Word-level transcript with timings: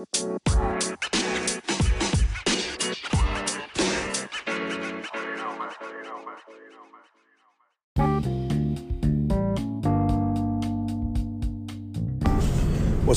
What's 0.00 0.24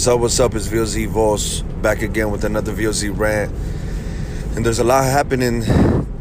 up? 0.08 0.20
What's 0.20 0.40
up? 0.42 0.56
It's 0.56 0.68
VOZ 0.68 1.08
Voss 1.08 1.62
back 1.82 2.02
again 2.02 2.32
with 2.32 2.44
another 2.44 2.74
VOZ 2.74 3.18
rant. 3.18 3.54
And 4.58 4.66
there's 4.66 4.80
a 4.80 4.84
lot 4.84 5.06
happening 5.06 5.64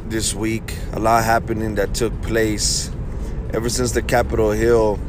this 0.09 0.33
week, 0.33 0.77
a 0.93 1.01
lot 1.01 1.25
happening 1.25 1.75
that 1.75 1.93
took 1.93 2.13
place 2.23 2.89
ever 3.53 3.69
since 3.69 3.91
the 3.91 4.03
Capitol 4.03 4.53
Hill 4.53 5.01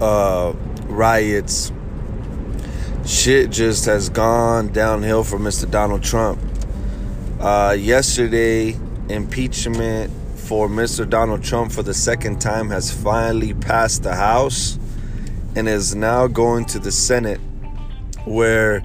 uh, 0.00 0.52
riots. 0.84 1.72
Shit 3.04 3.50
just 3.50 3.86
has 3.86 4.08
gone 4.08 4.68
downhill 4.68 5.24
for 5.24 5.36
Mr. 5.36 5.68
Donald 5.68 6.04
Trump. 6.04 6.40
Uh, 7.40 7.76
yesterday, 7.76 8.76
impeachment 9.08 10.12
for 10.36 10.68
Mr. 10.68 11.08
Donald 11.08 11.42
Trump 11.42 11.72
for 11.72 11.82
the 11.82 11.94
second 11.94 12.40
time 12.40 12.70
has 12.70 12.92
finally 12.92 13.54
passed 13.54 14.04
the 14.04 14.14
House 14.14 14.78
and 15.56 15.68
is 15.68 15.96
now 15.96 16.28
going 16.28 16.64
to 16.66 16.78
the 16.78 16.92
Senate 16.92 17.40
where 18.24 18.84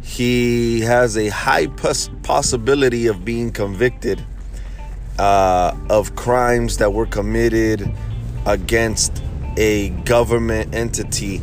he 0.00 0.80
has 0.82 1.16
a 1.18 1.28
high 1.28 1.66
pos- 1.66 2.08
possibility 2.22 3.08
of 3.08 3.24
being 3.24 3.50
convicted 3.50 4.24
uh, 5.18 5.76
of 5.90 6.14
crimes 6.14 6.76
that 6.76 6.92
were 6.92 7.06
committed 7.06 7.92
against 8.46 9.20
a 9.56 9.88
government 10.04 10.72
entity 10.72 11.40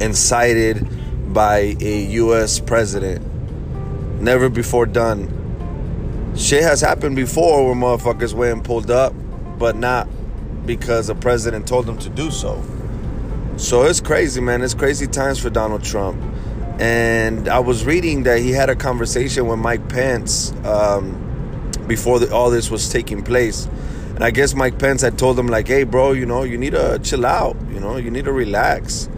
incited 0.00 0.86
by 1.36 1.76
a 1.82 2.04
U.S. 2.12 2.60
president. 2.60 3.22
Never 4.22 4.48
before 4.48 4.86
done. 4.86 6.32
Shit 6.34 6.62
has 6.62 6.80
happened 6.80 7.14
before 7.14 7.66
where 7.66 7.74
motherfuckers 7.74 8.32
went 8.32 8.54
and 8.54 8.64
pulled 8.64 8.90
up, 8.90 9.12
but 9.58 9.76
not 9.76 10.08
because 10.64 11.10
a 11.10 11.14
president 11.14 11.68
told 11.68 11.84
them 11.84 11.98
to 11.98 12.08
do 12.08 12.30
so. 12.30 12.64
So 13.58 13.82
it's 13.82 14.00
crazy, 14.00 14.40
man. 14.40 14.62
It's 14.62 14.72
crazy 14.72 15.06
times 15.06 15.38
for 15.38 15.50
Donald 15.50 15.84
Trump. 15.84 16.18
And 16.80 17.50
I 17.50 17.58
was 17.58 17.84
reading 17.84 18.22
that 18.22 18.38
he 18.40 18.52
had 18.52 18.70
a 18.70 18.76
conversation 18.76 19.46
with 19.46 19.58
Mike 19.58 19.90
Pence 19.90 20.54
um, 20.64 21.70
before 21.86 22.18
the, 22.18 22.34
all 22.34 22.48
this 22.48 22.70
was 22.70 22.88
taking 22.88 23.22
place. 23.22 23.66
And 24.14 24.24
I 24.24 24.30
guess 24.30 24.54
Mike 24.54 24.78
Pence 24.78 25.02
had 25.02 25.18
told 25.18 25.38
him, 25.38 25.48
like, 25.48 25.68
hey, 25.68 25.84
bro, 25.84 26.12
you 26.12 26.24
know, 26.24 26.44
you 26.44 26.56
need 26.56 26.72
to 26.72 26.98
chill 27.02 27.26
out. 27.26 27.58
You 27.70 27.80
know, 27.80 27.98
you 27.98 28.10
need 28.10 28.24
to 28.24 28.32
relax. 28.32 29.10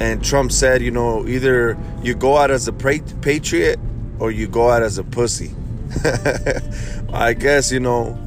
And 0.00 0.24
Trump 0.24 0.52
said, 0.52 0.82
you 0.82 0.90
know, 0.90 1.26
either 1.26 1.78
you 2.02 2.14
go 2.14 2.36
out 2.36 2.50
as 2.50 2.66
a 2.66 2.72
patriot 2.72 3.78
or 4.18 4.30
you 4.30 4.48
go 4.48 4.70
out 4.70 4.82
as 4.82 4.98
a 4.98 5.04
pussy. 5.04 5.54
I 7.12 7.34
guess, 7.34 7.70
you 7.70 7.80
know, 7.80 8.18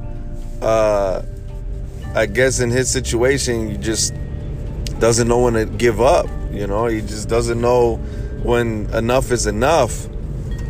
uh, 0.62 1.24
I 2.16 2.26
guess 2.26 2.59
in 2.59 2.70
his 2.70 2.90
situation, 2.90 3.70
he 3.70 3.78
just 3.78 4.14
doesn't 5.00 5.28
know 5.28 5.40
when 5.40 5.54
to 5.54 5.66
give 5.66 6.02
up. 6.02 6.28
You 6.52 6.68
know, 6.68 6.88
he 6.88 7.02
just 7.02 7.28
doesn't 7.28 7.59
know 7.59 7.98
when 8.44 8.90
enough 8.94 9.31
is 9.31 9.46
enough. 9.46 10.08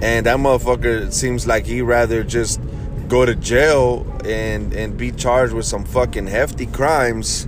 And 0.02 0.26
that 0.26 0.38
motherfucker 0.38 1.12
seems 1.14 1.48
like 1.48 1.66
he 1.66 1.82
rather 1.82 2.24
just 2.24 2.60
go 3.08 3.26
to 3.26 3.36
jail 3.36 4.06
and 4.26 4.74
and 4.74 4.98
be 4.98 5.12
charged 5.12 5.54
with 5.54 5.66
some 5.66 5.86
fucking 5.86 6.28
hefty 6.28 6.66
crimes 6.66 7.48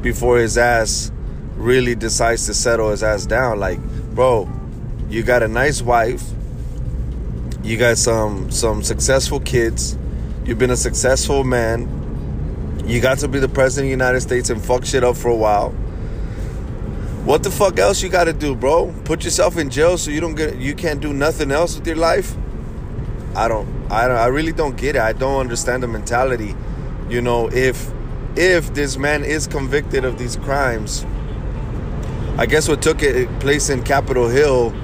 before 0.00 0.38
his 0.38 0.56
ass 0.56 1.12
really 1.56 1.94
decides 1.94 2.46
to 2.46 2.54
settle 2.54 2.90
his 2.90 3.02
ass 3.02 3.26
down. 3.26 3.58
Like, 3.58 3.80
bro, 4.14 4.48
you 5.08 5.22
got 5.22 5.42
a 5.42 5.48
nice 5.48 5.82
wife, 5.82 6.22
you 7.62 7.76
got 7.76 7.98
some 7.98 8.50
some 8.50 8.82
successful 8.82 9.40
kids, 9.40 9.98
you've 10.44 10.58
been 10.58 10.70
a 10.70 10.76
successful 10.76 11.44
man, 11.44 12.82
you 12.86 13.00
got 13.00 13.18
to 13.18 13.28
be 13.28 13.38
the 13.38 13.48
president 13.48 13.86
of 13.86 13.98
the 13.98 14.04
United 14.04 14.20
States 14.20 14.50
and 14.50 14.64
fuck 14.64 14.84
shit 14.84 15.02
up 15.02 15.16
for 15.16 15.28
a 15.28 15.36
while 15.36 15.74
what 17.26 17.42
the 17.42 17.50
fuck 17.50 17.76
else 17.80 18.04
you 18.04 18.08
got 18.08 18.24
to 18.24 18.32
do, 18.32 18.54
bro? 18.54 18.94
Put 19.04 19.24
yourself 19.24 19.56
in 19.58 19.68
jail 19.68 19.98
so 19.98 20.12
you 20.12 20.20
don't 20.20 20.36
get 20.36 20.58
you 20.58 20.76
can't 20.76 21.00
do 21.00 21.12
nothing 21.12 21.50
else 21.50 21.76
with 21.76 21.84
your 21.84 21.96
life? 21.96 22.36
I 23.34 23.48
don't 23.48 23.66
I 23.90 24.06
don't 24.06 24.16
I 24.16 24.26
really 24.26 24.52
don't 24.52 24.76
get 24.76 24.94
it. 24.94 25.02
I 25.02 25.12
don't 25.12 25.40
understand 25.40 25.82
the 25.82 25.88
mentality. 25.88 26.54
You 27.08 27.20
know, 27.20 27.48
if 27.48 27.90
if 28.36 28.72
this 28.74 28.96
man 28.96 29.24
is 29.24 29.48
convicted 29.48 30.04
of 30.04 30.18
these 30.18 30.36
crimes, 30.36 31.04
I 32.38 32.44
guess 32.44 32.68
what 32.68 32.82
took 32.82 33.02
it 33.02 33.30
place 33.40 33.70
in 33.70 33.82
Capitol 33.82 34.28
Hill, 34.28 34.74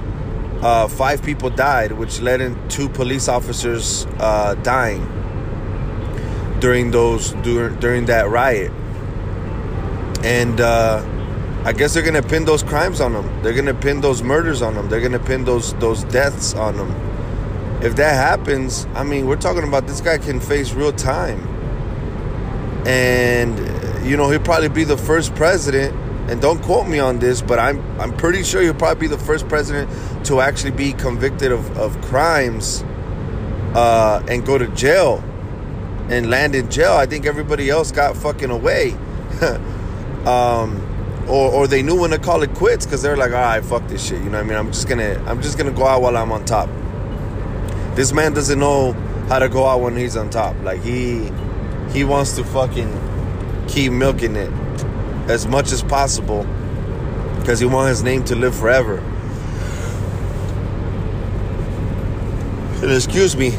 uh, 0.63 0.87
five 0.87 1.21
people 1.21 1.51
died, 1.51 1.91
which 1.91 2.19
led 2.19 2.41
in 2.41 2.57
two 2.67 2.89
police 2.89 3.27
officers 3.27 4.07
uh, 4.17 4.55
dying 4.55 5.05
during 6.59 6.89
those 6.89 7.33
during 7.43 7.79
during 7.79 8.05
that 8.07 8.27
riot. 8.29 8.71
And 10.23 10.59
uh, 10.59 11.05
I 11.63 11.73
guess 11.73 11.93
they're 11.93 12.01
gonna 12.01 12.23
pin 12.23 12.45
those 12.45 12.63
crimes 12.63 12.99
on 12.99 13.13
them. 13.13 13.43
They're 13.43 13.53
gonna 13.53 13.75
pin 13.75 14.01
those 14.01 14.23
murders 14.23 14.63
on 14.63 14.73
them. 14.73 14.89
They're 14.89 15.01
gonna 15.01 15.19
pin 15.19 15.45
those 15.45 15.75
those 15.75 16.05
deaths 16.05 16.55
on 16.55 16.75
them. 16.75 16.91
If 17.83 17.95
that 17.97 18.15
happens, 18.15 18.87
I 18.95 19.03
mean, 19.03 19.27
we're 19.27 19.35
talking 19.35 19.63
about 19.63 19.85
this 19.85 20.01
guy 20.01 20.17
can 20.17 20.39
face 20.39 20.73
real 20.73 20.93
time, 20.93 21.39
and 22.87 23.59
you 24.03 24.17
know 24.17 24.27
he'll 24.31 24.39
probably 24.39 24.69
be 24.69 24.85
the 24.85 24.97
first 24.97 25.35
president. 25.35 26.02
And 26.29 26.41
don't 26.41 26.61
quote 26.61 26.87
me 26.87 26.99
on 26.99 27.19
this, 27.19 27.41
but 27.41 27.59
I'm 27.59 27.81
I'm 27.99 28.15
pretty 28.15 28.43
sure 28.43 28.61
he'll 28.61 28.73
probably 28.73 29.01
be 29.01 29.07
the 29.07 29.21
first 29.21 29.47
president 29.49 29.89
to 30.25 30.39
actually 30.39 30.71
be 30.71 30.93
convicted 30.93 31.51
of 31.51 31.77
of 31.77 31.99
crimes 32.01 32.83
uh, 33.75 34.23
and 34.29 34.45
go 34.45 34.57
to 34.57 34.67
jail 34.69 35.23
and 36.09 36.29
land 36.29 36.55
in 36.55 36.69
jail. 36.69 36.93
I 36.93 37.05
think 37.05 37.25
everybody 37.25 37.69
else 37.69 37.91
got 37.91 38.15
fucking 38.15 38.51
away. 38.51 38.91
um, 40.25 40.89
or, 41.27 41.51
or 41.51 41.67
they 41.67 41.81
knew 41.81 41.99
when 41.99 42.11
to 42.11 42.19
call 42.19 42.43
it 42.43 42.53
quits 42.53 42.85
because 42.85 43.01
they're 43.01 43.17
like, 43.17 43.31
all 43.31 43.41
right, 43.41 43.63
fuck 43.63 43.87
this 43.87 44.05
shit. 44.05 44.19
You 44.19 44.29
know 44.29 44.37
what 44.37 44.45
I 44.45 44.49
mean? 44.49 44.57
I'm 44.57 44.71
just 44.71 44.87
gonna 44.87 45.21
I'm 45.27 45.41
just 45.41 45.57
gonna 45.57 45.71
go 45.71 45.85
out 45.85 46.01
while 46.01 46.15
I'm 46.15 46.31
on 46.31 46.45
top. 46.45 46.69
This 47.95 48.13
man 48.13 48.33
doesn't 48.33 48.59
know 48.59 48.93
how 49.27 49.39
to 49.39 49.49
go 49.49 49.65
out 49.65 49.81
when 49.81 49.95
he's 49.95 50.15
on 50.15 50.29
top. 50.29 50.55
Like 50.63 50.81
he 50.81 51.31
he 51.91 52.03
wants 52.03 52.35
to 52.37 52.43
fucking 52.43 53.65
keep 53.67 53.91
milking 53.91 54.35
it 54.35 54.51
as 55.27 55.47
much 55.47 55.71
as 55.71 55.81
possible 55.83 56.43
because 57.39 57.59
he 57.59 57.65
wants 57.65 57.89
his 57.89 58.03
name 58.03 58.23
to 58.25 58.35
live 58.35 58.55
forever. 58.55 58.97
And 62.81 62.91
excuse 62.91 63.35
me, 63.37 63.51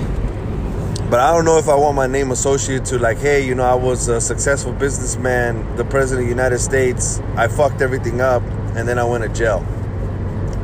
but 1.10 1.20
I 1.20 1.32
don't 1.32 1.44
know 1.44 1.58
if 1.58 1.68
I 1.68 1.74
want 1.74 1.96
my 1.96 2.06
name 2.06 2.30
associated 2.30 2.84
to 2.86 2.98
like, 2.98 3.18
hey, 3.18 3.46
you 3.46 3.54
know, 3.54 3.64
I 3.64 3.74
was 3.74 4.08
a 4.08 4.20
successful 4.20 4.72
businessman, 4.72 5.76
the 5.76 5.84
president 5.84 6.24
of 6.24 6.26
the 6.26 6.42
United 6.42 6.58
States. 6.58 7.20
I 7.36 7.48
fucked 7.48 7.80
everything 7.82 8.20
up, 8.20 8.42
and 8.74 8.88
then 8.88 8.98
I 8.98 9.04
went 9.04 9.22
to 9.22 9.30
jail. 9.30 9.64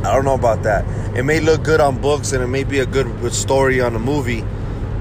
I 0.05 0.15
don't 0.15 0.25
know 0.25 0.35
about 0.35 0.63
that. 0.65 0.85
It 1.17 1.25
may 1.25 1.41
look 1.41 1.63
good 1.63 1.81
on 1.81 2.01
books, 2.01 2.33
and 2.33 2.43
it 2.43 2.49
may 2.49 2.65
be 2.65 2.81
a 2.81 2.87
good 2.87 3.33
story 3.33 3.81
on 3.81 3.95
a 3.95 3.99
movie, 3.99 4.45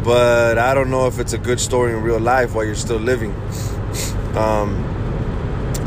but 0.03 0.57
I 0.57 0.73
don't 0.73 0.91
know 0.91 1.07
if 1.07 1.19
it's 1.19 1.33
a 1.33 1.37
good 1.37 1.59
story 1.59 1.93
in 1.93 2.03
real 2.03 2.19
life 2.19 2.53
while 2.53 2.65
you're 2.65 2.75
still 2.75 2.97
living. 2.97 3.33
Um, 4.35 4.98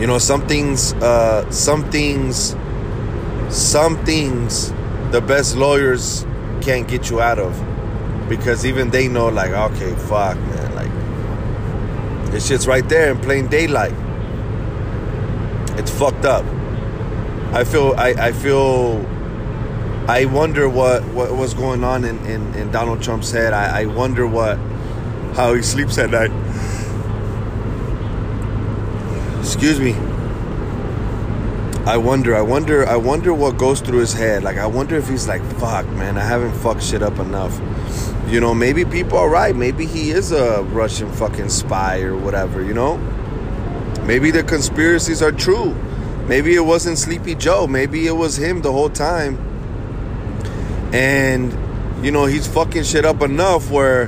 you 0.02 0.08
know, 0.08 0.18
some 0.18 0.44
things, 0.48 0.94
uh, 0.94 1.48
some 1.52 1.88
things, 1.92 2.56
some 3.50 4.04
things, 4.04 4.72
the 5.12 5.20
best 5.20 5.54
lawyers 5.54 6.26
can't 6.60 6.88
get 6.88 7.08
you 7.08 7.20
out 7.20 7.38
of 7.38 7.54
because 8.28 8.66
even 8.66 8.90
they 8.90 9.06
know 9.06 9.28
like 9.28 9.50
okay 9.50 9.94
fuck 9.94 10.36
man 10.38 10.74
like 10.74 12.30
this 12.32 12.48
shit's 12.48 12.66
right 12.66 12.88
there 12.88 13.12
in 13.12 13.20
plain 13.20 13.46
daylight. 13.46 13.94
It's 15.78 15.90
fucked 15.92 16.24
up. 16.24 16.44
I 17.54 17.62
feel 17.62 17.94
i, 17.96 18.08
I 18.08 18.32
feel 18.32 19.06
i 20.08 20.24
wonder 20.24 20.68
what 20.68 21.04
what 21.14 21.30
was 21.36 21.54
going 21.54 21.84
on 21.84 22.04
in, 22.04 22.18
in, 22.26 22.52
in 22.54 22.72
donald 22.72 23.04
trump's 23.04 23.30
head. 23.30 23.52
I, 23.52 23.82
I 23.82 23.86
wonder 23.86 24.26
what 24.26 24.58
how 25.36 25.54
he 25.54 25.62
sleeps 25.62 25.96
at 25.98 26.10
night 26.10 26.32
excuse 29.52 29.78
me 29.78 29.94
I 31.84 31.96
wonder, 31.96 32.36
I 32.36 32.42
wonder, 32.42 32.86
I 32.86 32.94
wonder 32.94 33.34
what 33.34 33.58
goes 33.58 33.80
through 33.80 33.98
his 33.98 34.12
head. 34.12 34.44
Like, 34.44 34.56
I 34.56 34.66
wonder 34.66 34.94
if 34.94 35.08
he's 35.08 35.26
like, 35.26 35.42
fuck, 35.54 35.84
man, 35.88 36.16
I 36.16 36.24
haven't 36.24 36.52
fucked 36.52 36.80
shit 36.80 37.02
up 37.02 37.18
enough. 37.18 37.60
You 38.28 38.38
know, 38.40 38.54
maybe 38.54 38.84
people 38.84 39.18
are 39.18 39.28
right. 39.28 39.54
Maybe 39.54 39.84
he 39.84 40.12
is 40.12 40.30
a 40.30 40.62
Russian 40.62 41.10
fucking 41.10 41.48
spy 41.48 42.02
or 42.02 42.16
whatever, 42.16 42.62
you 42.62 42.72
know? 42.72 42.98
Maybe 44.06 44.30
the 44.30 44.44
conspiracies 44.44 45.22
are 45.22 45.32
true. 45.32 45.74
Maybe 46.28 46.54
it 46.54 46.64
wasn't 46.64 46.98
Sleepy 46.98 47.34
Joe. 47.34 47.66
Maybe 47.66 48.06
it 48.06 48.12
was 48.12 48.36
him 48.36 48.62
the 48.62 48.70
whole 48.70 48.90
time. 48.90 49.36
And, 50.94 51.52
you 52.04 52.12
know, 52.12 52.26
he's 52.26 52.46
fucking 52.46 52.84
shit 52.84 53.04
up 53.04 53.22
enough 53.22 53.72
where 53.72 54.06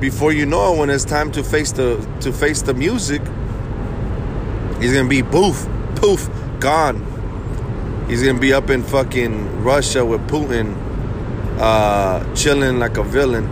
before 0.00 0.32
you 0.32 0.46
know 0.46 0.72
it, 0.72 0.78
when 0.78 0.88
it's 0.88 1.04
time 1.04 1.30
to 1.32 1.44
face 1.44 1.72
the 1.72 1.96
to 2.20 2.32
face 2.32 2.62
the 2.62 2.72
music, 2.72 3.20
he's 4.80 4.92
gonna 4.92 5.08
be 5.08 5.22
poof, 5.22 5.66
poof, 5.96 6.28
gone. 6.58 7.06
He's 8.08 8.22
gonna 8.22 8.40
be 8.40 8.52
up 8.52 8.70
in 8.70 8.82
fucking 8.82 9.62
Russia 9.62 10.04
with 10.04 10.26
Putin 10.28 10.76
uh, 11.58 12.34
chilling 12.34 12.78
like 12.78 12.96
a 12.96 13.04
villain, 13.04 13.44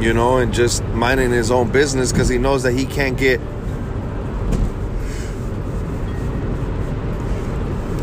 you 0.00 0.12
know, 0.12 0.38
and 0.38 0.52
just 0.52 0.84
minding 0.86 1.30
his 1.30 1.50
own 1.50 1.70
business 1.70 2.12
because 2.12 2.28
he 2.28 2.38
knows 2.38 2.62
that 2.64 2.72
he 2.72 2.84
can't 2.84 3.16
get 3.16 3.40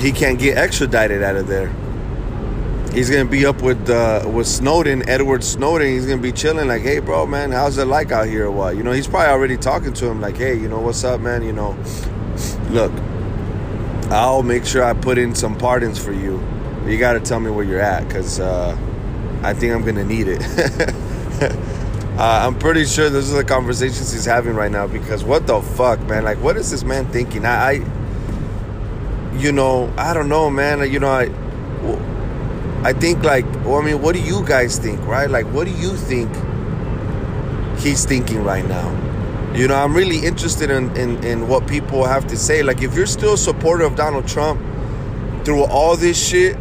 he 0.02 0.12
can't 0.12 0.40
get 0.40 0.58
extradited 0.58 1.24
out 1.24 1.36
of 1.36 1.48
there. 1.48 1.74
He's 2.94 3.10
gonna 3.10 3.26
be 3.26 3.44
up 3.48 3.64
with 3.64 3.90
uh, 3.90 4.30
with 4.32 4.46
Snowden, 4.46 5.10
Edward 5.10 5.44
Snowden. 5.44 5.88
He's 5.88 6.06
gonna 6.06 6.22
be 6.22 6.32
chilling, 6.32 6.68
like, 6.68 6.84
hey, 6.84 7.00
bro, 7.00 7.26
man, 7.26 7.52
how's 7.52 7.80
it 7.80 7.86
like 7.86 8.12
out 8.12 8.28
here 8.28 8.46
or 8.46 8.52
what? 8.52 8.78
You 8.78 8.84
know, 8.84 8.92
he's 8.92 9.08
probably 9.08 9.30
already 9.30 9.58
talking 9.58 9.94
to 9.94 10.06
him, 10.06 10.22
like, 10.22 10.38
hey, 10.38 10.54
you 10.54 10.70
know, 10.70 10.80
what's 10.80 11.04
up, 11.04 11.20
man? 11.20 11.42
You 11.42 11.54
know, 11.54 11.76
look, 12.70 12.92
I'll 14.12 14.44
make 14.44 14.64
sure 14.64 14.84
I 14.84 14.94
put 14.94 15.18
in 15.18 15.34
some 15.34 15.58
pardons 15.58 15.98
for 15.98 16.14
you. 16.14 16.40
You 16.86 17.00
got 17.00 17.14
to 17.14 17.20
tell 17.20 17.40
me 17.40 17.50
where 17.50 17.66
you're 17.66 17.80
at, 17.80 18.08
cause 18.12 18.40
uh, 18.40 18.78
I 19.42 19.56
think 19.56 19.74
I'm 19.74 19.84
gonna 19.84 20.06
need 20.06 20.28
it. 20.28 20.44
uh, 22.20 22.46
I'm 22.46 22.60
pretty 22.60 22.86
sure 22.86 23.10
those 23.10 23.34
are 23.34 23.38
the 23.38 23.44
conversations 23.44 24.14
he's 24.14 24.26
having 24.26 24.54
right 24.54 24.72
now. 24.72 24.86
Because 24.86 25.24
what 25.24 25.48
the 25.48 25.64
fuck, 25.64 26.00
man? 26.02 26.24
Like, 26.26 26.38
what 26.44 26.58
is 26.58 26.70
this 26.70 26.84
man 26.84 27.12
thinking? 27.12 27.44
I, 27.44 27.72
I 27.72 27.72
you 29.38 29.52
know, 29.52 29.92
I 29.98 30.14
don't 30.14 30.30
know, 30.30 30.52
man. 30.52 30.88
You 30.92 31.00
know, 31.00 31.10
I 31.10 31.26
I 32.84 32.92
think 32.92 33.24
like, 33.24 33.46
well, 33.66 33.76
I 33.76 33.86
mean, 33.86 34.02
what 34.02 34.14
do 34.14 34.22
you 34.22 34.46
guys 34.46 34.78
think, 34.78 35.00
right? 35.08 35.30
Like, 35.30 35.46
what 35.48 35.66
do 35.66 35.72
you 35.72 35.96
think 35.96 36.30
he's 37.80 38.06
thinking 38.06 38.44
right 38.44 38.68
now? 38.68 38.92
You 39.56 39.68
know, 39.68 39.76
I'm 39.76 39.96
really 39.96 40.26
interested 40.26 40.70
in, 40.70 40.96
in, 40.98 41.24
in 41.24 41.48
what 41.48 41.66
people 41.68 42.06
have 42.06 42.28
to 42.28 42.38
say. 42.38 42.62
Like, 42.62 42.82
if 42.82 42.96
you're 42.96 43.06
still 43.06 43.36
a 43.36 43.38
supporter 43.38 43.86
of 43.86 43.96
Donald 43.96 44.28
Trump 44.28 44.60
through 45.46 45.64
all 45.64 45.96
this 45.96 46.22
shit, 46.22 46.58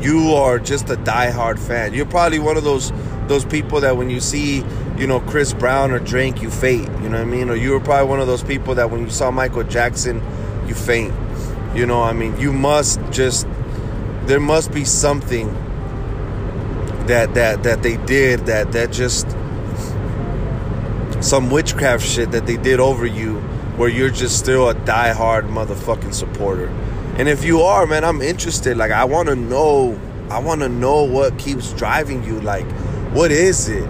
you 0.00 0.34
are 0.34 0.58
just 0.58 0.88
a 0.90 0.96
diehard 0.96 1.58
fan. 1.58 1.94
You're 1.94 2.06
probably 2.06 2.38
one 2.38 2.56
of 2.56 2.64
those 2.64 2.92
those 3.28 3.44
people 3.44 3.80
that 3.80 3.96
when 3.96 4.10
you 4.10 4.20
see, 4.20 4.64
you 4.98 5.06
know, 5.06 5.20
Chris 5.20 5.54
Brown 5.54 5.92
or 5.92 5.98
Drake, 5.98 6.42
you 6.42 6.50
faint. 6.50 6.88
You 7.02 7.08
know 7.08 7.18
what 7.18 7.20
I 7.20 7.24
mean? 7.24 7.48
Or 7.48 7.54
you 7.54 7.70
were 7.70 7.80
probably 7.80 8.08
one 8.08 8.20
of 8.20 8.26
those 8.26 8.42
people 8.42 8.74
that 8.74 8.90
when 8.90 9.00
you 9.00 9.10
saw 9.10 9.30
Michael 9.30 9.62
Jackson, 9.62 10.22
you 10.66 10.74
faint. 10.74 11.14
You 11.74 11.86
know, 11.86 12.02
I 12.02 12.12
mean, 12.12 12.38
you 12.38 12.52
must 12.52 13.00
just 13.10 13.46
there 14.26 14.40
must 14.40 14.72
be 14.72 14.84
something 14.84 15.52
that 17.06 17.34
that 17.34 17.62
that 17.62 17.82
they 17.82 17.96
did 17.98 18.40
that 18.46 18.72
that 18.72 18.92
just 18.92 19.30
some 21.20 21.50
witchcraft 21.50 22.04
shit 22.04 22.30
that 22.32 22.46
they 22.46 22.56
did 22.56 22.80
over 22.80 23.06
you 23.06 23.38
where 23.76 23.88
you're 23.88 24.10
just 24.10 24.38
still 24.38 24.68
a 24.68 24.74
die-hard 24.74 25.46
motherfucking 25.46 26.12
supporter. 26.12 26.68
And 27.16 27.28
if 27.28 27.44
you 27.44 27.62
are, 27.62 27.86
man, 27.86 28.04
I'm 28.04 28.20
interested. 28.20 28.76
Like 28.76 28.92
I 28.92 29.04
want 29.04 29.28
to 29.28 29.36
know 29.36 29.98
I 30.30 30.38
want 30.38 30.62
to 30.62 30.68
know 30.68 31.02
what 31.02 31.38
keeps 31.38 31.72
driving 31.72 32.24
you 32.24 32.40
like 32.40 32.66
what 33.12 33.30
is 33.30 33.68
it? 33.68 33.86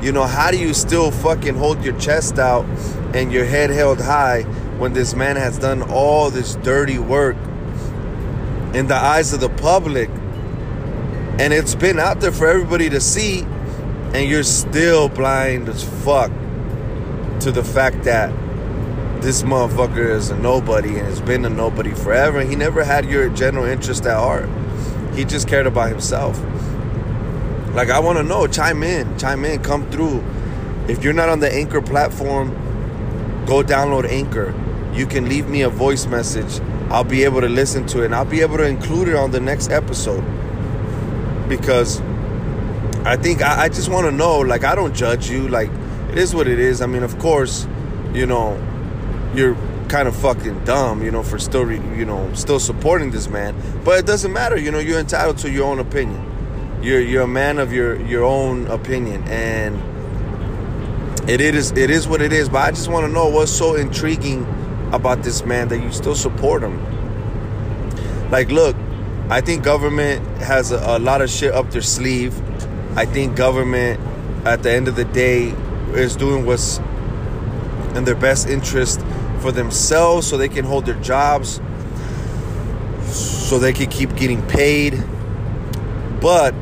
You 0.00 0.12
know, 0.12 0.24
how 0.24 0.50
do 0.50 0.58
you 0.58 0.72
still 0.72 1.10
fucking 1.10 1.56
hold 1.56 1.84
your 1.84 1.98
chest 2.00 2.38
out 2.38 2.64
and 3.14 3.30
your 3.30 3.44
head 3.44 3.68
held 3.68 4.00
high 4.00 4.42
when 4.78 4.94
this 4.94 5.14
man 5.14 5.36
has 5.36 5.58
done 5.58 5.82
all 5.82 6.30
this 6.30 6.54
dirty 6.56 6.98
work 6.98 7.36
in 8.74 8.86
the 8.86 8.94
eyes 8.94 9.32
of 9.32 9.40
the 9.40 9.48
public 9.48 10.08
and 11.38 11.52
it's 11.52 11.74
been 11.74 11.98
out 11.98 12.20
there 12.20 12.32
for 12.32 12.46
everybody 12.46 12.88
to 12.88 13.00
see 13.00 13.42
and 14.14 14.28
you're 14.28 14.42
still 14.42 15.08
blind 15.08 15.68
as 15.68 15.84
fuck 16.04 16.30
to 17.40 17.50
the 17.50 17.62
fact 17.62 18.04
that 18.04 18.30
this 19.22 19.42
motherfucker 19.42 20.10
is 20.10 20.30
a 20.30 20.38
nobody 20.38 20.90
and 20.90 21.06
has 21.06 21.20
been 21.20 21.44
a 21.44 21.50
nobody 21.50 21.92
forever 21.94 22.42
he 22.42 22.56
never 22.56 22.82
had 22.82 23.04
your 23.04 23.28
general 23.30 23.64
interest 23.64 24.06
at 24.06 24.16
heart. 24.16 24.48
He 25.14 25.24
just 25.24 25.46
cared 25.46 25.66
about 25.66 25.90
himself. 25.90 26.38
Like 27.74 27.90
i 27.90 27.98
want 27.98 28.18
to 28.18 28.24
know 28.24 28.46
chime 28.46 28.82
in 28.82 29.18
chime 29.18 29.44
in 29.44 29.62
come 29.62 29.90
through. 29.90 30.24
If 30.88 31.04
you're 31.04 31.12
not 31.12 31.28
on 31.28 31.40
the 31.40 31.52
anchor 31.52 31.82
platform 31.82 32.50
go 33.46 33.62
download 33.62 34.08
anchor. 34.08 34.54
You 34.94 35.06
can 35.06 35.28
leave 35.28 35.48
me 35.48 35.62
a 35.62 35.68
voice 35.68 36.06
message 36.06 36.60
I'll 36.92 37.04
be 37.04 37.24
able 37.24 37.40
to 37.40 37.48
listen 37.48 37.86
to 37.86 38.02
it 38.02 38.06
and 38.06 38.14
I'll 38.14 38.26
be 38.26 38.42
able 38.42 38.58
to 38.58 38.66
include 38.66 39.08
it 39.08 39.14
on 39.14 39.30
the 39.30 39.40
next 39.40 39.70
episode. 39.70 40.22
Because 41.48 42.02
I 43.04 43.16
think 43.16 43.40
I, 43.40 43.62
I 43.62 43.68
just 43.70 43.88
want 43.88 44.04
to 44.04 44.12
know, 44.12 44.40
like, 44.40 44.62
I 44.62 44.74
don't 44.74 44.94
judge 44.94 45.30
you. 45.30 45.48
Like, 45.48 45.70
it 46.10 46.18
is 46.18 46.34
what 46.34 46.46
it 46.46 46.58
is. 46.58 46.82
I 46.82 46.86
mean, 46.86 47.02
of 47.02 47.18
course, 47.18 47.66
you 48.12 48.26
know, 48.26 48.60
you're 49.34 49.56
kind 49.88 50.06
of 50.06 50.14
fucking 50.14 50.64
dumb, 50.64 51.02
you 51.02 51.10
know, 51.10 51.22
for 51.22 51.38
still, 51.38 51.70
you 51.72 52.04
know, 52.04 52.30
still 52.34 52.60
supporting 52.60 53.10
this 53.10 53.26
man. 53.26 53.56
But 53.84 53.98
it 54.00 54.06
doesn't 54.06 54.30
matter, 54.32 54.58
you 54.58 54.70
know, 54.70 54.78
you're 54.78 55.00
entitled 55.00 55.38
to 55.38 55.50
your 55.50 55.64
own 55.64 55.78
opinion. 55.78 56.28
You're 56.82 57.00
you're 57.00 57.22
a 57.22 57.28
man 57.28 57.58
of 57.58 57.72
your 57.72 57.98
your 58.06 58.24
own 58.24 58.66
opinion, 58.66 59.22
and 59.28 59.80
it 61.30 61.40
is 61.40 61.70
it 61.70 61.90
is 61.90 62.08
what 62.08 62.20
it 62.20 62.32
is. 62.32 62.48
But 62.48 62.58
I 62.58 62.70
just 62.72 62.88
want 62.88 63.06
to 63.06 63.12
know 63.12 63.28
what's 63.28 63.52
so 63.52 63.76
intriguing 63.76 64.44
about 64.92 65.22
this 65.22 65.44
man 65.44 65.68
that 65.68 65.82
you 65.82 65.90
still 65.92 66.14
support 66.14 66.62
him. 66.62 66.78
Like, 68.30 68.50
look, 68.50 68.76
I 69.28 69.40
think 69.40 69.64
government 69.64 70.26
has 70.42 70.72
a, 70.72 70.78
a 70.78 70.98
lot 70.98 71.22
of 71.22 71.30
shit 71.30 71.52
up 71.52 71.70
their 71.70 71.82
sleeve. 71.82 72.38
I 72.96 73.06
think 73.06 73.36
government, 73.36 73.98
at 74.44 74.62
the 74.62 74.70
end 74.70 74.88
of 74.88 74.96
the 74.96 75.04
day, 75.04 75.54
is 75.94 76.16
doing 76.16 76.46
what's 76.46 76.78
in 77.94 78.04
their 78.04 78.14
best 78.14 78.48
interest 78.48 79.00
for 79.40 79.52
themselves 79.52 80.26
so 80.26 80.36
they 80.36 80.48
can 80.48 80.64
hold 80.64 80.86
their 80.86 81.00
jobs, 81.00 81.60
so 83.08 83.58
they 83.58 83.72
can 83.72 83.90
keep 83.90 84.14
getting 84.16 84.46
paid. 84.46 85.02
But 86.20 86.54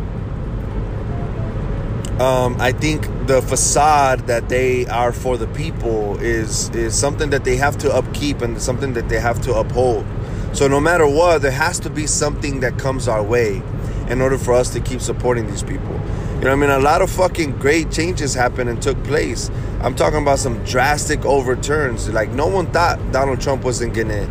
um, 2.20 2.56
I 2.60 2.72
think 2.72 3.06
the 3.26 3.40
facade 3.40 4.26
that 4.26 4.50
they 4.50 4.86
are 4.86 5.10
for 5.10 5.38
the 5.38 5.46
people 5.46 6.18
is 6.18 6.68
is 6.70 6.94
something 6.94 7.30
that 7.30 7.44
they 7.44 7.56
have 7.56 7.78
to 7.78 7.90
upkeep 7.90 8.42
and 8.42 8.60
something 8.60 8.92
that 8.92 9.08
they 9.08 9.18
have 9.18 9.40
to 9.42 9.54
uphold. 9.54 10.04
So 10.52 10.68
no 10.68 10.80
matter 10.80 11.06
what, 11.06 11.40
there 11.40 11.50
has 11.50 11.80
to 11.80 11.88
be 11.88 12.06
something 12.06 12.60
that 12.60 12.76
comes 12.76 13.08
our 13.08 13.22
way 13.22 13.62
in 14.10 14.20
order 14.20 14.36
for 14.36 14.52
us 14.52 14.68
to 14.74 14.80
keep 14.80 15.00
supporting 15.00 15.46
these 15.46 15.62
people. 15.62 15.98
You 16.34 16.40
know, 16.42 16.52
I 16.52 16.56
mean, 16.56 16.68
a 16.68 16.78
lot 16.78 17.00
of 17.00 17.10
fucking 17.10 17.52
great 17.58 17.90
changes 17.90 18.34
happened 18.34 18.68
and 18.68 18.82
took 18.82 19.02
place. 19.04 19.50
I'm 19.80 19.94
talking 19.94 20.20
about 20.20 20.40
some 20.40 20.62
drastic 20.64 21.24
overturns. 21.24 22.10
Like 22.10 22.28
no 22.32 22.48
one 22.48 22.66
thought 22.70 22.98
Donald 23.12 23.40
Trump 23.40 23.64
wasn't 23.64 23.94
gonna 23.94 24.28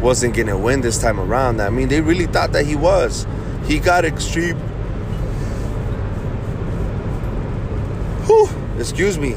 wasn't 0.00 0.36
gonna 0.36 0.56
win 0.56 0.80
this 0.80 1.00
time 1.00 1.18
around. 1.18 1.60
I 1.60 1.70
mean, 1.70 1.88
they 1.88 2.02
really 2.02 2.26
thought 2.26 2.52
that 2.52 2.66
he 2.66 2.76
was. 2.76 3.26
He 3.64 3.80
got 3.80 4.04
extreme 4.04 4.56
Whew, 8.26 8.48
excuse 8.78 9.18
me. 9.18 9.34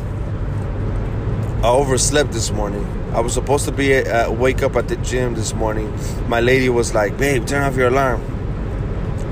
I 1.63 1.69
overslept 1.69 2.31
this 2.31 2.51
morning. 2.51 2.85
I 3.13 3.19
was 3.19 3.33
supposed 3.33 3.65
to 3.65 3.71
be 3.71 3.95
uh, 3.95 4.31
wake 4.31 4.61
up 4.61 4.75
at 4.75 4.87
the 4.87 4.95
gym 4.97 5.33
this 5.33 5.55
morning. 5.55 5.91
My 6.27 6.39
lady 6.39 6.69
was 6.69 6.93
like, 6.93 7.17
"Babe, 7.17 7.47
turn 7.47 7.63
off 7.63 7.75
your 7.75 7.87
alarm." 7.87 8.21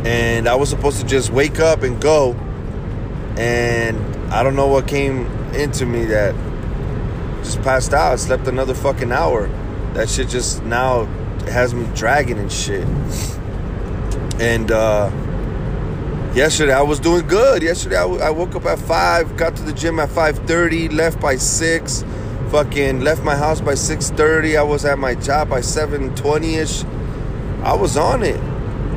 And 0.05 0.47
I 0.47 0.55
was 0.55 0.69
supposed 0.69 0.99
to 1.01 1.05
just 1.05 1.29
wake 1.29 1.59
up 1.59 1.83
and 1.83 2.01
go. 2.01 2.33
And 3.37 3.97
I 4.33 4.41
don't 4.41 4.55
know 4.55 4.67
what 4.67 4.87
came 4.87 5.27
into 5.53 5.85
me 5.85 6.05
that 6.05 6.33
just 7.43 7.61
passed 7.61 7.93
out. 7.93 8.13
I 8.13 8.15
slept 8.15 8.47
another 8.47 8.73
fucking 8.73 9.11
hour. 9.11 9.47
That 9.93 10.09
shit 10.09 10.29
just 10.29 10.63
now 10.63 11.05
has 11.45 11.75
me 11.75 11.87
dragging 11.93 12.39
and 12.39 12.51
shit. 12.51 12.87
And 14.39 14.71
uh 14.71 15.11
yesterday 16.33 16.73
I 16.73 16.81
was 16.81 16.99
doing 16.99 17.27
good. 17.27 17.63
Yesterday 17.63 17.97
I, 17.97 18.01
w- 18.01 18.21
I 18.21 18.29
woke 18.29 18.55
up 18.55 18.65
at 18.65 18.79
five, 18.79 19.37
got 19.37 19.55
to 19.57 19.63
the 19.63 19.73
gym 19.73 19.99
at 19.99 20.09
five 20.09 20.37
thirty, 20.39 20.89
left 20.89 21.19
by 21.19 21.35
six, 21.35 22.03
fucking 22.49 23.01
left 23.01 23.23
my 23.23 23.35
house 23.35 23.61
by 23.61 23.75
six 23.75 24.09
thirty. 24.11 24.57
I 24.57 24.63
was 24.63 24.85
at 24.85 24.97
my 24.99 25.15
job 25.15 25.49
by 25.49 25.61
seven 25.61 26.13
twenty 26.15 26.55
ish. 26.55 26.83
I 27.63 27.73
was 27.73 27.95
on 27.97 28.23
it, 28.23 28.39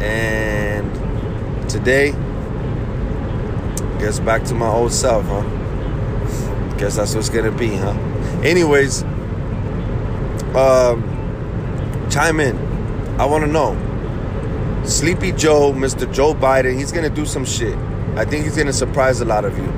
and 0.02 0.90
today, 1.70 2.12
guess 3.98 4.18
back 4.20 4.44
to 4.44 4.54
my 4.54 4.68
old 4.68 4.92
self, 4.92 5.24
huh? 5.26 5.42
Guess 6.78 6.96
that's 6.96 7.14
what's 7.14 7.28
gonna 7.28 7.52
be, 7.52 7.76
huh? 7.76 7.92
Anyways, 8.42 9.02
um, 10.54 11.02
chime 12.10 12.40
in. 12.40 12.56
I 13.18 13.24
want 13.24 13.44
to 13.44 13.50
know 13.50 13.74
Sleepy 14.86 15.32
Joe, 15.32 15.72
Mr. 15.72 16.10
Joe 16.12 16.32
Biden, 16.32 16.78
he's 16.78 16.92
going 16.92 17.08
to 17.08 17.14
do 17.14 17.26
some 17.26 17.44
shit. 17.44 17.76
I 18.14 18.24
think 18.24 18.44
he's 18.44 18.54
going 18.54 18.68
to 18.68 18.72
surprise 18.72 19.20
a 19.20 19.24
lot 19.24 19.44
of 19.44 19.58
you. 19.58 19.68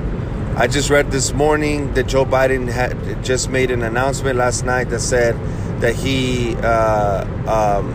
I 0.54 0.66
just 0.66 0.90
read 0.90 1.10
this 1.10 1.32
morning 1.32 1.94
that 1.94 2.08
Joe 2.08 2.26
Biden 2.26 2.68
had 2.68 3.24
just 3.24 3.48
made 3.48 3.70
an 3.70 3.82
announcement 3.82 4.36
last 4.36 4.66
night 4.66 4.90
that 4.90 5.00
said 5.00 5.34
that 5.80 5.94
he 5.94 6.56
uh, 6.56 7.24
um, 7.48 7.90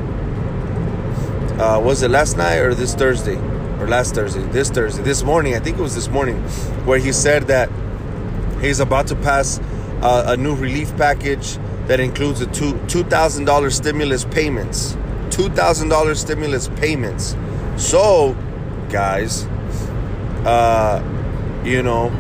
uh, 1.60 1.80
was 1.80 2.02
it 2.02 2.10
last 2.10 2.36
night 2.36 2.58
or 2.58 2.74
this 2.74 2.96
Thursday 2.96 3.38
or 3.80 3.88
last 3.88 4.16
Thursday? 4.16 4.42
This 4.48 4.72
Thursday, 4.72 5.04
this 5.04 5.22
morning. 5.22 5.54
I 5.54 5.60
think 5.60 5.78
it 5.78 5.82
was 5.82 5.94
this 5.94 6.10
morning, 6.10 6.38
where 6.86 6.98
he 6.98 7.12
said 7.12 7.44
that 7.44 7.70
he's 8.60 8.80
about 8.80 9.06
to 9.08 9.16
pass 9.18 9.60
uh, 10.02 10.24
a 10.30 10.38
new 10.38 10.56
relief 10.56 10.96
package 10.98 11.58
that 11.86 12.00
includes 12.00 12.42
a 12.42 12.48
two 12.48 12.76
two 12.88 13.04
thousand 13.04 13.46
dollars 13.46 13.76
stimulus 13.76 14.26
payments 14.26 14.98
$2,000 15.34 16.16
stimulus 16.16 16.68
payments. 16.76 17.36
So, 17.76 18.36
guys, 18.90 19.46
uh, 20.46 21.02
you 21.66 21.82
know, 21.82 22.12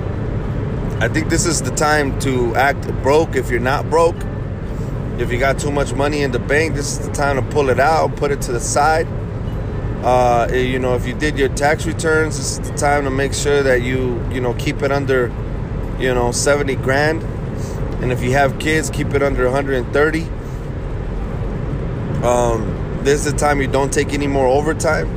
I 0.99 1.07
think 1.09 1.29
this 1.29 1.45
is 1.45 1.61
the 1.61 1.71
time 1.71 2.17
to 2.21 2.55
act 2.55 2.87
broke 3.03 3.35
if 3.35 3.51
you're 3.51 3.59
not 3.59 3.87
broke. 3.89 4.15
If 5.19 5.31
you 5.31 5.37
got 5.37 5.59
too 5.59 5.71
much 5.71 5.93
money 5.93 6.23
in 6.23 6.31
the 6.31 6.39
bank, 6.39 6.73
this 6.73 6.91
is 6.97 7.07
the 7.07 7.13
time 7.13 7.35
to 7.35 7.43
pull 7.43 7.69
it 7.69 7.79
out, 7.79 8.15
put 8.15 8.31
it 8.31 8.41
to 8.43 8.51
the 8.51 8.59
side. 8.59 9.07
Uh, 10.03 10.49
you 10.51 10.79
know, 10.79 10.95
if 10.95 11.05
you 11.05 11.13
did 11.13 11.37
your 11.37 11.49
tax 11.49 11.85
returns, 11.85 12.37
this 12.37 12.57
is 12.57 12.71
the 12.71 12.75
time 12.75 13.03
to 13.03 13.11
make 13.11 13.33
sure 13.33 13.61
that 13.61 13.83
you, 13.83 14.19
you 14.31 14.41
know, 14.41 14.55
keep 14.55 14.81
it 14.81 14.91
under, 14.91 15.27
you 15.99 16.13
know, 16.13 16.31
70 16.31 16.75
grand. 16.77 17.21
And 18.01 18.11
if 18.11 18.23
you 18.23 18.31
have 18.31 18.57
kids, 18.57 18.89
keep 18.89 19.13
it 19.13 19.21
under 19.21 19.45
130. 19.45 20.23
Um, 22.25 22.82
this 23.03 23.25
is 23.25 23.31
the 23.33 23.37
time 23.37 23.59
you 23.59 23.67
don't 23.67 23.91
take 23.91 24.13
any 24.13 24.27
more 24.27 24.47
overtime. 24.47 25.09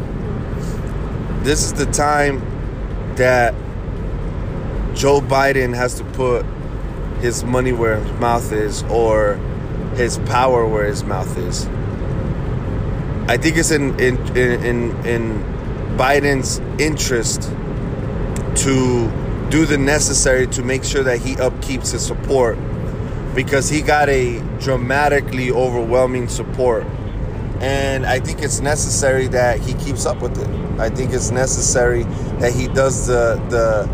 This 1.45 1.63
is 1.63 1.73
the 1.73 1.87
time 1.87 2.41
that 3.15 3.55
Joe 4.95 5.21
Biden 5.21 5.75
has 5.75 5.95
to 5.95 6.05
put 6.05 6.45
his 7.21 7.45
money 7.45 7.73
where 7.73 8.01
his 8.01 8.13
mouth 8.21 8.53
is 8.53 8.83
or 8.85 9.37
his 9.95 10.19
power 10.19 10.67
where 10.67 10.87
his 10.87 11.05
mouth 11.05 11.39
is. 11.39 11.67
I 13.29 13.37
think 13.37 13.57
it's 13.57 13.71
in 13.71 13.99
in 14.01 14.17
in 14.37 15.07
in 15.07 15.45
Biden's 15.97 16.59
interest 16.81 17.43
to 18.63 19.49
do 19.51 19.65
the 19.65 19.79
necessary 19.79 20.47
to 20.49 20.63
make 20.63 20.83
sure 20.83 21.05
that 21.05 21.21
he 21.21 21.37
upkeeps 21.37 21.93
his 21.93 22.05
support 22.05 22.59
because 23.35 23.69
he 23.69 23.83
got 23.83 24.09
a 24.09 24.41
dramatically 24.59 25.51
overwhelming 25.51 26.27
support 26.29 26.87
and 27.61 28.05
I 28.05 28.21
think 28.21 28.43
it's 28.43 28.61
necessary 28.61 29.29
that 29.29 29.61
he 29.61 29.75
keeps 29.75 30.07
up 30.07 30.21
with 30.21 30.39
it. 30.39 30.81
I 30.81 30.91
think 30.91 31.13
it's 31.13 31.31
necessary 31.31 32.03
that 32.41 32.53
he 32.53 32.69
does 32.69 33.07
the 33.07 33.37
the 33.49 33.89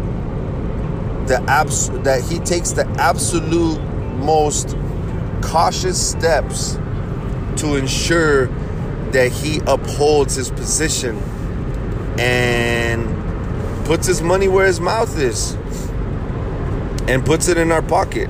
the 1.26 1.50
abs 1.50 1.90
that 2.00 2.23
he 2.23 2.38
takes 2.40 2.73
the 2.73 2.87
absolute 2.99 3.81
most 4.19 4.76
cautious 5.42 6.11
steps 6.11 6.75
to 7.57 7.76
ensure 7.76 8.47
that 9.12 9.31
he 9.31 9.61
upholds 9.66 10.35
his 10.35 10.50
position 10.50 11.16
and 12.19 13.07
puts 13.85 14.07
his 14.07 14.23
money 14.23 14.49
where 14.49 14.66
his 14.66 14.81
mouth 14.81 15.19
is 15.19 15.52
and 17.09 17.25
puts 17.25 17.49
it 17.49 17.59
in 17.59 17.71
our 17.71 17.83
pocket 17.83 18.28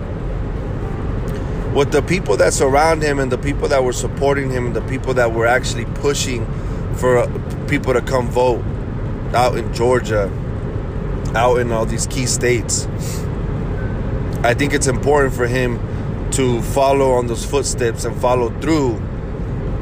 with 1.74 1.90
the 1.90 2.02
people 2.02 2.36
that 2.36 2.52
surround 2.52 3.02
him 3.02 3.18
and 3.18 3.32
the 3.32 3.38
people 3.38 3.68
that 3.68 3.82
were 3.82 3.92
supporting 3.92 4.50
him 4.50 4.66
and 4.66 4.76
the 4.76 4.82
people 4.82 5.14
that 5.14 5.32
were 5.32 5.46
actually 5.46 5.86
pushing 5.86 6.44
for 6.94 7.26
people 7.68 7.92
to 7.94 8.02
come 8.02 8.28
vote 8.28 8.62
out 9.34 9.56
in 9.56 9.72
Georgia, 9.72 10.30
out 11.34 11.56
in 11.56 11.72
all 11.72 11.86
these 11.86 12.06
key 12.06 12.26
states. 12.26 12.86
I 14.44 14.54
think 14.54 14.74
it's 14.74 14.86
important 14.86 15.34
for 15.34 15.46
him 15.46 15.78
to 16.32 16.60
follow 16.62 17.12
on 17.12 17.26
those 17.26 17.44
footsteps 17.44 18.04
and 18.04 18.20
follow 18.20 18.50
through 18.60 18.96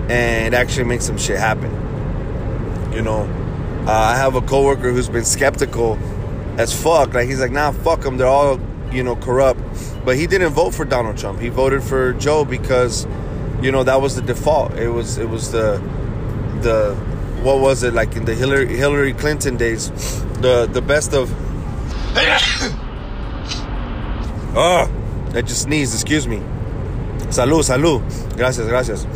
and 0.09 0.55
actually 0.55 0.85
make 0.85 1.01
some 1.01 1.17
shit 1.17 1.39
happen. 1.39 1.73
You 2.93 3.03
know, 3.03 3.23
uh, 3.87 3.93
I 3.93 4.17
have 4.17 4.35
a 4.35 4.43
coworker 4.43 4.93
who's 4.93 5.09
been 5.09 5.25
skeptical 5.25 5.99
as 6.59 6.73
fuck. 6.73 7.15
Like 7.15 7.29
he's 7.29 7.41
like, 7.41 7.53
nah, 7.53 7.73
fuck 7.73 8.03
them. 8.03 8.17
They're 8.17 8.27
all 8.27 8.61
you 8.93 9.03
know 9.03 9.17
corrupt. 9.17 9.61
But 10.11 10.17
he 10.17 10.27
didn't 10.27 10.55
vote 10.55 10.75
for 10.75 10.85
Donald 10.85 11.19
Trump. 11.19 11.39
He 11.39 11.51
voted 11.51 11.85
for 11.85 12.15
Joe 12.15 12.45
because, 12.45 13.07
you 13.63 13.71
know, 13.71 13.85
that 13.85 14.03
was 14.03 14.17
the 14.17 14.23
default. 14.23 14.75
It 14.75 14.89
was 14.89 15.19
it 15.19 15.29
was 15.29 15.53
the 15.53 15.81
the 16.63 16.97
what 17.45 17.61
was 17.61 17.85
it 17.85 17.95
like 17.95 18.17
in 18.17 18.25
the 18.25 18.35
Hillary 18.35 18.77
Hillary 18.77 19.13
Clinton 19.13 19.57
days, 19.57 19.89
the 20.41 20.67
the 20.67 20.83
best 20.83 21.15
of. 21.15 21.31
oh, 24.57 24.91
I 25.33 25.43
just 25.43 25.63
sneezed. 25.63 25.95
Excuse 25.95 26.27
me. 26.27 26.39
Salud, 27.31 27.63
salud. 27.63 28.03
Gracias, 28.37 28.67
gracias. 28.67 29.07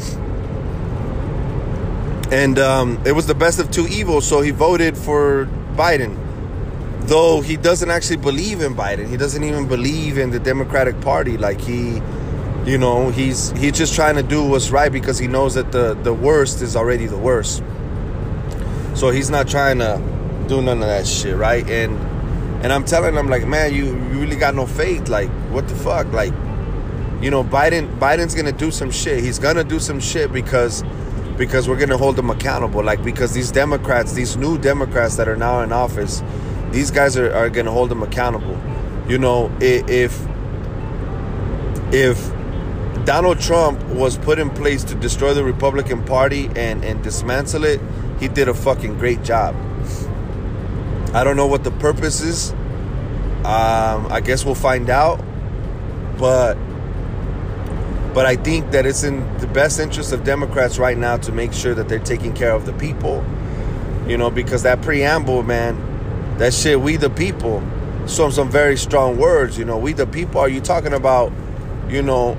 And 2.33 2.61
um, 2.61 3.03
it 3.05 3.17
was 3.17 3.27
the 3.27 3.35
best 3.35 3.59
of 3.59 3.69
two 3.73 3.89
evils, 3.89 4.29
so 4.29 4.43
he 4.43 4.53
voted 4.53 4.97
for 4.97 5.47
Biden 5.75 6.24
though 7.07 7.41
he 7.41 7.57
doesn't 7.57 7.91
actually 7.91 8.17
believe 8.17 8.61
in 8.61 8.75
Biden. 8.75 9.09
He 9.09 9.17
doesn't 9.17 9.43
even 9.43 9.69
believe 9.69 10.19
in 10.19 10.31
the 10.31 10.39
Democratic 10.39 11.01
Party. 11.01 11.37
Like 11.37 11.61
he, 11.61 12.01
you 12.65 12.79
know, 12.79 13.11
he's 13.11 13.51
he's 13.53 13.73
just 13.73 13.95
trying 13.95 14.17
to 14.17 14.23
do 14.23 14.45
what's 14.45 14.71
right 14.71 14.91
because 14.91 15.19
he 15.19 15.27
knows 15.27 15.55
that 15.55 15.73
the 15.73 15.95
the 15.95 16.15
worst 16.15 16.63
is 16.63 16.77
already 16.77 17.07
the 17.07 17.19
worst. 17.19 17.63
So 18.95 19.11
he's 19.11 19.29
not 19.29 19.49
trying 19.49 19.79
to 19.79 20.01
do 20.49 20.63
none 20.63 20.83
of 20.83 20.89
that 20.89 21.07
shit, 21.07 21.37
right? 21.37 21.69
And 21.69 21.99
and 22.65 22.73
I'm 22.73 22.85
telling 22.85 23.15
him 23.15 23.29
like, 23.29 23.47
man, 23.47 23.75
you, 23.75 23.87
you 23.87 24.21
really 24.21 24.37
got 24.37 24.55
no 24.55 24.67
faith. 24.67 25.09
Like, 25.09 25.29
what 25.51 25.69
the 25.69 25.75
fuck? 25.75 26.11
Like, 26.13 26.33
you 27.21 27.31
know, 27.31 27.45
Biden 27.45 27.99
Biden's 27.99 28.35
gonna 28.35 28.53
do 28.53 28.71
some 28.71 28.91
shit. 28.91 29.23
He's 29.23 29.39
gonna 29.39 29.65
do 29.65 29.79
some 29.79 30.01
shit 30.01 30.33
because 30.33 30.83
because 31.37 31.69
we're 31.69 31.79
gonna 31.79 31.99
hold 31.99 32.19
him 32.19 32.31
accountable. 32.31 32.83
Like 32.83 33.05
because 33.05 33.35
these 33.35 33.51
Democrats, 33.51 34.15
these 34.15 34.37
new 34.37 34.57
Democrats 34.57 35.17
that 35.17 35.29
are 35.29 35.37
now 35.37 35.61
in 35.61 35.73
office, 35.73 36.23
these 36.75 36.91
guys 36.91 37.17
are, 37.17 37.33
are 37.33 37.49
going 37.49 37.67
to 37.67 37.73
hold 37.73 37.91
him 37.91 38.03
accountable. 38.03 38.61
You 39.09 39.19
know, 39.19 39.57
if 39.61 40.21
if 41.93 42.33
Donald 43.05 43.39
Trump 43.39 43.83
was 43.85 44.19
put 44.19 44.39
in 44.39 44.51
place 44.51 44.83
to 44.85 44.95
destroy 44.97 45.35
the 45.35 45.45
Republican 45.45 46.05
Party 46.05 46.51
and, 46.57 46.85
and 46.85 47.03
dismantle 47.03 47.65
it, 47.65 47.81
he 48.19 48.27
did 48.27 48.49
a 48.49 48.55
fucking 48.55 48.99
great 48.99 49.23
job. 49.23 49.55
I 51.15 51.23
don't 51.23 51.37
know 51.37 51.47
what 51.47 51.63
the 51.63 51.71
purpose 51.71 52.21
is. 52.21 52.51
Um, 53.45 54.11
I 54.11 54.21
guess 54.25 54.45
we'll 54.45 54.57
find 54.57 54.91
out. 54.91 55.23
But 56.19 56.55
but 58.15 58.27
I 58.27 58.35
think 58.35 58.73
that 58.73 58.85
it's 58.85 59.05
in 59.05 59.21
the 59.39 59.47
best 59.47 59.79
interest 59.79 60.13
of 60.13 60.25
Democrats 60.25 60.79
right 60.79 60.99
now 60.99 61.19
to 61.19 61.31
make 61.31 61.53
sure 61.53 61.75
that 61.75 61.89
they're 61.89 61.99
taking 61.99 62.33
care 62.33 62.53
of 62.53 62.67
the 62.67 62.73
people. 62.73 63.25
You 64.09 64.17
know, 64.17 64.31
because 64.31 64.65
that 64.65 64.83
preamble, 64.83 65.45
man, 65.45 65.94
that 66.39 66.53
shit, 66.53 66.81
we 66.81 66.97
the 66.97 67.11
people. 67.11 67.63
Some 68.07 68.33
some 68.33 68.51
very 68.51 68.77
strong 68.77 69.17
words, 69.17 69.57
you 69.57 69.65
know. 69.65 69.79
We 69.79 69.93
the 69.93 70.07
people. 70.07 70.41
Are 70.41 70.49
you 70.49 70.61
talking 70.61 70.93
about, 70.93 71.33
you 71.89 72.03
know, 72.03 72.37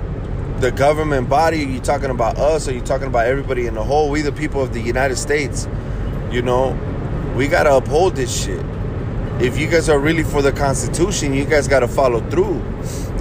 the 0.60 0.70
government 0.70 1.28
body? 1.28 1.64
Are 1.64 1.68
you 1.68 1.80
talking 1.80 2.10
about 2.10 2.38
us? 2.38 2.68
Are 2.68 2.72
you 2.72 2.82
talking 2.82 3.08
about 3.08 3.26
everybody 3.26 3.66
in 3.66 3.74
the 3.74 3.82
whole? 3.82 4.10
We 4.10 4.22
the 4.22 4.32
people 4.32 4.62
of 4.62 4.72
the 4.72 4.80
United 4.80 5.16
States. 5.16 5.66
You 6.30 6.42
know, 6.42 6.78
we 7.34 7.48
gotta 7.48 7.74
uphold 7.74 8.16
this 8.16 8.44
shit. 8.44 8.64
If 9.40 9.58
you 9.58 9.66
guys 9.66 9.88
are 9.88 9.98
really 9.98 10.22
for 10.22 10.42
the 10.42 10.52
Constitution, 10.52 11.32
you 11.32 11.44
guys 11.44 11.66
gotta 11.66 11.88
follow 11.88 12.20
through. 12.30 12.62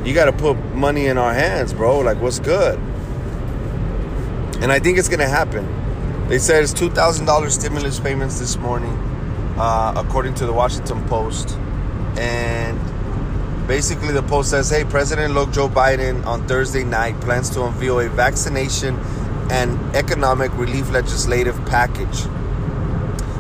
You 0.04 0.14
gotta 0.14 0.34
put 0.34 0.56
money 0.76 1.08
in 1.08 1.18
our 1.18 1.34
hands, 1.34 1.74
bro. 1.74 2.00
Like, 2.00 2.22
what's 2.22 2.40
good? 2.40 2.78
And 4.62 4.72
I 4.72 4.80
think 4.80 4.98
it's 4.98 5.10
gonna 5.10 5.28
happen. 5.28 6.28
They 6.28 6.38
said 6.38 6.64
it's 6.64 6.74
two 6.74 6.90
thousand 6.90 7.26
dollars 7.26 7.54
stimulus 7.54 8.00
payments 8.00 8.40
this 8.40 8.58
morning 8.58 9.15
uh, 9.58 9.94
according 9.96 10.34
to 10.36 10.46
the 10.46 10.54
Washington 10.54 11.04
Post. 11.08 11.58
And 12.18 12.80
basically, 13.68 14.14
the 14.14 14.24
Post 14.24 14.50
says, 14.50 14.70
hey, 14.70 14.84
President 14.86 15.32
elect 15.32 15.54
Joe 15.54 15.70
Biden 15.70 16.26
on 16.26 16.48
Thursday 16.48 16.84
night 16.84 17.20
plans 17.22 17.50
to 17.52 17.64
unveil 17.66 18.00
a 18.00 18.10
vaccination 18.10 18.98
and 19.50 19.80
economic 19.96 20.52
relief 20.58 20.90
legislative 20.92 21.56
package 21.66 22.24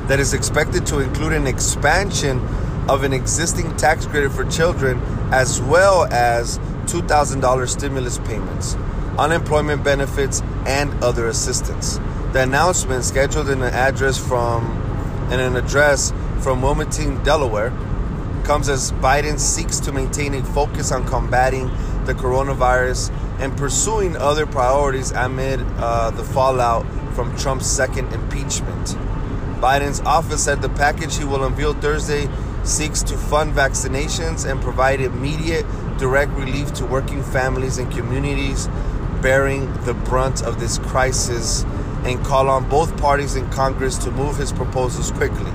that 0.07 0.19
is 0.19 0.33
expected 0.33 0.85
to 0.85 0.99
include 0.99 1.33
an 1.33 1.47
expansion 1.47 2.39
of 2.87 3.03
an 3.03 3.13
existing 3.13 3.75
tax 3.77 4.05
credit 4.05 4.31
for 4.31 4.45
children 4.45 5.01
as 5.31 5.59
well 5.61 6.05
as 6.05 6.59
$2,000 6.85 7.67
stimulus 7.67 8.19
payments, 8.19 8.75
unemployment 9.17 9.83
benefits, 9.83 10.41
and 10.67 10.93
other 11.03 11.27
assistance. 11.27 11.99
The 12.33 12.43
announcement, 12.43 13.03
scheduled 13.03 13.49
in 13.49 13.63
an 13.63 13.73
address 13.73 14.17
from 14.17 14.85
and 15.31 15.41
an 15.41 15.55
address 15.55 16.13
from 16.41 16.61
Wilmington, 16.61 17.23
Delaware, 17.23 17.71
comes 18.43 18.69
as 18.69 18.91
Biden 18.93 19.39
seeks 19.39 19.79
to 19.81 19.91
maintain 19.91 20.33
a 20.35 20.43
focus 20.43 20.91
on 20.91 21.05
combating 21.07 21.67
the 22.05 22.13
coronavirus 22.13 23.11
and 23.39 23.57
pursuing 23.57 24.15
other 24.15 24.45
priorities 24.45 25.11
amid 25.11 25.59
uh, 25.77 26.11
the 26.11 26.23
fallout 26.23 26.85
from 27.13 27.35
Trump's 27.37 27.65
second 27.65 28.13
impeachment. 28.13 28.95
Biden's 29.59 29.99
office 30.01 30.43
said 30.43 30.61
the 30.61 30.69
package 30.69 31.17
he 31.17 31.23
will 31.23 31.43
unveil 31.43 31.73
Thursday 31.73 32.29
seeks 32.63 33.01
to 33.03 33.17
fund 33.17 33.53
vaccinations 33.53 34.49
and 34.49 34.61
provide 34.61 35.01
immediate 35.01 35.65
direct 35.97 36.31
relief 36.33 36.73
to 36.73 36.85
working 36.85 37.23
families 37.23 37.77
and 37.77 37.91
communities 37.91 38.67
bearing 39.21 39.71
the 39.85 39.93
brunt 39.93 40.43
of 40.43 40.59
this 40.59 40.77
crisis 40.77 41.63
and 42.05 42.23
call 42.23 42.49
on 42.49 42.69
both 42.69 42.95
parties 42.97 43.35
in 43.35 43.49
Congress 43.49 43.97
to 43.97 44.11
move 44.11 44.37
his 44.37 44.51
proposals 44.51 45.11
quickly. 45.11 45.51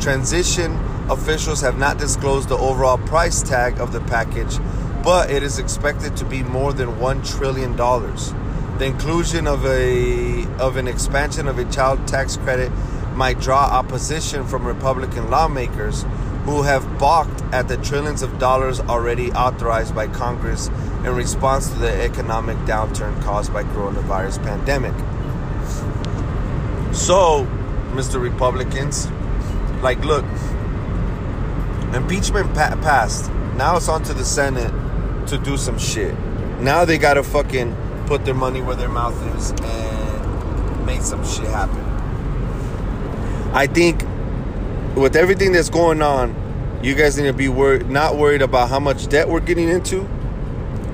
Transition 0.00 0.78
officials 1.10 1.62
have 1.62 1.78
not 1.78 1.98
disclosed 1.98 2.50
the 2.50 2.56
overall 2.56 2.98
price 2.98 3.42
tag 3.42 3.80
of 3.80 3.92
the 3.92 4.00
package, 4.02 4.58
but 5.02 5.30
it 5.30 5.42
is 5.42 5.58
expected 5.58 6.16
to 6.16 6.24
be 6.24 6.42
more 6.42 6.72
than 6.72 6.88
$1 6.96 7.38
trillion. 7.38 7.74
The 7.76 8.84
inclusion 8.84 9.46
of 9.46 9.64
a 9.66 10.44
of 10.58 10.76
an 10.76 10.86
expansion 10.86 11.48
of 11.48 11.58
a 11.58 11.64
child 11.64 12.06
tax 12.06 12.36
credit 12.36 12.70
might 13.14 13.40
draw 13.40 13.64
opposition 13.64 14.46
from 14.46 14.64
Republican 14.64 15.30
lawmakers 15.30 16.04
who 16.44 16.62
have 16.62 16.98
balked 16.98 17.42
at 17.52 17.66
the 17.66 17.76
trillions 17.78 18.22
of 18.22 18.38
dollars 18.38 18.78
already 18.80 19.32
authorized 19.32 19.94
by 19.94 20.06
Congress 20.06 20.68
in 21.04 21.14
response 21.14 21.68
to 21.70 21.78
the 21.78 22.02
economic 22.04 22.56
downturn 22.58 23.20
caused 23.22 23.52
by 23.52 23.64
coronavirus 23.64 24.40
pandemic. 24.44 24.94
So, 26.98 27.46
Mr. 27.92 28.20
Republicans, 28.20 29.08
like 29.82 30.04
look, 30.04 30.24
impeachment 31.94 32.52
pa- 32.54 32.76
passed. 32.82 33.30
Now 33.56 33.76
it's 33.76 33.88
on 33.88 34.02
to 34.02 34.12
the 34.12 34.24
Senate 34.24 34.72
to 35.28 35.38
do 35.38 35.56
some 35.56 35.78
shit. 35.78 36.14
Now 36.60 36.84
they 36.84 36.98
got 36.98 37.14
to 37.14 37.22
fucking 37.22 37.74
put 38.06 38.24
their 38.24 38.34
money 38.34 38.60
where 38.60 38.76
their 38.76 38.90
mouth 38.90 39.16
is 39.36 39.52
and 39.52 40.86
make 40.86 41.00
some 41.00 41.24
shit 41.24 41.46
happen. 41.46 41.80
I 43.54 43.68
think 43.68 44.02
with 44.96 45.16
everything 45.16 45.52
that's 45.52 45.70
going 45.70 46.02
on, 46.02 46.34
you 46.82 46.94
guys 46.94 47.16
need 47.16 47.26
to 47.26 47.32
be 47.32 47.48
worried, 47.48 47.88
not 47.88 48.16
worried 48.18 48.42
about 48.42 48.68
how 48.68 48.80
much 48.80 49.06
debt 49.08 49.28
we're 49.28 49.40
getting 49.40 49.68
into. 49.68 50.06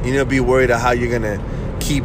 You 0.04 0.12
need 0.12 0.18
to 0.18 0.26
be 0.26 0.40
worried 0.40 0.70
about 0.70 0.82
how 0.82 0.92
you're 0.92 1.10
gonna 1.10 1.42
keep 1.80 2.04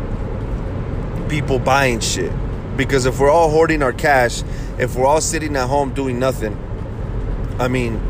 people 1.27 1.59
buying 1.59 1.99
shit. 1.99 2.31
Because 2.79 3.05
if 3.05 3.19
we're 3.19 3.29
all 3.29 3.49
hoarding 3.49 3.83
our 3.83 3.91
cash, 3.91 4.41
if 4.77 4.95
we're 4.95 5.05
all 5.05 5.19
sitting 5.19 5.57
at 5.57 5.67
home 5.67 5.93
doing 5.93 6.17
nothing, 6.17 6.57
I 7.59 7.67
mean, 7.67 8.01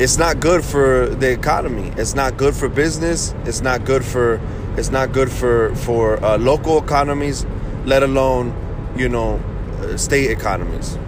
it's 0.00 0.16
not 0.16 0.40
good 0.40 0.64
for 0.64 1.08
the 1.08 1.30
economy. 1.30 1.92
It's 1.98 2.14
not 2.14 2.38
good 2.38 2.54
for 2.54 2.70
business. 2.70 3.34
It's 3.44 3.60
not 3.60 3.84
good 3.84 4.02
for 4.02 4.40
it's 4.78 4.90
not 4.90 5.12
good 5.12 5.30
for 5.30 5.74
for 5.76 6.24
uh, 6.24 6.38
local 6.38 6.82
economies, 6.82 7.44
let 7.84 8.02
alone 8.02 8.54
you 8.96 9.10
know 9.10 9.34
uh, 9.80 9.98
state 9.98 10.30
economies 10.30 10.98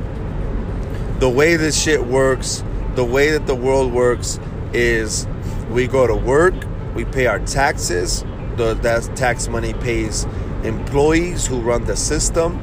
the 1.19 1.31
way 1.31 1.57
this 1.57 1.81
shit 1.81 2.07
works, 2.07 2.63
the 2.95 3.05
way 3.05 3.31
that 3.31 3.47
the 3.47 3.55
world 3.55 3.93
works 3.93 4.39
is 4.75 5.27
we 5.71 5.87
go 5.87 6.07
to 6.07 6.15
work, 6.15 6.55
we 6.95 7.07
pay 7.07 7.27
our 7.27 7.39
taxes, 7.39 8.23
the 8.57 8.75
that 8.75 9.17
tax 9.17 9.49
money 9.49 9.73
pays 9.75 10.27
employees 10.67 11.47
who 11.47 11.61
run 11.61 11.85
the 11.85 11.97
system. 11.97 12.59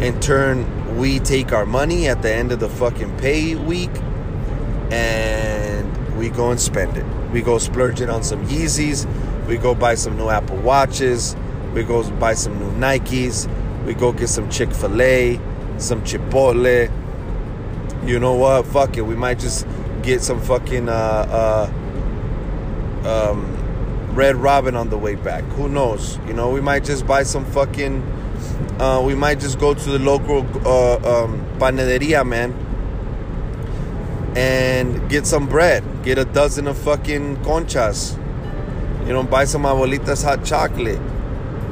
In 0.00 0.18
turn, 0.20 0.96
we 0.96 1.18
take 1.20 1.52
our 1.52 1.66
money 1.66 2.08
at 2.08 2.22
the 2.22 2.32
end 2.32 2.52
of 2.52 2.60
the 2.60 2.68
fucking 2.68 3.16
pay 3.18 3.54
week 3.54 3.90
and 4.90 6.18
we 6.18 6.30
go 6.30 6.50
and 6.50 6.60
spend 6.60 6.96
it. 6.96 7.06
We 7.32 7.42
go 7.42 7.58
splurge 7.58 8.00
it 8.00 8.10
on 8.10 8.22
some 8.22 8.46
Yeezys, 8.46 9.06
we 9.46 9.56
go 9.56 9.74
buy 9.74 9.94
some 9.94 10.16
new 10.16 10.28
Apple 10.28 10.56
Watches, 10.56 11.36
we 11.74 11.84
go 11.84 12.08
buy 12.12 12.34
some 12.34 12.58
new 12.58 12.72
Nikes, 12.72 13.48
we 13.84 13.94
go 13.94 14.12
get 14.12 14.28
some 14.28 14.50
Chick-fil-A, 14.50 15.38
some 15.78 16.02
Chipotle. 16.02 16.90
You 18.06 18.18
know 18.18 18.34
what? 18.34 18.66
Fuck 18.66 18.96
it. 18.96 19.02
We 19.02 19.14
might 19.14 19.38
just 19.38 19.66
get 20.02 20.22
some 20.22 20.40
fucking 20.40 20.88
uh, 20.88 21.70
uh, 23.04 23.30
um, 23.30 23.56
Red 24.14 24.36
Robin 24.36 24.74
on 24.74 24.90
the 24.90 24.98
way 24.98 25.14
back. 25.14 25.44
Who 25.56 25.68
knows? 25.68 26.18
You 26.26 26.32
know, 26.32 26.50
we 26.50 26.60
might 26.60 26.84
just 26.84 27.06
buy 27.06 27.22
some 27.22 27.44
fucking. 27.44 28.02
Uh, 28.80 29.02
we 29.04 29.14
might 29.14 29.38
just 29.40 29.58
go 29.58 29.74
to 29.74 29.90
the 29.90 29.98
local 29.98 30.38
uh, 30.66 30.96
um, 30.96 31.44
panaderia, 31.58 32.26
man, 32.26 32.52
and 34.36 35.08
get 35.08 35.26
some 35.26 35.48
bread. 35.48 35.84
Get 36.02 36.18
a 36.18 36.24
dozen 36.24 36.66
of 36.66 36.78
fucking 36.78 37.36
conchas. 37.38 38.16
You 39.06 39.12
know, 39.12 39.22
buy 39.22 39.44
some 39.44 39.62
abuelitas 39.62 40.24
hot 40.24 40.44
chocolate. 40.44 41.00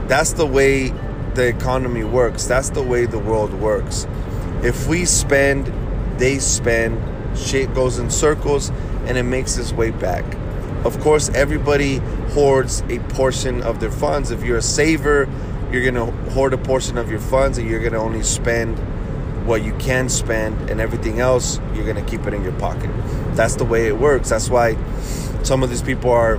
That's 0.08 0.32
the 0.32 0.46
way 0.46 0.88
the 1.34 1.46
economy 1.46 2.04
works. 2.04 2.46
That's 2.46 2.70
the 2.70 2.82
way 2.82 3.06
the 3.06 3.18
world 3.18 3.52
works. 3.54 4.06
If 4.62 4.88
we 4.88 5.04
spend, 5.04 5.72
they 6.18 6.38
spend, 6.38 7.00
shit 7.38 7.72
goes 7.74 7.98
in 7.98 8.10
circles 8.10 8.70
and 9.06 9.16
it 9.16 9.22
makes 9.22 9.56
its 9.56 9.72
way 9.72 9.90
back. 9.90 10.24
Of 10.84 11.00
course, 11.00 11.28
everybody 11.30 11.96
hoards 12.32 12.82
a 12.88 12.98
portion 13.00 13.62
of 13.62 13.80
their 13.80 13.90
funds. 13.90 14.30
If 14.30 14.44
you're 14.44 14.58
a 14.58 14.62
saver, 14.62 15.28
you're 15.72 15.82
going 15.82 15.94
to 15.94 16.06
hoard 16.32 16.52
a 16.52 16.58
portion 16.58 16.98
of 16.98 17.10
your 17.10 17.20
funds 17.20 17.58
and 17.58 17.68
you're 17.68 17.80
going 17.80 17.92
to 17.92 17.98
only 17.98 18.22
spend 18.22 18.78
what 19.46 19.62
you 19.62 19.74
can 19.78 20.08
spend 20.08 20.70
and 20.70 20.80
everything 20.80 21.20
else 21.20 21.58
you're 21.74 21.84
going 21.84 22.02
to 22.02 22.10
keep 22.10 22.26
it 22.26 22.34
in 22.34 22.42
your 22.42 22.52
pocket. 22.52 22.90
That's 23.34 23.56
the 23.56 23.64
way 23.64 23.86
it 23.86 23.98
works. 23.98 24.28
That's 24.28 24.48
why 24.48 24.76
some 25.42 25.62
of 25.62 25.70
these 25.70 25.82
people 25.82 26.10
are 26.10 26.38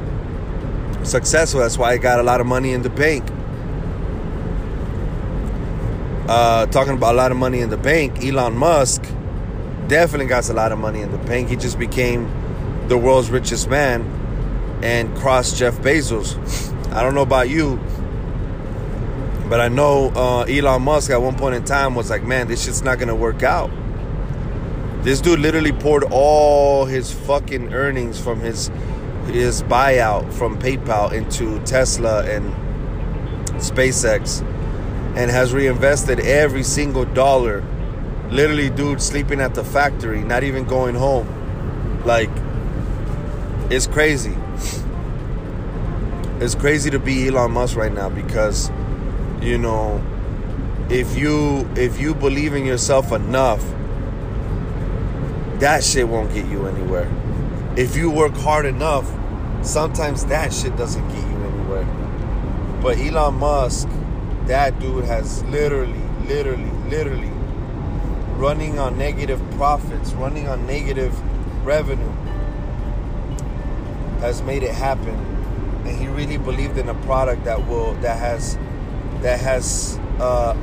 successful. 1.04 1.60
That's 1.62 1.78
why 1.78 1.92
I 1.92 1.98
got 1.98 2.20
a 2.20 2.24
lot 2.24 2.42
of 2.42 2.48
money 2.48 2.74
in 2.74 2.82
the 2.82 2.90
bank 2.90 3.30
uh, 6.30 6.68
talking 6.68 6.94
about 6.94 7.16
a 7.16 7.18
lot 7.18 7.32
of 7.32 7.38
money 7.38 7.60
in 7.60 7.72
the 7.72 7.78
bank, 7.78 8.24
Elon 8.24 8.56
Musk 8.56 9.02
definitely 9.88 10.28
got 10.28 10.48
a 10.48 10.54
lot 10.54 10.72
of 10.72 10.78
money 10.78 11.02
in 11.02 11.12
the 11.12 11.18
bank. 11.18 11.50
He 11.50 11.56
just 11.56 11.80
became 11.80 12.32
the 12.88 12.98
world's 13.00 13.32
richest 13.32 13.68
man 13.68 14.04
and 14.82 15.16
cross 15.18 15.58
Jeff 15.58 15.78
Bezos. 15.80 16.36
I 16.94 17.02
don't 17.04 17.14
know 17.14 17.22
about 17.22 17.50
you, 17.50 17.78
but 19.50 19.60
I 19.60 19.68
know 19.68 20.10
uh, 20.16 20.44
Elon 20.44 20.82
Musk 20.82 21.12
at 21.12 21.22
one 21.22 21.36
point 21.36 21.56
in 21.56 21.64
time 21.64 21.96
was 21.96 22.10
like, 22.10 22.24
man, 22.24 22.48
this 22.48 22.66
shit's 22.66 22.82
not 22.82 23.00
gonna 23.00 23.16
work 23.16 23.44
out. 23.44 23.70
This 25.04 25.22
dude 25.22 25.40
literally 25.40 25.72
poured 25.72 26.04
all 26.12 26.86
his 26.86 27.12
fucking 27.12 27.74
earnings 27.74 28.20
from 28.20 28.40
his 28.40 28.70
his 29.28 29.62
buyout 29.64 30.34
from 30.34 30.60
PayPal 30.60 31.12
into 31.12 31.60
Tesla 31.64 32.24
and 32.26 32.52
SpaceX 33.62 34.42
and 35.16 35.30
has 35.30 35.54
reinvested 35.54 36.20
every 36.20 36.64
single 36.64 37.06
dollar. 37.06 37.64
Literally, 38.30 38.70
dude, 38.70 39.02
sleeping 39.02 39.42
at 39.42 39.56
the 39.56 39.64
factory, 39.64 40.22
not 40.22 40.44
even 40.44 40.64
going 40.66 40.96
home. 40.96 41.28
Like, 42.06 42.30
it's 43.72 43.88
crazy. 43.88 44.36
It's 46.42 46.56
crazy 46.56 46.90
to 46.90 47.00
be 47.00 47.28
Elon 47.28 47.52
Musk 47.52 47.76
right 47.76 47.92
now 47.92 48.10
because, 48.10 48.72
you 49.42 49.58
know, 49.58 50.02
if 50.90 51.18
you 51.18 51.70
if 51.76 52.00
you 52.00 52.16
believe 52.16 52.54
in 52.54 52.66
yourself 52.66 53.12
enough, 53.12 53.62
that 55.60 55.84
shit 55.84 56.08
won't 56.08 56.34
get 56.34 56.46
you 56.46 56.66
anywhere. 56.66 57.12
If 57.76 57.96
you 57.96 58.10
work 58.10 58.34
hard 58.34 58.66
enough, 58.66 59.10
sometimes 59.62 60.26
that 60.28 60.54
shit 60.54 60.76
doesn't 60.78 61.08
get 61.10 61.18
you 61.18 61.38
anywhere. 61.44 61.86
But 62.82 62.98
Elon 62.98 63.36
Musk 63.36 63.90
that 64.50 64.80
dude 64.80 65.06
has 65.06 65.44
literally, 65.44 66.02
literally, 66.26 66.72
literally 66.90 67.32
running 68.38 68.80
on 68.80 68.98
negative 68.98 69.40
profits, 69.52 70.14
running 70.14 70.48
on 70.48 70.66
negative 70.66 71.14
revenue, 71.64 72.12
has 74.22 74.42
made 74.42 74.64
it 74.64 74.74
happen. 74.74 75.39
And 75.90 75.98
he 75.98 76.08
really 76.08 76.38
believed 76.38 76.78
in 76.78 76.88
a 76.88 76.94
product 77.06 77.46
that 77.46 77.68
will 77.68 77.96
that 77.96 78.20
has 78.20 78.58
that 79.22 79.40
has 79.40 80.00
uh, 80.20 80.54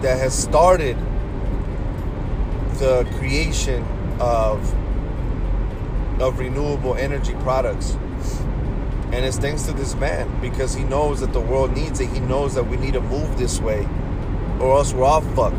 that 0.00 0.18
has 0.18 0.34
started 0.36 0.96
the 2.78 3.04
creation 3.18 3.84
of 4.18 4.58
of 6.20 6.38
renewable 6.40 6.96
energy 6.96 7.34
products 7.34 7.96
and 9.12 9.24
it's 9.24 9.38
thanks 9.38 9.62
to 9.62 9.72
this 9.72 9.94
man 9.94 10.40
because 10.40 10.74
he 10.74 10.82
knows 10.82 11.20
that 11.20 11.32
the 11.32 11.40
world 11.40 11.76
needs 11.76 12.00
it. 12.00 12.10
He 12.10 12.18
knows 12.18 12.54
that 12.56 12.64
we 12.64 12.76
need 12.76 12.94
to 12.94 13.00
move 13.00 13.38
this 13.38 13.60
way 13.60 13.86
or 14.58 14.76
else 14.76 14.92
we're 14.92 15.04
all 15.04 15.20
fucked. 15.20 15.54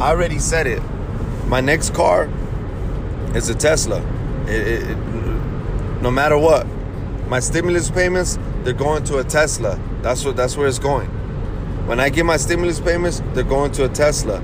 I 0.00 0.08
already 0.08 0.38
said 0.38 0.66
it. 0.66 0.82
My 1.48 1.60
next 1.60 1.92
car 1.92 2.30
is 3.34 3.50
a 3.50 3.54
Tesla. 3.54 4.00
It, 4.46 4.66
it, 4.68 4.90
it, 4.90 4.96
no 6.00 6.10
matter 6.10 6.38
what, 6.38 6.66
my 7.28 7.40
stimulus 7.40 7.90
payments 7.90 8.38
they're 8.66 8.74
going 8.74 9.04
to 9.04 9.18
a 9.18 9.24
Tesla. 9.24 9.80
That's 10.02 10.24
what 10.24 10.36
that's 10.36 10.56
where 10.56 10.66
it's 10.66 10.80
going. 10.80 11.08
When 11.86 12.00
I 12.00 12.08
get 12.08 12.26
my 12.26 12.36
stimulus 12.36 12.80
payments, 12.80 13.22
they're 13.32 13.44
going 13.44 13.70
to 13.72 13.84
a 13.84 13.88
Tesla. 13.88 14.42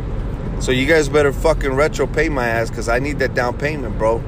So 0.61 0.71
you 0.71 0.87
guys 0.87 1.09
better 1.09 1.33
fucking 1.33 1.73
retro 1.73 2.07
pay 2.07 2.29
my 2.29 2.47
ass 2.47 2.71
because 2.71 2.89
I 2.89 3.01
need 3.01 3.19
that 3.19 3.35
down 3.35 3.59
payment, 3.59 3.99
bro. 3.99 4.23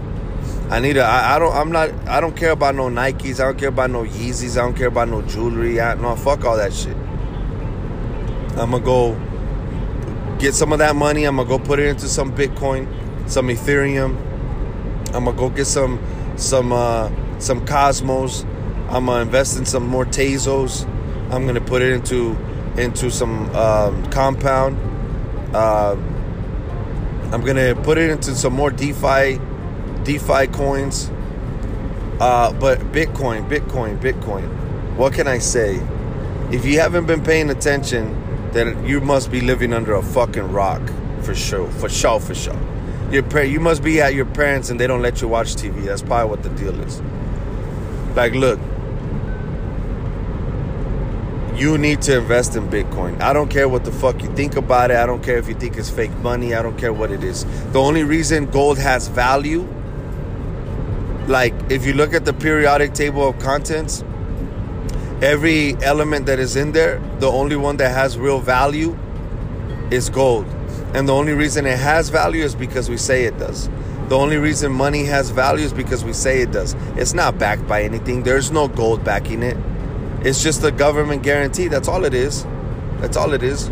I 0.69 0.81
need 0.81 0.97
a. 0.97 1.03
I, 1.03 1.37
I 1.37 1.39
don't. 1.39 1.55
I'm 1.55 1.71
not. 1.71 1.91
I 2.09 2.21
don't 2.21 2.37
care 2.37 2.51
about 2.51 2.75
no 2.75 2.89
Nikes. 2.89 3.39
I 3.39 3.45
don't 3.45 3.57
care 3.57 3.69
about 3.69 3.91
no 3.91 4.03
Yeezys. 4.03 4.57
I 4.61 4.63
don't 4.63 4.75
care 4.75 4.89
about 4.89 5.09
no 5.09 5.23
jewelry. 5.23 5.81
I, 5.81 5.95
no, 5.95 6.17
fuck 6.17 6.45
all 6.45 6.57
that 6.57 6.73
shit. 6.73 6.97
I'm 8.57 8.73
gonna 8.73 8.81
go 8.81 9.17
get 10.41 10.55
some 10.55 10.73
of 10.73 10.81
that 10.81 10.97
money. 10.97 11.25
I'm 11.25 11.37
gonna 11.37 11.49
go 11.49 11.61
put 11.61 11.79
it 11.79 11.87
into 11.87 12.09
some 12.09 12.35
Bitcoin, 12.35 12.89
some 13.31 13.47
Ethereum. 13.47 14.17
I'm 15.15 15.27
gonna 15.27 15.37
go 15.37 15.51
get 15.51 15.67
some 15.67 16.05
some 16.37 16.73
uh, 16.73 17.11
some 17.45 17.65
Cosmos. 17.67 18.45
I'm 18.89 19.07
gonna 19.07 19.23
invest 19.23 19.59
in 19.59 19.67
some 19.67 19.87
more 19.87 20.05
Tezos. 20.05 20.87
I'm 21.31 21.47
gonna 21.47 21.61
put 21.61 21.83
it 21.83 21.93
into 21.93 22.37
into 22.77 23.11
some 23.11 23.55
um, 23.55 24.11
compound. 24.11 24.79
Uh, 25.55 25.97
I'm 27.33 27.43
gonna 27.43 27.75
put 27.75 27.99
it 27.99 28.11
into 28.11 28.35
some 28.35 28.53
more 28.53 28.71
DeFi 28.71 29.41
DeFi 30.05 30.47
coins. 30.49 31.11
Uh, 32.21 32.53
but 32.53 32.79
Bitcoin, 32.93 33.49
Bitcoin, 33.49 33.99
Bitcoin. 33.99 34.49
What 34.97 35.13
can 35.13 35.27
I 35.27 35.39
say? 35.39 35.81
If 36.51 36.65
you 36.65 36.79
haven't 36.81 37.07
been 37.07 37.23
paying 37.23 37.51
attention 37.51 38.25
then 38.55 38.87
you 38.87 39.01
must 39.01 39.33
be 39.33 39.41
living 39.41 39.73
under 39.73 39.95
a 39.95 40.03
fucking 40.03 40.53
rock 40.53 40.81
for 41.23 41.35
sure, 41.35 41.69
for 41.73 41.89
sure, 41.89 42.21
for 42.21 42.35
sure. 42.35 42.57
Your 43.11 43.25
par- 43.25 43.45
you 43.45 43.61
must 43.61 43.83
be 43.83 44.01
at 44.01 44.15
your 44.15 44.27
parents 44.27 44.71
and 44.71 44.79
they 44.79 44.87
don't 44.87 45.03
let 45.03 45.21
you 45.21 45.29
watch 45.29 45.57
TV. 45.57 45.85
That's 45.85 46.03
probably 46.03 46.31
what 46.31 46.43
the 46.43 46.51
deal 46.51 46.79
is. 46.83 47.03
Like, 48.15 48.33
look, 48.35 48.61
you 51.57 51.79
need 51.79 52.03
to 52.03 52.19
invest 52.19 52.57
in 52.57 52.69
Bitcoin. 52.69 53.21
I 53.21 53.33
don't 53.33 53.49
care 53.49 53.69
what 53.69 53.85
the 53.85 53.93
fuck 53.93 54.23
you 54.23 54.29
think 54.35 54.57
about 54.57 54.91
it. 54.91 54.97
I 54.97 55.07
don't 55.07 55.23
care 55.23 55.39
if 55.39 55.49
you 55.49 55.55
think 55.55 55.77
it's 55.77 55.91
fake 55.91 56.15
money. 56.19 56.55
I 56.55 56.63
don't 56.63 56.77
care 56.77 56.93
what 56.93 57.11
it 57.11 57.23
is. 57.23 57.45
The 57.73 57.81
only 57.81 58.03
reason 58.03 58.47
gold 58.47 58.79
has 58.79 59.09
value, 59.09 59.63
like 61.27 61.55
if 61.71 61.87
you 61.87 61.93
look 61.93 62.13
at 62.13 62.25
the 62.25 62.33
periodic 62.33 62.93
table 62.95 63.29
of 63.29 63.39
contents, 63.39 64.05
every 65.23 65.75
element 65.83 66.27
that 66.27 66.39
is 66.39 66.57
in 66.57 66.73
there, 66.73 67.01
the 67.19 67.31
only 67.31 67.57
one 67.57 67.77
that 67.79 67.91
has 67.91 68.19
real 68.19 68.41
value 68.41 68.99
is 69.91 70.11
gold. 70.11 70.47
And 70.93 71.09
the 71.09 71.15
only 71.15 71.33
reason 71.33 71.67
it 71.67 71.79
has 71.79 72.09
value 72.09 72.45
is 72.45 72.55
because 72.55 72.89
we 72.91 72.97
say 72.97 73.25
it 73.25 73.39
does. 73.39 73.69
The 74.09 74.17
only 74.17 74.37
reason 74.37 74.71
money 74.73 75.05
has 75.05 75.31
value 75.31 75.65
is 75.65 75.73
because 75.73 76.05
we 76.05 76.13
say 76.13 76.43
it 76.43 76.53
does. 76.53 76.75
It's 76.97 77.15
not 77.15 77.39
backed 77.39 77.67
by 77.67 77.83
anything. 77.83 78.23
There's 78.23 78.51
no 78.51 78.69
gold 78.69 79.03
backing 79.03 79.43
it. 79.43 79.57
It's 80.23 80.43
just 80.43 80.63
a 80.63 80.71
government 80.71 81.23
guarantee. 81.23 81.69
That's 81.69 81.89
all 81.89 82.05
it 82.05 82.15
is. 82.15 82.45
That's 83.01 83.17
all 83.17 83.33
it 83.33 83.43
is. 83.43 83.71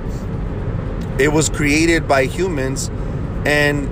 It 1.19 1.33
was 1.33 1.49
created 1.49 2.09
by 2.09 2.25
humans 2.25 2.91
and 3.45 3.89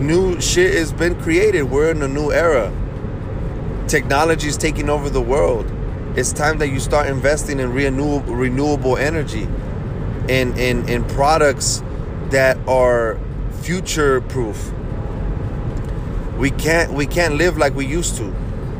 new 0.00 0.40
shit 0.40 0.74
has 0.74 0.92
been 0.92 1.20
created. 1.20 1.64
We're 1.64 1.90
in 1.90 2.02
a 2.02 2.08
new 2.08 2.32
era. 2.32 2.72
Technology 3.88 4.48
is 4.48 4.56
taking 4.56 4.88
over 4.88 5.10
the 5.10 5.20
world. 5.20 5.70
It's 6.16 6.32
time 6.32 6.58
that 6.58 6.68
you 6.68 6.80
start 6.80 7.08
investing 7.08 7.60
in 7.60 7.72
renewable 7.72 8.34
renewable 8.34 8.96
energy 8.96 9.48
in 10.28 10.56
in 10.58 10.88
in 10.88 11.04
products 11.04 11.82
that 12.30 12.56
are 12.68 13.18
future 13.60 14.20
proof. 14.20 14.72
We 16.36 16.50
can't 16.50 16.92
we 16.92 17.06
can't 17.06 17.34
live 17.34 17.56
like 17.56 17.74
we 17.74 17.86
used 17.86 18.16
to. 18.16 18.34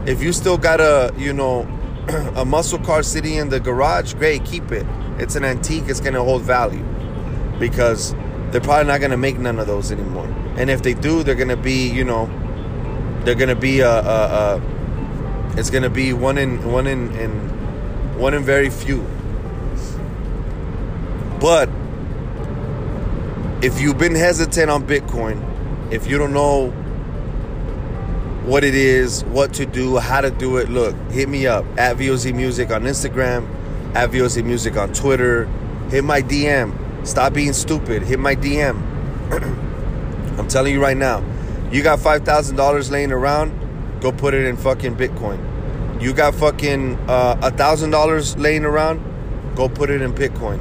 If 0.07 0.23
you 0.23 0.33
still 0.33 0.59
got 0.59 0.81
a, 0.81 1.15
you 1.17 1.33
know, 1.33 1.69
a 2.35 2.45
muscle 2.45 2.79
car 2.79 3.03
sitting 3.03 3.35
in 3.35 3.51
the 3.51 3.61
garage, 3.61 4.15
great, 4.15 4.45
keep 4.45 4.73
it. 4.73 4.87
It's 5.19 5.37
an 5.37 5.45
antique, 5.45 5.85
it's 5.87 6.01
gonna 6.01 6.25
hold 6.25 6.43
value. 6.43 6.85
Because 7.59 8.15
they're 8.51 8.61
probably 8.61 8.87
not 8.87 9.01
gonna 9.01 9.17
make 9.17 9.39
none 9.39 9.59
of 9.59 9.67
those 9.67 9.93
anymore. 9.93 10.27
And 10.57 10.71
if 10.71 10.83
they 10.83 10.95
do, 10.95 11.23
they're 11.23 11.37
gonna 11.37 11.57
be, 11.57 11.89
you 11.89 12.05
know, 12.05 12.27
they're 13.25 13.37
gonna 13.37 13.55
be 13.55 13.81
a, 13.81 13.91
a, 13.91 14.59
a 14.59 14.63
it's 15.57 15.71
gonna 15.71 15.91
be 15.91 16.13
one 16.13 16.39
in 16.39 16.73
one 16.73 16.87
in, 16.87 17.15
in 17.15 17.31
one 18.19 18.35
in 18.35 18.43
very 18.43 18.71
few. 18.71 19.07
But 21.39 21.69
if 23.63 23.81
you've 23.81 23.99
been 23.99 24.15
hesitant 24.15 24.71
on 24.71 24.87
Bitcoin, 24.87 25.93
if 25.93 26.09
you 26.09 26.19
don't 26.19 26.33
know 26.33 26.73
what 28.45 28.65
it 28.65 28.75
is, 28.75 29.25
what 29.25 29.55
to 29.55 29.67
do, 29.67 29.99
how 29.99 30.21
to 30.21 30.31
do 30.31 30.57
it, 30.57 30.69
look, 30.69 30.97
hit 31.11 31.29
me 31.29 31.47
up 31.47 31.65
at 31.79 31.97
VOZ 31.97 32.35
Music 32.35 32.71
on 32.71 32.83
Instagram, 32.83 33.49
at 33.95 34.11
VOZ 34.11 34.45
Music 34.45 34.77
on 34.77 34.93
Twitter. 34.93 35.47
Hit 35.91 36.05
my 36.05 36.23
DM. 36.23 37.07
Stop 37.07 37.35
being 37.35 37.53
stupid. 37.53 38.03
Hit 38.03 38.19
my 38.19 38.35
DM. 38.35 38.81
I'm 40.39 40.49
telling 40.49 40.73
you 40.73 40.81
right 40.81 40.97
now, 40.97 41.23
you 41.71 41.83
got 41.83 41.99
$5,000 41.99 42.91
laying 42.91 43.13
around, 43.13 44.01
go 44.01 44.13
put 44.13 44.35
it 44.35 44.45
in 44.47 44.57
fucking 44.57 44.97
Bitcoin. 44.97 46.03
You 46.03 46.13
got 46.13 46.35
fucking 46.35 46.97
uh, 47.09 47.39
a 47.43 47.51
$1,000 47.51 48.39
laying 48.39 48.65
around, 48.65 49.01
go 49.55 49.69
put 49.69 49.91
it 49.91 50.03
in 50.03 50.13
Bitcoin. 50.13 50.61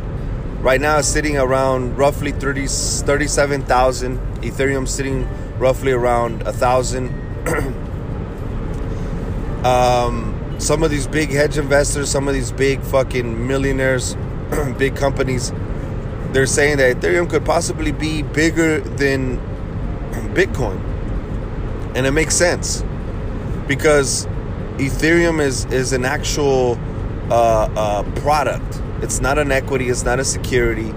Right 0.61 0.79
now 0.79 0.99
it's 0.99 1.07
sitting 1.07 1.37
around 1.37 1.97
roughly 1.97 2.31
30, 2.31 2.67
37,000. 2.67 4.19
Ethereum 4.41 4.87
sitting 4.87 5.27
roughly 5.57 5.91
around 5.91 6.43
a 6.43 6.53
thousand. 6.53 7.09
um, 9.65 10.55
some 10.59 10.83
of 10.83 10.91
these 10.91 11.07
big 11.07 11.29
hedge 11.29 11.57
investors, 11.57 12.09
some 12.09 12.27
of 12.27 12.33
these 12.33 12.51
big 12.51 12.81
fucking 12.81 13.47
millionaires, 13.47 14.15
big 14.77 14.95
companies, 14.95 15.51
they're 16.31 16.45
saying 16.45 16.77
that 16.77 16.97
Ethereum 16.97 17.29
could 17.29 17.45
possibly 17.45 17.91
be 17.91 18.23
bigger 18.23 18.81
than 18.81 19.37
Bitcoin. 20.33 20.79
And 21.95 22.05
it 22.05 22.11
makes 22.11 22.35
sense 22.35 22.83
because 23.67 24.25
Ethereum 24.77 25.41
is, 25.41 25.65
is 25.65 25.93
an 25.93 26.05
actual 26.05 26.79
uh, 27.29 27.69
uh, 27.75 28.03
product 28.21 28.81
it's 29.01 29.19
not 29.19 29.39
an 29.39 29.51
equity, 29.51 29.89
it's 29.89 30.03
not 30.03 30.19
a 30.19 30.23
security. 30.23 30.93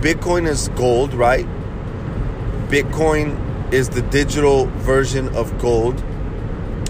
Bitcoin 0.00 0.48
is 0.48 0.68
gold, 0.70 1.12
right? 1.12 1.46
Bitcoin 2.68 3.36
is 3.72 3.88
the 3.88 4.02
digital 4.02 4.66
version 4.66 5.34
of 5.34 5.58
gold. 5.58 5.98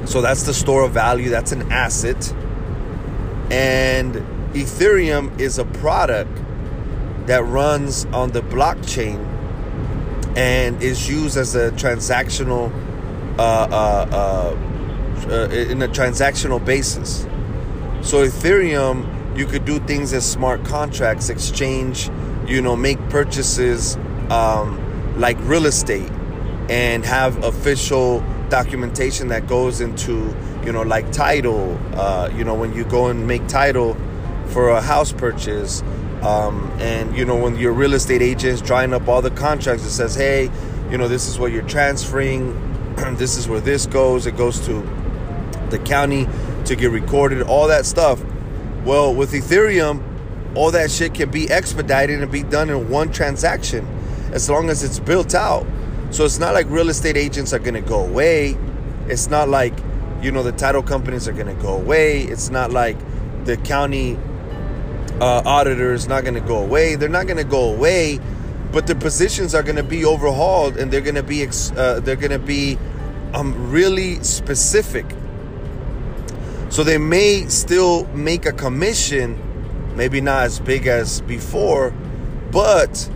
So 0.04 0.20
that's 0.20 0.42
the 0.42 0.52
store 0.52 0.84
of 0.84 0.92
value, 0.92 1.30
that's 1.30 1.52
an 1.52 1.70
asset. 1.70 2.32
And 3.50 4.16
Ethereum 4.52 5.38
is 5.40 5.58
a 5.58 5.64
product 5.64 6.36
that 7.26 7.44
runs 7.44 8.04
on 8.06 8.32
the 8.32 8.42
blockchain 8.42 9.28
and 10.36 10.82
is 10.82 11.08
used 11.08 11.36
as 11.36 11.54
a 11.54 11.70
transactional 11.72 12.72
uh, 13.38 13.42
uh, 13.42 14.08
uh, 14.10 15.30
uh 15.30 15.48
in 15.50 15.80
a 15.82 15.88
transactional 15.88 16.62
basis. 16.64 17.22
So 18.02 18.26
Ethereum 18.26 19.36
you 19.36 19.46
could 19.46 19.64
do 19.64 19.78
things 19.80 20.12
as 20.12 20.30
smart 20.30 20.64
contracts, 20.64 21.30
exchange, 21.30 22.10
you 22.46 22.60
know, 22.60 22.76
make 22.76 22.98
purchases 23.08 23.96
um, 24.28 24.78
like 25.18 25.38
real 25.40 25.66
estate 25.66 26.10
and 26.72 27.04
have 27.04 27.44
official 27.44 28.24
documentation 28.48 29.28
that 29.28 29.46
goes 29.46 29.82
into, 29.82 30.34
you 30.64 30.72
know, 30.72 30.80
like 30.80 31.12
title. 31.12 31.78
Uh, 31.94 32.30
you 32.34 32.44
know, 32.44 32.54
when 32.54 32.72
you 32.72 32.84
go 32.84 33.08
and 33.08 33.26
make 33.26 33.46
title 33.46 33.94
for 34.46 34.70
a 34.70 34.80
house 34.80 35.12
purchase, 35.12 35.82
um, 36.22 36.72
and 36.78 37.14
you 37.14 37.26
know, 37.26 37.36
when 37.36 37.56
your 37.56 37.72
real 37.72 37.92
estate 37.92 38.22
agent 38.22 38.54
is 38.54 38.62
drawing 38.62 38.94
up 38.94 39.06
all 39.06 39.20
the 39.20 39.30
contracts, 39.30 39.84
it 39.84 39.90
says, 39.90 40.14
hey, 40.14 40.50
you 40.90 40.96
know, 40.96 41.08
this 41.08 41.28
is 41.28 41.38
what 41.38 41.52
you're 41.52 41.68
transferring, 41.68 42.54
this 43.16 43.36
is 43.36 43.48
where 43.48 43.60
this 43.60 43.84
goes, 43.84 44.26
it 44.26 44.38
goes 44.38 44.58
to 44.66 44.82
the 45.68 45.78
county 45.80 46.26
to 46.64 46.74
get 46.74 46.90
recorded, 46.90 47.42
all 47.42 47.68
that 47.68 47.84
stuff 47.84 48.22
well, 48.84 49.14
with 49.14 49.32
Ethereum, 49.32 50.02
all 50.56 50.72
that 50.72 50.90
shit 50.90 51.14
can 51.14 51.30
be 51.30 51.48
expedited 51.48 52.20
and 52.20 52.32
be 52.32 52.42
done 52.42 52.68
in 52.68 52.90
one 52.90 53.12
transaction 53.12 53.86
as 54.32 54.50
long 54.50 54.70
as 54.70 54.82
it's 54.82 54.98
built 54.98 55.36
out. 55.36 55.64
So 56.12 56.24
it's 56.24 56.38
not 56.38 56.54
like 56.54 56.66
real 56.68 56.88
estate 56.88 57.16
agents 57.16 57.52
are 57.52 57.58
going 57.58 57.74
to 57.74 57.80
go 57.80 58.04
away. 58.04 58.56
It's 59.08 59.28
not 59.28 59.48
like, 59.48 59.72
you 60.20 60.30
know, 60.30 60.42
the 60.42 60.52
title 60.52 60.82
companies 60.82 61.26
are 61.26 61.32
going 61.32 61.48
to 61.54 61.60
go 61.60 61.74
away. 61.74 62.22
It's 62.22 62.50
not 62.50 62.70
like 62.70 62.96
the 63.44 63.56
county 63.56 64.16
uh, 65.20 65.42
auditor 65.44 65.92
is 65.92 66.06
not 66.06 66.22
going 66.22 66.34
to 66.34 66.40
go 66.40 66.58
away. 66.58 66.94
They're 66.94 67.08
not 67.08 67.26
going 67.26 67.38
to 67.38 67.44
go 67.44 67.72
away, 67.72 68.20
but 68.70 68.86
their 68.86 68.96
positions 68.96 69.54
are 69.54 69.62
going 69.62 69.76
to 69.76 69.82
be 69.82 70.04
overhauled 70.04 70.76
and 70.76 70.92
they're 70.92 71.00
going 71.00 71.16
to 71.16 71.22
be 71.22 71.42
ex- 71.42 71.72
uh, 71.72 72.00
they're 72.00 72.16
going 72.16 72.30
to 72.30 72.38
be 72.38 72.78
um, 73.34 73.70
really 73.72 74.22
specific 74.22 75.06
so 76.72 76.82
they 76.82 76.96
may 76.96 77.48
still 77.48 78.06
make 78.14 78.46
a 78.46 78.52
commission, 78.52 79.38
maybe 79.94 80.22
not 80.22 80.44
as 80.44 80.58
big 80.58 80.86
as 80.86 81.20
before, 81.20 81.90
but 82.50 83.10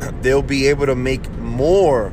they'll 0.20 0.42
be 0.42 0.66
able 0.66 0.86
to 0.86 0.96
make 0.96 1.22
more 1.52 2.12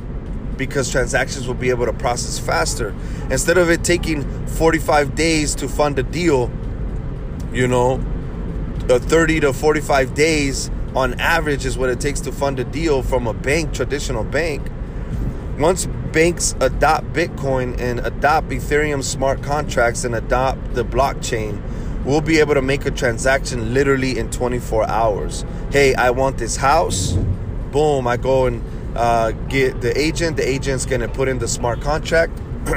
because 0.58 0.92
transactions 0.92 1.48
will 1.48 1.56
be 1.56 1.70
able 1.70 1.86
to 1.86 1.94
process 1.94 2.38
faster. 2.38 2.94
Instead 3.32 3.58
of 3.58 3.70
it 3.70 3.84
taking 3.84 4.48
45 4.48 5.16
days 5.16 5.56
to 5.56 5.68
fund 5.68 5.98
a 5.98 6.04
deal, 6.04 6.52
you 7.52 7.68
know, 7.68 8.04
30 8.88 9.40
to 9.42 9.54
45 9.54 10.14
days 10.14 10.70
on 10.96 11.20
average 11.20 11.66
is 11.66 11.78
what 11.78 11.90
it 11.90 12.00
takes 12.00 12.20
to 12.22 12.32
fund 12.32 12.60
a 12.60 12.64
deal 12.64 13.02
from 13.02 13.28
a 13.28 13.34
bank, 13.34 13.74
traditional 13.74 14.24
bank. 14.24 14.68
Once 15.58 15.86
banks 16.12 16.56
adopt 16.60 17.14
Bitcoin 17.14 17.80
and 17.80 18.00
adopt 18.00 18.50
Ethereum 18.50 19.04
smart 19.04 19.44
contracts 19.44 20.04
and 20.04 20.16
adopt 20.16 20.74
the 20.74 20.84
blockchain, 20.84 21.62
we'll 22.04 22.22
be 22.22 22.40
able 22.40 22.54
to 22.56 22.62
make 22.62 22.86
a 22.86 22.92
transaction 22.92 23.74
literally 23.74 24.18
in 24.18 24.32
24 24.32 24.88
hours. 24.90 25.46
Hey, 25.72 25.94
I 25.94 26.10
want 26.10 26.38
this 26.38 26.56
house. 26.56 27.14
Boom, 27.72 28.08
I 28.08 28.18
go 28.18 28.48
and 28.48 28.64
uh, 28.96 29.32
get 29.32 29.82
the 29.82 29.98
agent. 30.00 30.38
The 30.38 30.48
agent's 30.48 30.86
going 30.86 31.02
to 31.02 31.08
put 31.08 31.28
in 31.28 31.40
the 31.40 31.48
smart 31.48 31.82
contract. 31.82 32.40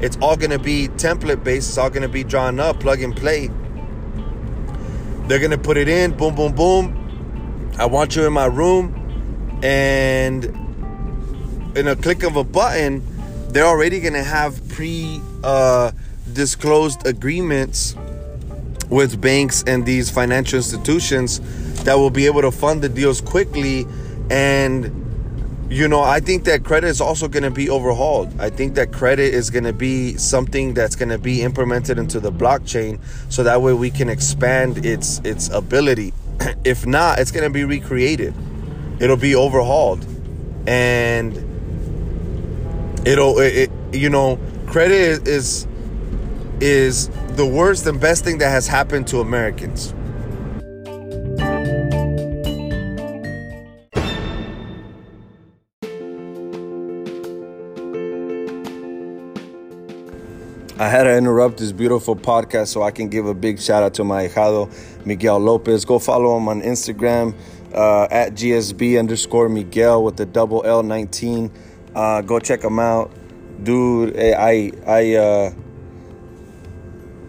it's 0.00 0.16
all 0.20 0.36
going 0.36 0.50
to 0.50 0.58
be 0.58 0.88
template 0.88 1.44
based. 1.44 1.70
It's 1.70 1.78
all 1.78 1.90
going 1.90 2.02
to 2.02 2.08
be 2.08 2.24
drawn 2.24 2.60
up, 2.60 2.80
plug 2.80 3.02
and 3.02 3.16
play. 3.16 3.48
They're 5.28 5.38
going 5.38 5.50
to 5.50 5.58
put 5.58 5.76
it 5.76 5.88
in. 5.88 6.16
Boom, 6.16 6.34
boom, 6.34 6.54
boom. 6.54 7.70
I 7.78 7.86
want 7.86 8.16
you 8.16 8.26
in 8.26 8.32
my 8.32 8.46
room. 8.46 8.98
And 9.62 10.44
in 11.76 11.88
a 11.88 11.96
click 11.96 12.22
of 12.22 12.36
a 12.36 12.44
button, 12.44 13.02
they're 13.48 13.66
already 13.66 14.00
going 14.00 14.14
to 14.14 14.22
have 14.22 14.68
pre 14.68 15.20
uh, 15.44 15.92
disclosed 16.32 17.06
agreements 17.06 17.94
with 18.90 19.20
banks 19.20 19.64
and 19.66 19.86
these 19.86 20.10
financial 20.10 20.58
institutions 20.58 21.40
that 21.84 21.94
will 21.94 22.10
be 22.10 22.26
able 22.26 22.42
to 22.42 22.50
fund 22.50 22.82
the 22.82 22.88
deals 22.88 23.20
quickly 23.20 23.86
and 24.30 25.01
you 25.72 25.88
know, 25.88 26.02
I 26.02 26.20
think 26.20 26.44
that 26.44 26.64
credit 26.64 26.88
is 26.88 27.00
also 27.00 27.28
going 27.28 27.44
to 27.44 27.50
be 27.50 27.70
overhauled. 27.70 28.38
I 28.38 28.50
think 28.50 28.74
that 28.74 28.92
credit 28.92 29.32
is 29.32 29.48
going 29.48 29.64
to 29.64 29.72
be 29.72 30.18
something 30.18 30.74
that's 30.74 30.96
going 30.96 31.08
to 31.08 31.16
be 31.16 31.40
implemented 31.40 31.98
into 31.98 32.20
the 32.20 32.30
blockchain 32.30 33.00
so 33.30 33.42
that 33.42 33.62
way 33.62 33.72
we 33.72 33.90
can 33.90 34.10
expand 34.10 34.84
its 34.84 35.20
its 35.20 35.48
ability. 35.48 36.12
if 36.64 36.84
not, 36.84 37.20
it's 37.20 37.30
going 37.30 37.44
to 37.44 37.50
be 37.50 37.64
recreated. 37.64 38.34
It'll 39.00 39.16
be 39.16 39.34
overhauled. 39.34 40.06
And 40.66 41.34
it'll 43.06 43.38
it, 43.38 43.70
it, 43.70 43.94
you 43.94 44.10
know, 44.10 44.38
credit 44.66 45.26
is 45.26 45.66
is 46.60 47.08
the 47.34 47.46
worst 47.46 47.86
and 47.86 47.98
best 47.98 48.24
thing 48.24 48.38
that 48.38 48.50
has 48.50 48.66
happened 48.66 49.06
to 49.08 49.20
Americans. 49.20 49.94
I 60.82 60.88
had 60.88 61.04
to 61.04 61.16
interrupt 61.16 61.58
this 61.58 61.70
beautiful 61.70 62.16
podcast 62.16 62.66
so 62.66 62.82
I 62.82 62.90
can 62.90 63.08
give 63.08 63.26
a 63.26 63.34
big 63.34 63.60
shout 63.60 63.84
out 63.84 63.94
to 63.94 64.02
my 64.02 64.26
hijado, 64.26 64.68
Miguel 65.06 65.38
Lopez. 65.38 65.84
Go 65.84 66.00
follow 66.00 66.36
him 66.36 66.48
on 66.48 66.60
Instagram 66.60 67.36
uh, 67.72 68.08
at 68.10 68.32
GSB 68.32 68.98
underscore 68.98 69.48
Miguel 69.48 70.02
with 70.02 70.16
the 70.16 70.26
double 70.26 70.66
L 70.66 70.82
19. 70.82 71.52
Uh, 71.94 72.22
go 72.22 72.40
check 72.40 72.64
him 72.64 72.80
out. 72.80 73.12
Dude, 73.62 74.16
eh, 74.16 74.34
I, 74.36 74.72
I, 74.84 75.14
uh, 75.14 75.52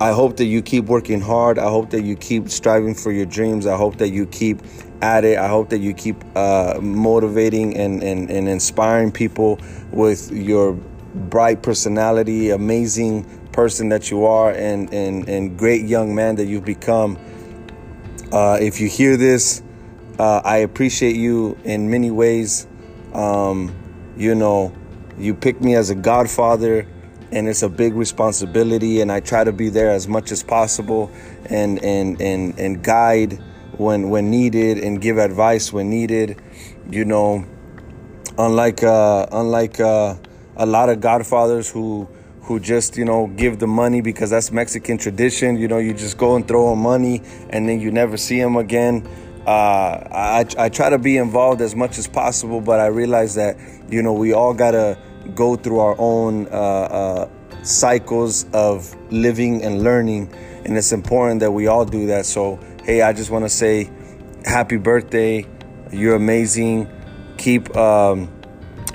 I 0.01 0.13
hope 0.13 0.37
that 0.37 0.45
you 0.45 0.63
keep 0.63 0.85
working 0.85 1.21
hard. 1.21 1.59
I 1.59 1.69
hope 1.69 1.91
that 1.91 2.01
you 2.01 2.15
keep 2.15 2.49
striving 2.49 2.95
for 2.95 3.11
your 3.11 3.27
dreams. 3.27 3.67
I 3.67 3.77
hope 3.77 3.97
that 3.97 4.09
you 4.09 4.25
keep 4.25 4.63
at 5.03 5.25
it. 5.25 5.37
I 5.37 5.47
hope 5.47 5.69
that 5.69 5.77
you 5.77 5.93
keep 5.93 6.15
uh, 6.35 6.79
motivating 6.81 7.77
and, 7.77 8.01
and, 8.01 8.31
and 8.31 8.49
inspiring 8.49 9.11
people 9.11 9.59
with 9.91 10.31
your 10.31 10.73
bright 11.13 11.61
personality, 11.61 12.49
amazing 12.49 13.41
person 13.53 13.89
that 13.89 14.11
you 14.11 14.25
are 14.25 14.51
and, 14.51 14.93
and, 14.93 15.29
and 15.29 15.57
great 15.57 15.85
young 15.85 16.13
man 16.13 16.35
that 16.35 16.45
you've 16.45 16.65
become. 16.65 17.17
Uh, 18.31 18.57
if 18.59 18.81
you 18.81 18.89
hear 18.89 19.15
this, 19.15 19.61
uh, 20.19 20.41
I 20.43 20.57
appreciate 20.57 21.15
you 21.15 21.57
in 21.63 21.89
many 21.89 22.11
ways. 22.11 22.67
Um, 23.13 23.73
you 24.17 24.35
know, 24.35 24.73
you 25.17 25.33
picked 25.33 25.61
me 25.61 25.75
as 25.75 25.89
a 25.89 25.95
godfather, 25.95 26.87
and 27.31 27.47
it's 27.47 27.63
a 27.63 27.69
big 27.69 27.93
responsibility. 27.93 29.01
And 29.01 29.11
I 29.11 29.19
try 29.19 29.43
to 29.43 29.51
be 29.51 29.69
there 29.69 29.91
as 29.91 30.07
much 30.07 30.31
as 30.31 30.43
possible, 30.43 31.11
and 31.45 31.83
and 31.83 32.21
and 32.21 32.57
and 32.59 32.83
guide 32.83 33.41
when 33.77 34.09
when 34.09 34.29
needed, 34.29 34.77
and 34.77 35.01
give 35.01 35.17
advice 35.17 35.73
when 35.73 35.89
needed. 35.89 36.41
You 36.89 37.05
know, 37.05 37.45
unlike 38.37 38.83
uh, 38.83 39.27
unlike 39.31 39.79
uh, 39.79 40.15
a 40.55 40.65
lot 40.65 40.89
of 40.89 41.01
godfathers 41.01 41.69
who 41.69 42.07
who 42.43 42.59
just 42.59 42.97
you 42.97 43.05
know 43.05 43.27
give 43.27 43.59
the 43.59 43.67
money 43.67 44.01
because 44.01 44.29
that's 44.29 44.51
Mexican 44.51 44.97
tradition. 44.97 45.57
You 45.57 45.67
know, 45.67 45.77
you 45.77 45.93
just 45.93 46.17
go 46.17 46.35
and 46.35 46.47
throw 46.47 46.69
them 46.69 46.79
money 46.79 47.21
and 47.49 47.67
then 47.67 47.79
you 47.79 47.91
never 47.91 48.17
see 48.17 48.39
them 48.39 48.57
again. 48.57 49.07
Uh, 49.45 49.49
I, 49.49 50.45
I 50.57 50.69
try 50.69 50.89
to 50.89 50.97
be 50.97 51.17
involved 51.17 51.61
as 51.61 51.75
much 51.75 51.97
as 51.97 52.07
possible, 52.07 52.61
but 52.61 52.79
I 52.79 52.87
realize 52.87 53.35
that 53.35 53.57
you 53.89 54.01
know 54.01 54.13
we 54.13 54.33
all 54.33 54.53
gotta 54.53 54.97
go 55.35 55.55
through 55.55 55.79
our 55.79 55.95
own 55.97 56.47
uh, 56.47 56.49
uh, 56.49 57.29
cycles 57.63 58.45
of 58.53 58.93
living 59.11 59.63
and 59.63 59.81
learning, 59.81 60.29
and 60.65 60.77
it's 60.77 60.91
important 60.91 61.39
that 61.41 61.51
we 61.51 61.67
all 61.67 61.85
do 61.85 62.07
that. 62.07 62.25
So 62.25 62.59
hey, 62.83 63.01
I 63.01 63.13
just 63.13 63.31
want 63.31 63.45
to 63.45 63.49
say 63.49 63.89
happy 64.45 64.77
birthday. 64.77 65.45
You're 65.91 66.15
amazing. 66.15 66.89
Keep 67.37 67.75
um, 67.77 68.29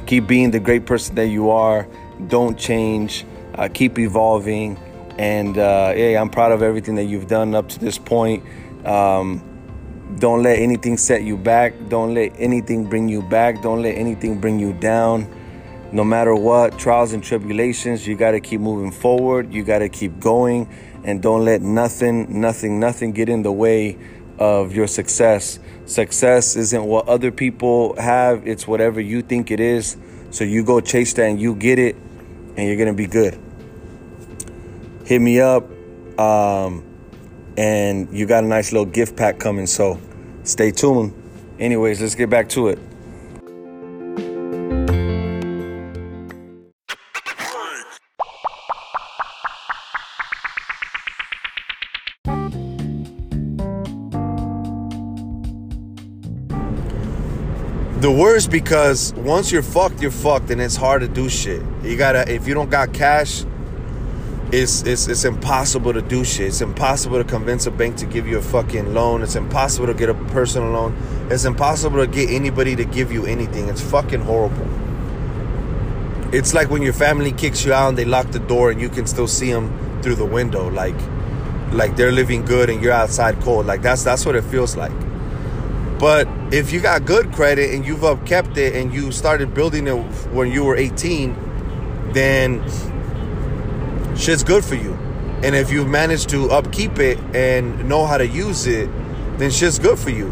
keep 0.06 0.26
being 0.26 0.50
the 0.50 0.60
great 0.60 0.84
person 0.84 1.14
that 1.14 1.28
you 1.28 1.50
are. 1.50 1.88
Don't 2.28 2.58
change 2.58 3.24
uh, 3.58 3.68
keep 3.68 3.98
evolving. 3.98 4.78
And 5.18 5.58
uh, 5.58 5.92
yeah, 5.96 6.20
I'm 6.20 6.30
proud 6.30 6.52
of 6.52 6.62
everything 6.62 6.94
that 6.94 7.04
you've 7.04 7.26
done 7.26 7.54
up 7.54 7.68
to 7.70 7.78
this 7.78 7.98
point. 7.98 8.44
Um, 8.86 9.44
don't 10.18 10.42
let 10.42 10.58
anything 10.60 10.96
set 10.96 11.24
you 11.24 11.36
back. 11.36 11.74
Don't 11.88 12.14
let 12.14 12.32
anything 12.38 12.88
bring 12.88 13.08
you 13.08 13.20
back. 13.20 13.60
Don't 13.60 13.82
let 13.82 13.96
anything 13.96 14.40
bring 14.40 14.58
you 14.60 14.72
down. 14.72 15.34
No 15.90 16.04
matter 16.04 16.34
what, 16.34 16.78
trials 16.78 17.12
and 17.12 17.22
tribulations, 17.22 18.06
you 18.06 18.14
got 18.16 18.32
to 18.32 18.40
keep 18.40 18.60
moving 18.60 18.92
forward. 18.92 19.52
You 19.52 19.64
got 19.64 19.80
to 19.80 19.88
keep 19.88 20.20
going. 20.20 20.68
And 21.02 21.20
don't 21.20 21.44
let 21.44 21.62
nothing, 21.62 22.40
nothing, 22.40 22.78
nothing 22.78 23.12
get 23.12 23.28
in 23.28 23.42
the 23.42 23.52
way 23.52 23.98
of 24.38 24.72
your 24.72 24.86
success. 24.86 25.58
Success 25.86 26.54
isn't 26.54 26.84
what 26.84 27.08
other 27.08 27.32
people 27.32 27.96
have, 28.00 28.46
it's 28.46 28.68
whatever 28.68 29.00
you 29.00 29.22
think 29.22 29.50
it 29.50 29.58
is. 29.58 29.96
So 30.30 30.44
you 30.44 30.62
go 30.62 30.80
chase 30.80 31.14
that 31.14 31.24
and 31.24 31.40
you 31.40 31.54
get 31.54 31.78
it, 31.78 31.96
and 32.56 32.68
you're 32.68 32.76
going 32.76 32.88
to 32.88 32.94
be 32.94 33.06
good 33.06 33.40
hit 35.08 35.22
me 35.22 35.40
up. 35.40 35.64
Um, 36.20 36.84
and 37.56 38.14
you 38.14 38.26
got 38.26 38.44
a 38.44 38.46
nice 38.46 38.72
little 38.72 38.84
gift 38.84 39.16
pack 39.16 39.38
coming, 39.38 39.66
so 39.66 39.98
stay 40.42 40.70
tuned. 40.70 41.14
Anyways, 41.58 42.02
let's 42.02 42.14
get 42.14 42.28
back 42.28 42.50
to 42.50 42.68
it. 42.68 42.78
The 58.00 58.12
worst 58.12 58.50
because 58.50 59.14
once 59.14 59.50
you're 59.50 59.62
fucked, 59.62 60.02
you're 60.02 60.10
fucked, 60.10 60.50
and 60.50 60.60
it's 60.60 60.76
hard 60.76 61.00
to 61.00 61.08
do 61.08 61.30
shit. 61.30 61.62
You 61.82 61.96
gotta, 61.96 62.30
if 62.30 62.46
you 62.46 62.52
don't 62.52 62.70
got 62.70 62.92
cash, 62.92 63.44
it's, 64.50 64.82
it's 64.82 65.08
it's 65.08 65.24
impossible 65.24 65.92
to 65.92 66.00
do 66.00 66.24
shit. 66.24 66.46
It's 66.48 66.62
impossible 66.62 67.18
to 67.18 67.24
convince 67.24 67.66
a 67.66 67.70
bank 67.70 67.96
to 67.96 68.06
give 68.06 68.26
you 68.26 68.38
a 68.38 68.42
fucking 68.42 68.94
loan. 68.94 69.22
It's 69.22 69.36
impossible 69.36 69.88
to 69.88 69.94
get 69.94 70.08
a 70.08 70.14
personal 70.14 70.70
loan. 70.70 70.96
It's 71.30 71.44
impossible 71.44 71.98
to 71.98 72.06
get 72.06 72.30
anybody 72.30 72.74
to 72.76 72.84
give 72.86 73.12
you 73.12 73.26
anything. 73.26 73.68
It's 73.68 73.82
fucking 73.82 74.20
horrible. 74.20 74.66
It's 76.32 76.54
like 76.54 76.70
when 76.70 76.80
your 76.80 76.94
family 76.94 77.32
kicks 77.32 77.64
you 77.64 77.74
out 77.74 77.90
and 77.90 77.98
they 77.98 78.06
lock 78.06 78.30
the 78.30 78.38
door 78.38 78.70
and 78.70 78.80
you 78.80 78.88
can 78.88 79.06
still 79.06 79.28
see 79.28 79.52
them 79.52 80.00
through 80.02 80.14
the 80.14 80.24
window, 80.24 80.70
like 80.70 80.96
like 81.72 81.96
they're 81.96 82.12
living 82.12 82.46
good 82.46 82.70
and 82.70 82.82
you're 82.82 82.92
outside 82.92 83.38
cold. 83.42 83.66
Like 83.66 83.82
that's 83.82 84.02
that's 84.02 84.24
what 84.24 84.34
it 84.34 84.44
feels 84.44 84.76
like. 84.76 84.92
But 85.98 86.26
if 86.52 86.72
you 86.72 86.80
got 86.80 87.04
good 87.04 87.32
credit 87.32 87.74
and 87.74 87.84
you've 87.84 88.00
upkept 88.00 88.56
it 88.56 88.76
and 88.76 88.94
you 88.94 89.12
started 89.12 89.52
building 89.52 89.88
it 89.88 89.96
when 90.32 90.50
you 90.50 90.64
were 90.64 90.76
18, 90.76 92.12
then 92.12 92.62
shit's 94.18 94.42
good 94.42 94.64
for 94.64 94.74
you. 94.74 94.92
And 95.42 95.54
if 95.54 95.70
you 95.70 95.84
manage 95.84 96.26
to 96.26 96.50
upkeep 96.50 96.98
it 96.98 97.18
and 97.34 97.88
know 97.88 98.04
how 98.04 98.18
to 98.18 98.26
use 98.26 98.66
it, 98.66 98.90
then 99.38 99.50
shit's 99.50 99.78
good 99.78 99.98
for 99.98 100.10
you. 100.10 100.26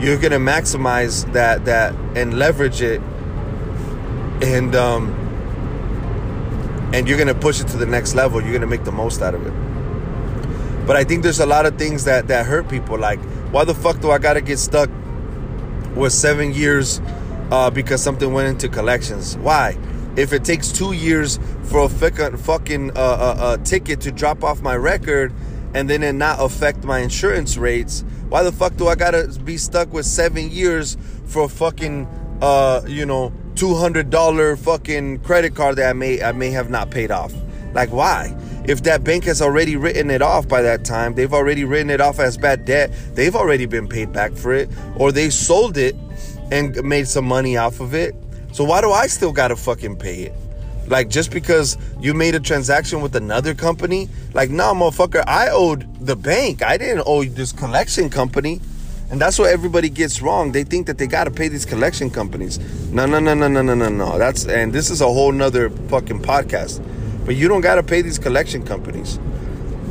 You're 0.00 0.16
gonna 0.16 0.38
maximize 0.38 1.30
that 1.32 1.66
that 1.66 1.94
and 2.16 2.38
leverage 2.38 2.80
it, 2.80 3.02
and 4.42 4.74
um, 4.74 5.10
and 6.94 7.06
you're 7.06 7.18
gonna 7.18 7.34
push 7.34 7.60
it 7.60 7.68
to 7.68 7.76
the 7.76 7.84
next 7.84 8.14
level. 8.14 8.40
You're 8.40 8.54
gonna 8.54 8.66
make 8.66 8.84
the 8.84 8.92
most 8.92 9.20
out 9.20 9.34
of 9.34 9.46
it. 9.46 9.52
But 10.86 10.96
I 10.96 11.04
think 11.04 11.22
there's 11.22 11.40
a 11.40 11.46
lot 11.46 11.66
of 11.66 11.76
things 11.76 12.04
that 12.04 12.28
that 12.28 12.46
hurt 12.46 12.68
people. 12.68 12.98
Like, 12.98 13.20
why 13.50 13.64
the 13.64 13.74
fuck 13.74 14.00
do 14.00 14.10
I 14.10 14.18
gotta 14.18 14.40
get 14.40 14.58
stuck 14.58 14.88
with 15.94 16.12
seven 16.12 16.54
years 16.54 17.02
uh, 17.50 17.68
because 17.68 18.02
something 18.02 18.32
went 18.32 18.48
into 18.48 18.68
collections? 18.68 19.36
Why? 19.36 19.76
If 20.18 20.32
it 20.32 20.44
takes 20.44 20.72
two 20.72 20.92
years 20.92 21.38
for 21.62 21.84
a 21.84 21.88
fucking 21.88 22.90
uh, 22.90 22.94
uh, 23.00 23.36
uh, 23.38 23.56
ticket 23.58 24.00
to 24.00 24.10
drop 24.10 24.42
off 24.42 24.60
my 24.60 24.74
record 24.74 25.32
and 25.74 25.88
then 25.88 26.02
it 26.02 26.12
not 26.12 26.40
affect 26.40 26.82
my 26.82 26.98
insurance 26.98 27.56
rates, 27.56 28.04
why 28.28 28.42
the 28.42 28.50
fuck 28.50 28.76
do 28.76 28.88
I 28.88 28.96
gotta 28.96 29.28
be 29.44 29.56
stuck 29.56 29.92
with 29.92 30.06
seven 30.06 30.50
years 30.50 30.96
for 31.26 31.44
a 31.44 31.48
fucking, 31.48 32.06
uh, 32.42 32.82
you 32.88 33.06
know, 33.06 33.32
two 33.54 33.74
hundred 33.74 34.10
dollar 34.10 34.56
fucking 34.56 35.20
credit 35.20 35.54
card 35.54 35.76
that 35.76 35.90
I 35.90 35.92
may 35.92 36.20
I 36.20 36.32
may 36.32 36.50
have 36.50 36.68
not 36.68 36.90
paid 36.90 37.12
off? 37.12 37.32
Like 37.72 37.90
why? 37.90 38.36
If 38.64 38.82
that 38.82 39.04
bank 39.04 39.24
has 39.24 39.40
already 39.40 39.76
written 39.76 40.10
it 40.10 40.20
off 40.20 40.48
by 40.48 40.62
that 40.62 40.84
time, 40.84 41.14
they've 41.14 41.32
already 41.32 41.64
written 41.64 41.90
it 41.90 42.00
off 42.00 42.18
as 42.18 42.36
bad 42.36 42.64
debt. 42.64 42.92
They've 43.14 43.36
already 43.36 43.66
been 43.66 43.86
paid 43.86 44.12
back 44.12 44.32
for 44.32 44.52
it, 44.52 44.68
or 44.96 45.12
they 45.12 45.30
sold 45.30 45.78
it 45.78 45.94
and 46.50 46.82
made 46.82 47.06
some 47.06 47.24
money 47.24 47.56
off 47.56 47.78
of 47.78 47.94
it 47.94 48.16
so 48.52 48.64
why 48.64 48.80
do 48.80 48.90
I 48.90 49.06
still 49.06 49.32
gotta 49.32 49.56
fucking 49.56 49.96
pay 49.96 50.22
it? 50.22 50.32
Like 50.88 51.08
just 51.10 51.30
because 51.30 51.76
you 52.00 52.14
made 52.14 52.34
a 52.34 52.40
transaction 52.40 53.00
with 53.02 53.14
another 53.14 53.54
company, 53.54 54.08
like 54.32 54.50
nah, 54.50 54.72
motherfucker, 54.74 55.22
I 55.26 55.48
owed 55.50 55.86
the 56.00 56.16
bank. 56.16 56.62
I 56.62 56.78
didn't 56.78 57.04
owe 57.06 57.24
this 57.24 57.52
collection 57.52 58.08
company. 58.10 58.60
And 59.10 59.18
that's 59.20 59.38
what 59.38 59.50
everybody 59.50 59.88
gets 59.88 60.20
wrong. 60.20 60.52
They 60.52 60.64
think 60.64 60.86
that 60.86 60.98
they 60.98 61.06
gotta 61.06 61.30
pay 61.30 61.48
these 61.48 61.64
collection 61.64 62.10
companies. 62.10 62.58
No, 62.90 63.06
no, 63.06 63.18
no, 63.20 63.34
no, 63.34 63.48
no, 63.48 63.62
no, 63.62 63.74
no, 63.74 63.88
no. 63.88 64.18
That's 64.18 64.46
and 64.46 64.72
this 64.72 64.90
is 64.90 65.00
a 65.00 65.06
whole 65.06 65.32
nother 65.32 65.70
fucking 65.70 66.20
podcast. 66.20 66.84
But 67.24 67.36
you 67.36 67.48
don't 67.48 67.60
gotta 67.62 67.82
pay 67.82 68.02
these 68.02 68.18
collection 68.18 68.64
companies. 68.64 69.18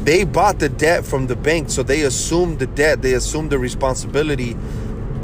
they 0.03 0.23
bought 0.23 0.59
the 0.59 0.69
debt 0.69 1.05
from 1.05 1.27
the 1.27 1.35
bank, 1.35 1.69
so 1.69 1.83
they 1.83 2.03
assumed 2.03 2.59
the 2.59 2.67
debt, 2.67 3.01
they 3.01 3.13
assumed 3.13 3.49
the 3.51 3.59
responsibility 3.59 4.55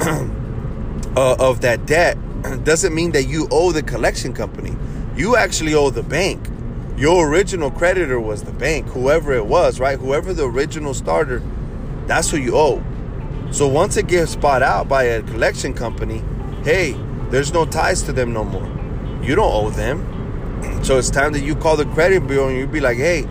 uh, 0.00 1.36
of 1.38 1.62
that 1.62 1.86
debt. 1.86 2.18
Doesn't 2.64 2.94
mean 2.94 3.12
that 3.12 3.24
you 3.24 3.48
owe 3.50 3.72
the 3.72 3.82
collection 3.82 4.34
company. 4.34 4.76
You 5.16 5.36
actually 5.36 5.74
owe 5.74 5.90
the 5.90 6.02
bank. 6.02 6.46
Your 6.96 7.28
original 7.28 7.70
creditor 7.70 8.20
was 8.20 8.42
the 8.42 8.52
bank, 8.52 8.86
whoever 8.88 9.32
it 9.32 9.46
was, 9.46 9.80
right? 9.80 9.98
Whoever 9.98 10.34
the 10.34 10.44
original 10.44 10.94
starter, 10.94 11.42
that's 12.06 12.30
who 12.30 12.36
you 12.36 12.56
owe. 12.56 12.82
So 13.50 13.66
once 13.66 13.96
it 13.96 14.08
gets 14.08 14.36
bought 14.36 14.62
out 14.62 14.88
by 14.88 15.04
a 15.04 15.22
collection 15.22 15.74
company, 15.74 16.22
hey, 16.64 16.92
there's 17.30 17.52
no 17.52 17.64
ties 17.64 18.02
to 18.02 18.12
them 18.12 18.32
no 18.32 18.44
more. 18.44 18.66
You 19.22 19.34
don't 19.34 19.52
owe 19.52 19.70
them. 19.70 20.10
So 20.84 20.98
it's 20.98 21.10
time 21.10 21.32
that 21.32 21.42
you 21.42 21.56
call 21.56 21.76
the 21.76 21.86
credit 21.86 22.26
bureau 22.26 22.48
and 22.48 22.58
you 22.58 22.66
be 22.66 22.80
like, 22.80 22.98
hey, 22.98 23.26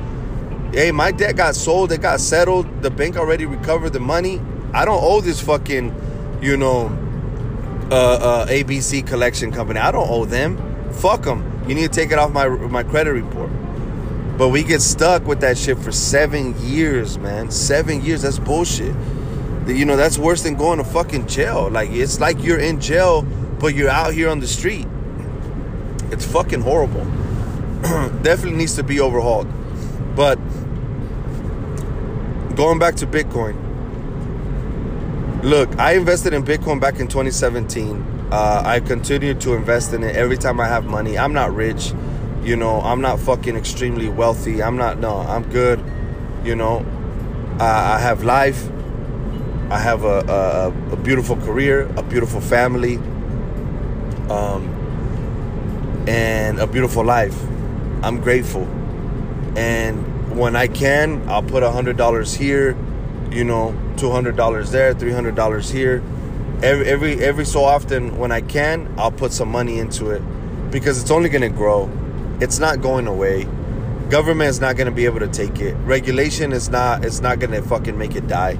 hey, 0.73 0.91
my 0.91 1.11
debt 1.11 1.35
got 1.35 1.55
sold, 1.55 1.91
it 1.91 2.01
got 2.01 2.19
settled, 2.19 2.81
the 2.81 2.89
bank 2.89 3.15
already 3.15 3.45
recovered 3.45 3.91
the 3.91 3.99
money. 3.99 4.41
I 4.73 4.85
don't 4.85 5.01
owe 5.01 5.21
this 5.21 5.39
fucking, 5.39 6.39
you 6.41 6.57
know, 6.57 6.89
uh, 7.93 7.95
uh, 7.95 8.47
ABC 8.47 9.05
collection 9.05 9.51
company. 9.51 9.79
I 9.79 9.91
don't 9.91 10.09
owe 10.09 10.25
them. 10.25 10.57
Fuck 10.93 11.23
them. 11.23 11.63
You 11.67 11.75
need 11.75 11.83
to 11.83 11.89
take 11.89 12.11
it 12.11 12.17
off 12.17 12.31
my 12.31 12.47
my 12.47 12.81
credit 12.81 13.11
report. 13.11 13.51
But 14.35 14.49
we 14.49 14.63
get 14.63 14.81
stuck 14.81 15.27
with 15.27 15.41
that 15.41 15.59
shit 15.59 15.77
for 15.77 15.91
seven 15.91 16.55
years, 16.59 17.19
man. 17.19 17.51
Seven 17.51 18.03
years. 18.03 18.23
That's 18.23 18.39
bullshit. 18.39 18.95
You 19.67 19.85
know, 19.85 19.95
that's 19.95 20.17
worse 20.17 20.41
than 20.41 20.55
going 20.55 20.79
to 20.79 20.83
fucking 20.83 21.27
jail. 21.27 21.69
Like 21.69 21.91
it's 21.91 22.19
like 22.19 22.43
you're 22.43 22.59
in 22.59 22.81
jail, 22.81 23.21
but 23.59 23.75
you're 23.75 23.91
out 23.91 24.13
here 24.13 24.29
on 24.29 24.39
the 24.39 24.47
street. 24.47 24.87
It's 26.11 26.25
fucking 26.25 26.61
horrible. 26.61 27.05
Definitely 28.23 28.57
needs 28.57 28.75
to 28.77 28.83
be 28.83 28.99
overhauled. 29.01 29.47
But 30.15 30.37
going 32.55 32.79
back 32.79 32.95
to 32.95 33.07
Bitcoin. 33.07 33.72
Look, 35.43 35.77
I 35.77 35.95
invested 35.95 36.31
in 36.31 36.45
Bitcoin 36.45 36.79
back 36.79 37.01
in 37.01 37.09
2017. 37.09 38.29
Uh, 38.31 38.61
I 38.65 38.79
continue 38.79 39.33
to 39.33 39.55
invest 39.55 39.91
in 39.91 40.01
it 40.01 40.15
every 40.15 40.37
time 40.37 40.57
I 40.61 40.67
have 40.67 40.85
money. 40.85 41.17
I'm 41.17 41.33
not 41.33 41.53
rich, 41.53 41.91
you 42.43 42.55
know. 42.55 42.79
I'm 42.79 43.01
not 43.01 43.19
fucking 43.19 43.57
extremely 43.57 44.07
wealthy. 44.07 44.63
I'm 44.63 44.77
not. 44.77 44.99
No, 44.99 45.17
I'm 45.17 45.43
good. 45.49 45.83
You 46.45 46.55
know, 46.55 46.85
uh, 47.59 47.63
I 47.65 47.99
have 47.99 48.23
life. 48.23 48.69
I 49.69 49.79
have 49.79 50.05
a, 50.05 50.71
a, 50.89 50.93
a, 50.93 50.95
beautiful 50.95 51.35
career, 51.35 51.91
a 51.97 52.03
beautiful 52.03 52.39
family, 52.39 52.95
um, 54.29 54.63
and 56.07 56.57
a 56.57 56.67
beautiful 56.67 57.03
life. 57.03 57.37
I'm 58.01 58.21
grateful, 58.21 58.63
and 59.57 60.37
when 60.37 60.55
I 60.55 60.67
can, 60.67 61.27
I'll 61.27 61.43
put 61.43 61.63
a 61.63 61.71
hundred 61.71 61.97
dollars 61.97 62.33
here, 62.33 62.77
you 63.29 63.43
know, 63.43 63.75
two 63.97 64.11
hundred 64.11 64.35
dollars 64.35 64.71
there, 64.71 64.93
three 64.93 65.11
hundred 65.11 65.35
dollars 65.35 65.69
here. 65.69 66.03
Every, 66.61 66.87
every 66.87 67.23
every 67.23 67.45
so 67.45 67.63
often, 67.63 68.17
when 68.17 68.31
I 68.31 68.41
can, 68.41 68.93
I'll 68.97 69.11
put 69.11 69.33
some 69.33 69.49
money 69.49 69.79
into 69.79 70.11
it 70.11 70.21
because 70.71 71.01
it's 71.01 71.11
only 71.11 71.29
gonna 71.29 71.49
grow. 71.49 71.89
It's 72.39 72.59
not 72.59 72.81
going 72.81 73.07
away. 73.07 73.47
Government 74.09 74.49
is 74.49 74.59
not 74.59 74.77
gonna 74.77 74.91
be 74.91 75.05
able 75.05 75.19
to 75.19 75.27
take 75.27 75.59
it. 75.59 75.73
Regulation 75.85 76.51
is 76.53 76.69
not. 76.69 77.05
It's 77.05 77.21
not 77.21 77.39
gonna 77.39 77.61
fucking 77.61 77.97
make 77.97 78.15
it 78.15 78.27
die 78.27 78.57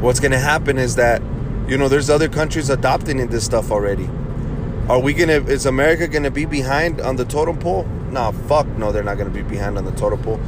what's 0.00 0.18
going 0.18 0.32
to 0.32 0.38
happen 0.38 0.78
is 0.78 0.96
that 0.96 1.20
you 1.68 1.76
know 1.76 1.86
there's 1.86 2.08
other 2.08 2.28
countries 2.28 2.70
adopting 2.70 3.18
this 3.28 3.44
stuff 3.44 3.70
already 3.70 4.08
are 4.88 4.98
we 4.98 5.12
gonna 5.12 5.34
is 5.34 5.66
america 5.66 6.08
gonna 6.08 6.30
be 6.30 6.46
behind 6.46 7.02
on 7.02 7.16
the 7.16 7.24
totem 7.26 7.58
pole 7.58 7.84
nah 8.10 8.30
fuck 8.30 8.66
no 8.78 8.92
they're 8.92 9.02
not 9.02 9.18
gonna 9.18 9.28
be 9.28 9.42
behind 9.42 9.76
on 9.76 9.84
the 9.84 9.92
totem 9.92 10.20
pole 10.22 10.40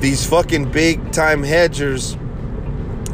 these 0.00 0.26
fucking 0.26 0.70
big 0.70 1.12
time 1.12 1.42
hedgers 1.42 2.18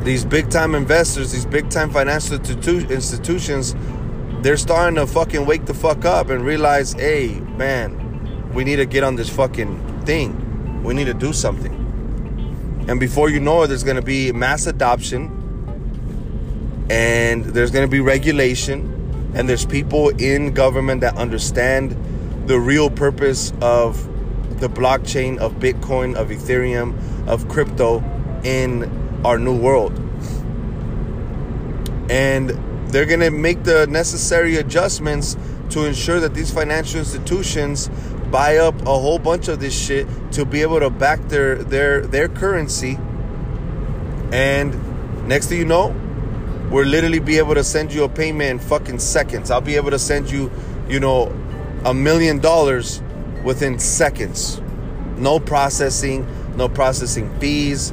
these 0.09 0.25
big 0.25 0.51
time 0.51 0.75
investors 0.75 1.33
these 1.33 1.47
big 1.47 1.69
time 1.71 1.91
financial 1.91 2.35
institutions 2.37 3.75
they're 4.43 4.57
starting 4.57 4.97
to 4.97 5.07
fucking 5.07 5.45
wake 5.47 5.65
the 5.67 5.75
fuck 5.75 6.05
up 6.05 6.31
and 6.31 6.45
realize 6.45 6.93
hey 6.95 7.41
man 7.57 8.53
we 8.55 8.65
need 8.65 8.77
to 8.77 8.87
get 8.87 9.05
on 9.05 9.17
this 9.17 9.29
fucking 9.29 10.03
thing 10.05 10.83
we 10.83 10.95
need 10.95 11.07
to 11.07 11.15
do 11.15 11.33
something 11.33 11.75
and 12.89 12.99
before 12.99 13.29
you 13.29 13.39
know 13.39 13.63
it, 13.63 13.67
there's 13.67 13.83
to 13.97 14.03
be 14.03 14.33
mass 14.33 14.67
adoption 14.67 15.39
and 16.91 17.45
there's 17.45 17.71
to 17.85 17.91
be 17.91 18.01
regulation. 18.01 18.95
And 19.35 19.49
there's 19.49 19.67
people 19.67 20.09
in 20.09 20.55
government 20.55 21.03
that 21.03 21.17
understand 21.17 21.97
the 22.47 22.59
real 22.59 22.89
purpose 22.89 23.53
of 23.61 24.07
the 24.61 24.69
blockchain, 24.69 25.39
of 25.39 25.55
Bitcoin, 25.57 26.17
of 26.17 26.31
Ethereum, 26.31 26.97
of 27.29 27.49
crypto 27.49 28.03
in 28.43 29.08
our 29.25 29.39
new 29.39 29.57
world. 29.57 29.93
And 32.11 32.51
they're 32.91 33.07
going 33.07 33.21
to 33.21 33.31
make 33.31 33.65
the 33.65 33.87
necessary 33.87 34.57
adjustments 34.57 35.37
to 35.71 35.85
ensure 35.85 36.21
that 36.21 36.35
these 36.35 36.51
financial 36.51 36.99
institutions 36.99 37.91
buy 38.31 38.57
up 38.57 38.81
a 38.83 38.85
whole 38.85 39.19
bunch 39.19 39.49
of 39.49 39.61
this 39.61 39.79
shit 39.79 40.07
to 40.33 40.45
be 40.45 40.63
able 40.63 40.81
to 40.81 40.91
back 40.91 41.21
their 41.29 41.57
their 41.57 42.07
their 42.07 42.29
currency. 42.29 42.99
And 44.33 45.29
next 45.29 45.47
thing 45.49 45.59
you 45.59 45.65
know 45.65 45.95
we'll 46.71 46.87
literally 46.87 47.19
be 47.19 47.39
able 47.39 47.55
to 47.55 47.65
send 47.65 47.93
you 47.93 48.05
a 48.05 48.09
payment 48.09 48.51
in 48.51 48.59
fucking 48.59 48.99
seconds. 48.99 49.51
I'll 49.51 49.61
be 49.61 49.77
able 49.77 49.91
to 49.91 49.99
send 49.99 50.31
you 50.31 50.51
you 50.89 51.01
know 51.01 51.27
a 51.85 51.95
million 51.95 52.39
dollars 52.39 53.03
within 53.45 53.79
seconds. 53.79 54.61
No 55.17 55.41
processing 55.41 56.27
no 56.57 56.69
processing 56.69 57.39
fees 57.39 57.93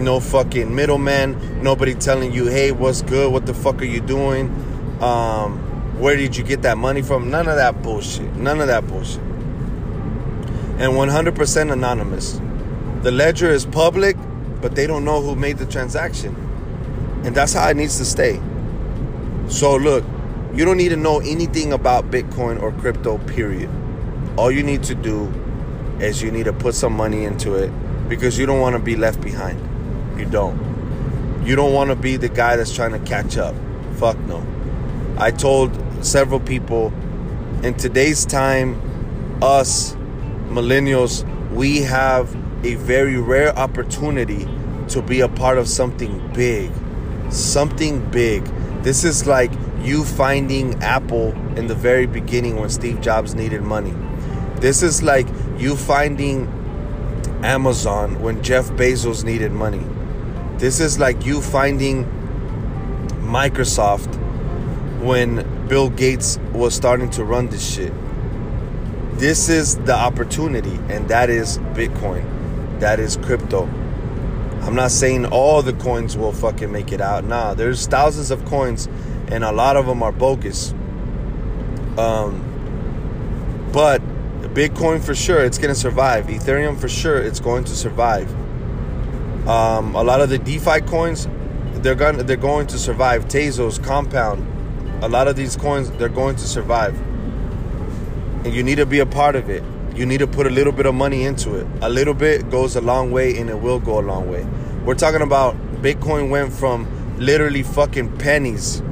no 0.00 0.20
fucking 0.20 0.74
middleman 0.74 1.62
nobody 1.62 1.94
telling 1.94 2.32
you 2.32 2.46
hey 2.46 2.72
what's 2.72 3.02
good 3.02 3.32
what 3.32 3.46
the 3.46 3.54
fuck 3.54 3.80
are 3.80 3.86
you 3.86 4.00
doing 4.00 4.48
um, 5.00 5.58
where 6.00 6.16
did 6.16 6.36
you 6.36 6.44
get 6.44 6.62
that 6.62 6.78
money 6.78 7.02
from 7.02 7.30
none 7.30 7.48
of 7.48 7.56
that 7.56 7.82
bullshit 7.82 8.34
none 8.36 8.60
of 8.60 8.66
that 8.66 8.86
bullshit 8.86 9.22
and 10.80 10.94
100% 10.94 11.72
anonymous. 11.72 12.40
The 13.02 13.10
ledger 13.10 13.50
is 13.50 13.66
public, 13.66 14.16
but 14.62 14.74
they 14.74 14.86
don't 14.86 15.04
know 15.04 15.20
who 15.20 15.36
made 15.36 15.58
the 15.58 15.66
transaction. 15.66 16.34
And 17.22 17.36
that's 17.36 17.52
how 17.52 17.68
it 17.68 17.76
needs 17.76 17.98
to 17.98 18.06
stay. 18.06 18.40
So, 19.48 19.76
look, 19.76 20.04
you 20.54 20.64
don't 20.64 20.78
need 20.78 20.88
to 20.88 20.96
know 20.96 21.20
anything 21.20 21.74
about 21.74 22.10
Bitcoin 22.10 22.62
or 22.62 22.72
crypto, 22.72 23.18
period. 23.18 23.68
All 24.38 24.50
you 24.50 24.62
need 24.62 24.82
to 24.84 24.94
do 24.94 25.30
is 26.00 26.22
you 26.22 26.30
need 26.30 26.44
to 26.44 26.54
put 26.54 26.74
some 26.74 26.94
money 26.94 27.24
into 27.24 27.56
it 27.56 27.68
because 28.08 28.38
you 28.38 28.46
don't 28.46 28.60
want 28.60 28.74
to 28.74 28.82
be 28.82 28.96
left 28.96 29.20
behind. 29.20 29.60
You 30.20 30.26
don't. 30.26 31.46
You 31.46 31.56
don't 31.56 31.72
want 31.72 31.88
to 31.88 31.96
be 31.96 32.18
the 32.18 32.28
guy 32.28 32.56
that's 32.56 32.74
trying 32.74 32.92
to 32.92 32.98
catch 32.98 33.38
up. 33.38 33.54
Fuck 33.94 34.18
no. 34.20 34.46
I 35.16 35.30
told 35.30 35.72
several 36.04 36.40
people 36.40 36.92
in 37.62 37.74
today's 37.74 38.26
time, 38.26 38.78
us 39.42 39.94
millennials, 40.48 41.24
we 41.52 41.78
have 41.78 42.34
a 42.66 42.74
very 42.74 43.16
rare 43.16 43.58
opportunity 43.58 44.46
to 44.88 45.00
be 45.00 45.20
a 45.20 45.28
part 45.28 45.56
of 45.56 45.66
something 45.66 46.30
big. 46.34 46.70
Something 47.30 48.10
big. 48.10 48.44
This 48.82 49.04
is 49.04 49.26
like 49.26 49.50
you 49.80 50.04
finding 50.04 50.74
Apple 50.82 51.32
in 51.56 51.66
the 51.66 51.74
very 51.74 52.04
beginning 52.04 52.56
when 52.56 52.68
Steve 52.68 53.00
Jobs 53.00 53.34
needed 53.34 53.62
money. 53.62 53.94
This 54.56 54.82
is 54.82 55.02
like 55.02 55.26
you 55.56 55.76
finding 55.76 56.46
Amazon 57.42 58.20
when 58.20 58.42
Jeff 58.42 58.68
Bezos 58.72 59.24
needed 59.24 59.52
money. 59.52 59.82
This 60.60 60.78
is 60.78 61.00
like 61.00 61.26
you 61.26 61.40
finding 61.40 62.04
Microsoft 63.22 64.14
when 65.00 65.66
Bill 65.66 65.90
Gates 65.90 66.38
was 66.52 66.74
starting 66.74 67.10
to 67.10 67.24
run 67.24 67.48
this 67.48 67.74
shit 67.74 67.92
this 69.20 69.50
is 69.50 69.76
the 69.76 69.94
opportunity, 69.94 70.74
and 70.88 71.06
that 71.08 71.28
is 71.28 71.58
Bitcoin. 71.74 72.24
That 72.80 72.98
is 72.98 73.18
crypto. 73.18 73.64
I'm 74.62 74.74
not 74.74 74.92
saying 74.92 75.26
all 75.26 75.60
the 75.60 75.74
coins 75.74 76.16
will 76.16 76.32
fucking 76.32 76.72
make 76.72 76.90
it 76.90 77.02
out. 77.02 77.24
Nah, 77.24 77.52
there's 77.52 77.86
thousands 77.86 78.30
of 78.30 78.42
coins, 78.46 78.88
and 79.30 79.44
a 79.44 79.52
lot 79.52 79.76
of 79.76 79.84
them 79.84 80.02
are 80.02 80.10
bogus. 80.10 80.72
Um, 81.98 82.42
but 83.74 84.00
Bitcoin 84.54 85.04
for 85.04 85.14
sure, 85.14 85.44
it's 85.44 85.58
gonna 85.58 85.74
survive. 85.74 86.28
Ethereum 86.28 86.80
for 86.80 86.88
sure, 86.88 87.18
it's 87.18 87.40
going 87.40 87.64
to 87.64 87.76
survive. 87.76 88.34
Um, 89.48 89.94
a 89.94 90.02
lot 90.02 90.20
of 90.20 90.28
the 90.28 90.38
DeFi 90.38 90.82
coins, 90.82 91.26
they're 91.82 91.94
going 91.94 92.18
they're 92.26 92.36
going 92.36 92.66
to 92.68 92.78
survive. 92.78 93.26
Tezos, 93.26 93.82
Compound, 93.82 94.46
a 95.02 95.08
lot 95.08 95.28
of 95.28 95.36
these 95.36 95.56
coins, 95.56 95.90
they're 95.92 96.08
going 96.08 96.36
to 96.36 96.46
survive 96.46 96.98
and 98.44 98.54
you 98.54 98.62
need 98.62 98.76
to 98.76 98.86
be 98.86 99.00
a 99.00 99.06
part 99.06 99.36
of 99.36 99.50
it. 99.50 99.62
You 99.94 100.06
need 100.06 100.18
to 100.18 100.26
put 100.26 100.46
a 100.46 100.50
little 100.50 100.72
bit 100.72 100.86
of 100.86 100.94
money 100.94 101.24
into 101.24 101.56
it. 101.56 101.66
A 101.82 101.90
little 101.90 102.14
bit 102.14 102.50
goes 102.50 102.74
a 102.74 102.80
long 102.80 103.10
way 103.10 103.36
and 103.36 103.50
it 103.50 103.60
will 103.60 103.78
go 103.78 103.98
a 103.98 104.00
long 104.00 104.30
way. 104.30 104.46
We're 104.84 104.94
talking 104.94 105.20
about 105.20 105.56
Bitcoin 105.82 106.30
went 106.30 106.52
from 106.52 107.18
literally 107.18 107.62
fucking 107.62 108.16
pennies 108.16 108.82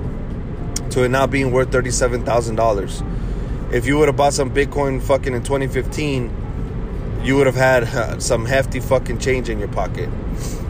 to 0.90 1.04
it 1.04 1.08
now 1.08 1.26
being 1.26 1.50
worth 1.50 1.70
$37,000. 1.70 3.72
If 3.72 3.86
you 3.86 3.98
would 3.98 4.08
have 4.08 4.16
bought 4.16 4.34
some 4.34 4.50
Bitcoin 4.50 5.02
fucking 5.02 5.34
in 5.34 5.42
2015, 5.42 7.20
you 7.22 7.36
would 7.36 7.46
have 7.46 7.56
had 7.56 8.22
some 8.28 8.44
hefty 8.44 8.80
fucking 8.80 9.18
change 9.18 9.48
in 9.48 9.58
your 9.58 9.68
pocket. 9.68 10.10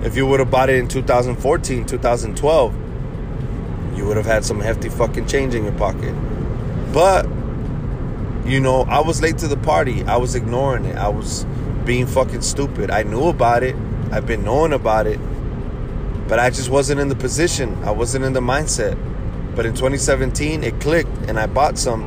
If 0.02 0.16
you 0.16 0.26
would 0.26 0.38
have 0.38 0.50
bought 0.50 0.70
it 0.70 0.76
in 0.76 0.86
2014, 0.86 1.84
2012, 1.84 2.74
you 3.96 4.06
would 4.06 4.16
have 4.16 4.26
had 4.26 4.44
some 4.44 4.60
hefty 4.60 4.88
fucking 4.88 5.26
change 5.26 5.54
in 5.54 5.64
your 5.64 5.72
pocket. 5.72 6.14
But, 6.92 7.26
you 8.46 8.60
know, 8.60 8.82
I 8.82 9.00
was 9.00 9.20
late 9.20 9.38
to 9.38 9.48
the 9.48 9.56
party. 9.56 10.04
I 10.04 10.16
was 10.16 10.36
ignoring 10.36 10.84
it. 10.84 10.96
I 10.96 11.08
was 11.08 11.44
being 11.84 12.06
fucking 12.06 12.42
stupid. 12.42 12.90
I 12.90 13.02
knew 13.02 13.28
about 13.28 13.64
it. 13.64 13.74
I've 14.12 14.26
been 14.26 14.44
knowing 14.44 14.72
about 14.72 15.08
it. 15.08 15.18
But 16.28 16.38
I 16.38 16.50
just 16.50 16.70
wasn't 16.70 17.00
in 17.00 17.08
the 17.08 17.16
position. 17.16 17.82
I 17.82 17.90
wasn't 17.90 18.24
in 18.24 18.34
the 18.34 18.40
mindset. 18.40 18.96
But 19.56 19.66
in 19.66 19.72
2017, 19.72 20.62
it 20.62 20.80
clicked 20.80 21.16
and 21.26 21.40
I 21.40 21.46
bought 21.46 21.76
some 21.76 22.04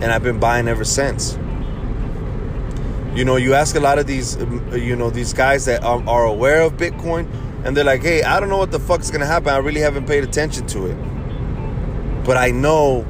and 0.00 0.12
I've 0.12 0.22
been 0.22 0.38
buying 0.38 0.68
ever 0.68 0.84
since. 0.84 1.36
You 3.14 3.24
know, 3.24 3.36
you 3.36 3.54
ask 3.54 3.76
a 3.76 3.80
lot 3.80 4.00
of 4.00 4.08
these, 4.08 4.36
um, 4.42 4.72
you 4.74 4.96
know, 4.96 5.08
these 5.08 5.32
guys 5.32 5.64
that 5.66 5.84
are, 5.84 6.02
are 6.08 6.24
aware 6.24 6.62
of 6.62 6.72
Bitcoin 6.72 7.28
and 7.64 7.76
they're 7.76 7.84
like, 7.84 8.02
hey, 8.02 8.22
I 8.24 8.40
don't 8.40 8.48
know 8.48 8.58
what 8.58 8.72
the 8.72 8.80
fuck's 8.80 9.10
gonna 9.10 9.24
happen. 9.24 9.50
I 9.50 9.58
really 9.58 9.80
haven't 9.80 10.06
paid 10.06 10.24
attention 10.24 10.66
to 10.68 10.86
it. 10.86 12.24
But 12.24 12.36
I 12.36 12.50
know 12.50 13.06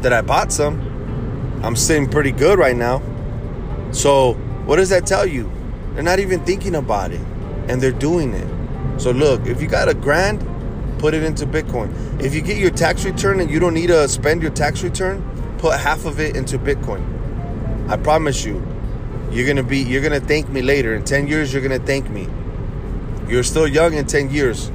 that 0.00 0.12
I 0.12 0.20
bought 0.20 0.50
some. 0.50 1.60
I'm 1.62 1.76
sitting 1.76 2.08
pretty 2.08 2.32
good 2.32 2.58
right 2.58 2.76
now. 2.76 3.02
So, 3.92 4.34
what 4.66 4.76
does 4.76 4.88
that 4.88 5.06
tell 5.06 5.24
you? 5.24 5.50
They're 5.94 6.02
not 6.02 6.18
even 6.18 6.44
thinking 6.44 6.74
about 6.74 7.12
it 7.12 7.20
and 7.68 7.80
they're 7.80 7.92
doing 7.92 8.34
it. 8.34 9.00
So, 9.00 9.12
look, 9.12 9.46
if 9.46 9.62
you 9.62 9.68
got 9.68 9.88
a 9.88 9.94
grand, 9.94 10.44
put 10.98 11.14
it 11.14 11.22
into 11.22 11.46
Bitcoin. 11.46 12.20
If 12.20 12.34
you 12.34 12.42
get 12.42 12.58
your 12.58 12.70
tax 12.70 13.04
return 13.04 13.38
and 13.40 13.48
you 13.48 13.60
don't 13.60 13.74
need 13.74 13.88
to 13.88 14.08
spend 14.08 14.42
your 14.42 14.50
tax 14.50 14.82
return, 14.82 15.22
put 15.58 15.78
half 15.78 16.04
of 16.04 16.18
it 16.18 16.34
into 16.36 16.58
Bitcoin. 16.58 17.14
I 17.88 17.96
promise 17.96 18.44
you, 18.44 18.60
you're 19.30 19.46
gonna 19.46 19.62
be 19.62 19.78
you're 19.78 20.02
gonna 20.02 20.20
thank 20.20 20.48
me 20.48 20.62
later. 20.62 20.94
In 20.94 21.04
10 21.04 21.26
years, 21.26 21.52
you're 21.52 21.62
gonna 21.62 21.78
thank 21.78 22.08
me. 22.08 22.28
You're 23.28 23.42
still 23.42 23.66
young 23.66 23.94
in 23.94 24.06
10 24.06 24.30
years. 24.30 24.70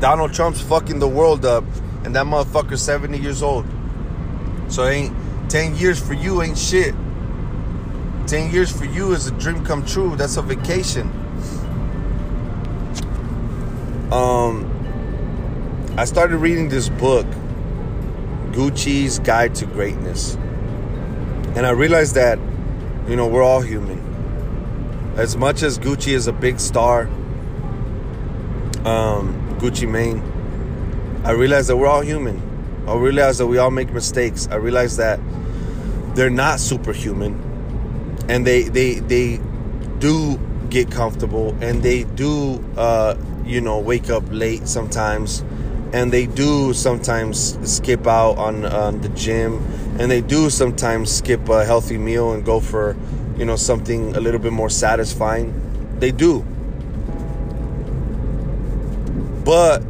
Donald 0.00 0.32
Trump's 0.34 0.60
fucking 0.60 0.98
the 0.98 1.08
world 1.08 1.44
up, 1.44 1.64
and 2.04 2.14
that 2.14 2.26
motherfucker's 2.26 2.82
70 2.82 3.18
years 3.18 3.42
old. 3.42 3.66
So 4.68 4.86
ain't 4.86 5.14
10 5.50 5.76
years 5.76 6.00
for 6.00 6.14
you 6.14 6.42
ain't 6.42 6.58
shit. 6.58 6.94
10 8.26 8.50
years 8.52 8.70
for 8.70 8.84
you 8.84 9.12
is 9.12 9.26
a 9.26 9.30
dream 9.32 9.64
come 9.64 9.84
true. 9.84 10.16
That's 10.16 10.36
a 10.36 10.42
vacation. 10.42 11.08
Um 14.12 14.70
I 15.96 16.04
started 16.06 16.38
reading 16.38 16.68
this 16.68 16.88
book, 16.88 17.26
Gucci's 18.50 19.20
Guide 19.20 19.54
to 19.54 19.66
Greatness. 19.66 20.34
And 21.54 21.64
I 21.64 21.70
realized 21.70 22.16
that, 22.16 22.38
you 23.08 23.16
know, 23.16 23.26
we're 23.26 23.42
all 23.42 23.60
human. 23.60 24.00
As 25.16 25.36
much 25.36 25.62
as 25.62 25.78
Gucci 25.78 26.12
is 26.12 26.26
a 26.26 26.32
big 26.32 26.58
star, 26.58 27.02
um, 28.84 29.58
Gucci 29.58 29.88
Mane, 29.88 30.22
I 31.24 31.32
realize 31.32 31.66
that 31.68 31.76
we're 31.76 31.86
all 31.86 32.02
human. 32.02 32.40
I 32.86 32.94
realize 32.96 33.38
that 33.38 33.46
we 33.46 33.58
all 33.58 33.70
make 33.70 33.92
mistakes. 33.92 34.48
I 34.50 34.56
realize 34.56 34.96
that 34.98 35.20
they're 36.14 36.30
not 36.30 36.60
superhuman, 36.60 37.34
and 38.28 38.46
they 38.46 38.64
they 38.64 38.94
they 39.00 39.40
do 39.98 40.38
get 40.68 40.90
comfortable, 40.90 41.56
and 41.60 41.82
they 41.82 42.04
do 42.04 42.62
uh, 42.76 43.16
you 43.44 43.60
know 43.60 43.78
wake 43.78 44.10
up 44.10 44.22
late 44.28 44.68
sometimes, 44.68 45.44
and 45.94 46.12
they 46.12 46.26
do 46.26 46.74
sometimes 46.74 47.56
skip 47.62 48.04
out 48.08 48.36
on 48.36 48.62
the 49.00 49.08
gym, 49.10 49.64
and 50.00 50.10
they 50.10 50.20
do 50.20 50.50
sometimes 50.50 51.12
skip 51.12 51.48
a 51.48 51.64
healthy 51.64 51.96
meal 51.96 52.32
and 52.32 52.44
go 52.44 52.58
for 52.58 52.96
you 53.38 53.44
know 53.44 53.54
something 53.54 54.16
a 54.16 54.20
little 54.20 54.40
bit 54.40 54.52
more 54.52 54.68
satisfying. 54.68 55.54
They 56.00 56.10
do, 56.10 56.40
but 59.44 59.84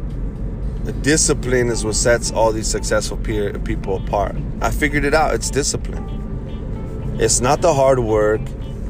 the 0.85 0.93
discipline 0.93 1.69
is 1.69 1.83
what 1.83 1.95
sets 1.95 2.31
all 2.31 2.51
these 2.51 2.67
successful 2.67 3.17
peer, 3.17 3.57
people 3.57 3.97
apart. 3.97 4.35
I 4.61 4.69
figured 4.69 5.05
it 5.05 5.15
out. 5.15 5.33
It's 5.33 5.49
discipline. 5.49 7.17
It's 7.19 7.41
not 7.41 7.61
the 7.61 7.73
hard 7.73 7.97
work. 7.97 8.41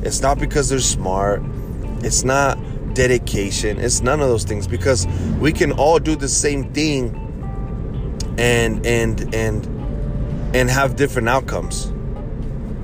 It's 0.02 0.20
not 0.20 0.38
because 0.38 0.68
they're 0.68 0.80
smart. 0.80 1.42
It's 2.04 2.26
not 2.26 2.58
dedication. 2.96 3.80
It's 3.80 4.02
none 4.02 4.22
of 4.22 4.28
those 4.30 4.44
things 4.44 4.68
because 4.68 5.06
we 5.40 5.52
can 5.52 5.72
all 5.74 6.00
do 6.00 6.16
the 6.16 6.28
same 6.28 6.74
thing 6.74 7.22
and 8.40 8.86
and 8.86 9.34
and 9.36 10.56
and 10.56 10.70
have 10.70 10.96
different 10.96 11.30
outcomes. 11.30 11.92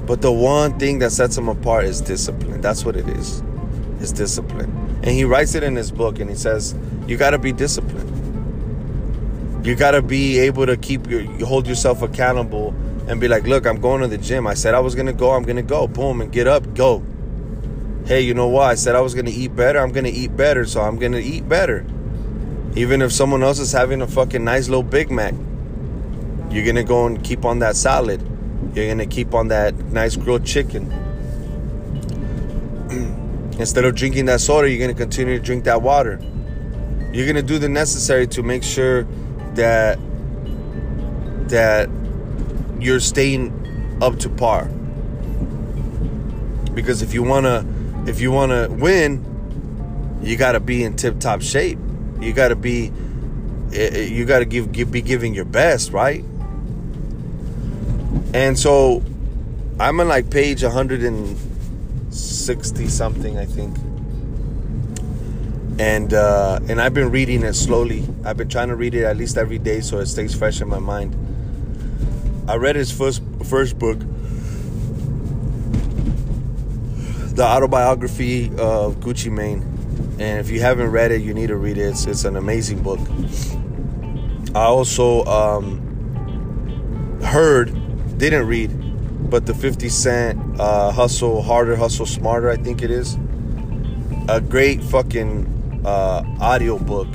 But 0.05 0.21
the 0.21 0.31
one 0.31 0.77
thing 0.77 0.99
that 0.99 1.11
sets 1.11 1.35
them 1.35 1.49
apart 1.49 1.85
is 1.85 2.01
discipline. 2.01 2.61
That's 2.61 2.85
what 2.85 2.95
it 2.95 3.07
is. 3.09 3.41
It's 3.99 4.11
discipline. 4.11 4.69
And 5.03 5.07
he 5.07 5.23
writes 5.23 5.55
it 5.55 5.63
in 5.63 5.75
his 5.75 5.91
book 5.91 6.19
and 6.19 6.29
he 6.29 6.35
says, 6.35 6.75
you 7.07 7.17
got 7.17 7.31
to 7.31 7.39
be 7.39 7.51
disciplined 7.51 8.21
you 9.63 9.75
got 9.75 9.91
to 9.91 10.01
be 10.01 10.39
able 10.39 10.65
to 10.65 10.75
keep 10.75 11.07
your 11.07 11.21
you 11.21 11.45
hold 11.45 11.67
yourself 11.67 12.01
accountable 12.01 12.73
and 13.07 13.21
be 13.21 13.27
like 13.27 13.43
look 13.43 13.65
i'm 13.65 13.79
going 13.79 14.01
to 14.01 14.07
the 14.07 14.17
gym 14.17 14.47
i 14.47 14.53
said 14.53 14.73
i 14.73 14.79
was 14.79 14.95
going 14.95 15.05
to 15.05 15.13
go 15.13 15.31
i'm 15.31 15.43
going 15.43 15.55
to 15.55 15.61
go 15.61 15.87
boom 15.87 16.21
and 16.21 16.31
get 16.31 16.47
up 16.47 16.73
go 16.73 16.99
hey 18.11 18.19
you 18.19 18.33
know 18.33 18.49
what 18.49 18.63
i 18.63 18.75
said 18.75 18.93
i 18.93 18.99
was 18.99 19.13
going 19.13 19.25
to 19.25 19.31
eat 19.31 19.55
better. 19.55 19.79
I'm 19.79 19.93
going 19.93 20.03
to 20.03 20.11
eat 20.11 20.35
better 20.35 20.65
so 20.65 20.81
i'm 20.81 20.97
going 20.97 21.13
to 21.13 21.23
eat 21.23 21.47
better. 21.47 21.85
Even 22.75 23.01
if 23.01 23.13
someone 23.13 23.41
else 23.41 23.57
is 23.57 23.71
having 23.71 24.01
a 24.01 24.07
fucking 24.07 24.43
nice 24.43 24.67
little 24.67 24.83
big 24.83 25.09
mac 25.09 25.33
you're 26.49 26.65
going 26.65 26.75
to 26.75 26.83
go 26.83 27.05
and 27.05 27.23
keep 27.23 27.45
on 27.45 27.59
that 27.59 27.77
salad. 27.77 28.21
You're 28.75 28.87
going 28.87 28.97
to 28.97 29.05
keep 29.05 29.33
on 29.33 29.47
that 29.47 29.73
nice 29.93 30.17
grilled 30.17 30.45
chicken. 30.45 30.91
Instead 33.57 33.85
of 33.85 33.95
drinking 33.95 34.25
that 34.25 34.41
soda 34.41 34.69
you're 34.69 34.85
going 34.85 34.93
to 34.93 35.01
continue 35.01 35.37
to 35.37 35.41
drink 35.41 35.63
that 35.63 35.81
water. 35.81 36.19
You're 37.13 37.25
going 37.25 37.37
to 37.37 37.41
do 37.41 37.59
the 37.59 37.69
necessary 37.69 38.27
to 38.27 38.43
make 38.43 38.63
sure 38.63 39.03
that 39.53 39.97
that 41.47 41.89
you're 42.77 42.99
staying 42.99 43.97
up 44.01 44.19
to 44.19 44.27
par. 44.27 44.65
Because 46.73 47.01
if 47.01 47.13
you 47.13 47.23
wanna 47.23 47.65
if 48.07 48.21
you 48.21 48.31
wanna 48.31 48.69
win, 48.69 49.25
you 50.21 50.37
gotta 50.37 50.59
be 50.59 50.83
in 50.83 50.95
tip 50.95 51.19
top 51.19 51.41
shape. 51.41 51.79
You 52.19 52.33
gotta 52.33 52.55
be 52.55 52.91
eh, 53.73 53.89
eh, 53.93 54.03
you 54.03 54.25
gotta 54.25 54.45
give, 54.45 54.71
give 54.71 54.91
be 54.91 55.01
giving 55.01 55.33
your 55.33 55.45
best, 55.45 55.91
right? 55.91 56.23
And 58.33 58.57
so 58.57 59.03
I'm 59.79 59.99
on 59.99 60.07
like 60.07 60.29
page 60.29 60.63
160 60.63 62.87
something, 62.87 63.37
I 63.37 63.45
think 63.45 63.77
and 65.81 66.13
uh, 66.13 66.59
and 66.69 66.79
I've 66.79 66.93
been 66.93 67.09
reading 67.09 67.41
it 67.41 67.53
slowly. 67.53 68.07
I've 68.23 68.37
been 68.37 68.49
trying 68.49 68.67
to 68.67 68.75
read 68.75 68.93
it 68.93 69.03
at 69.03 69.17
least 69.17 69.35
every 69.35 69.57
day 69.57 69.81
so 69.81 69.97
it 69.97 70.05
stays 70.05 70.35
fresh 70.35 70.61
in 70.61 70.67
my 70.67 70.77
mind. 70.77 71.15
I 72.47 72.57
read 72.57 72.75
his 72.75 72.91
first 72.91 73.23
first 73.45 73.79
book, 73.79 73.97
the 77.35 77.43
autobiography 77.43 78.47
of 78.57 78.97
Gucci 78.97 79.31
Mane, 79.31 79.61
and 80.19 80.39
if 80.39 80.49
you 80.49 80.59
haven't 80.59 80.91
read 80.91 81.11
it, 81.11 81.21
you 81.21 81.33
need 81.33 81.47
to 81.47 81.55
read 81.55 81.77
it. 81.77 81.89
It's, 81.89 82.05
it's 82.05 82.25
an 82.25 82.35
amazing 82.35 82.83
book. 82.83 82.99
I 84.53 84.63
also 84.65 85.23
um, 85.25 87.19
heard, 87.23 87.73
didn't 88.17 88.47
read, 88.47 89.29
but 89.29 89.45
the 89.45 89.53
50 89.53 89.87
Cent 89.89 90.59
uh, 90.59 90.91
Hustle 90.91 91.41
Harder, 91.41 91.75
Hustle 91.75 92.05
Smarter, 92.05 92.49
I 92.49 92.57
think 92.57 92.81
it 92.81 92.91
is. 92.91 93.17
A 94.27 94.41
great 94.41 94.83
fucking 94.83 95.81
uh, 95.85 96.23
audio 96.39 96.77
book 96.77 97.07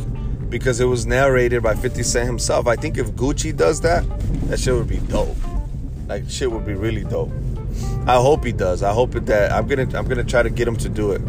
because 0.49 0.81
it 0.81 0.87
was 0.87 1.07
narrated 1.07 1.63
by 1.63 1.75
50 1.75 2.03
Cent 2.03 2.27
himself. 2.27 2.67
I 2.67 2.77
think 2.77 2.97
if 2.99 3.13
Gucci 3.13 3.55
does 3.55 3.83
that, 3.83 4.05
that 4.49 4.59
shit 4.59 4.75
would 4.75 4.89
be 4.89 4.99
dope. 4.99 5.37
Like 6.07 6.29
shit 6.31 6.51
would 6.51 6.65
be 6.65 6.75
really 6.75 7.05
dope. 7.05 7.31
I 8.07 8.17
hope 8.17 8.45
he 8.45 8.53
does. 8.53 8.85
I 8.85 8.93
hope 8.93 9.13
that 9.13 9.53
I'm 9.53 9.67
gonna 9.67 9.89
I'm 9.99 10.07
gonna 10.07 10.25
try 10.25 10.43
to 10.43 10.51
get 10.51 10.69
him 10.69 10.77
to 10.77 10.89
do 10.89 11.11
it. 11.11 11.21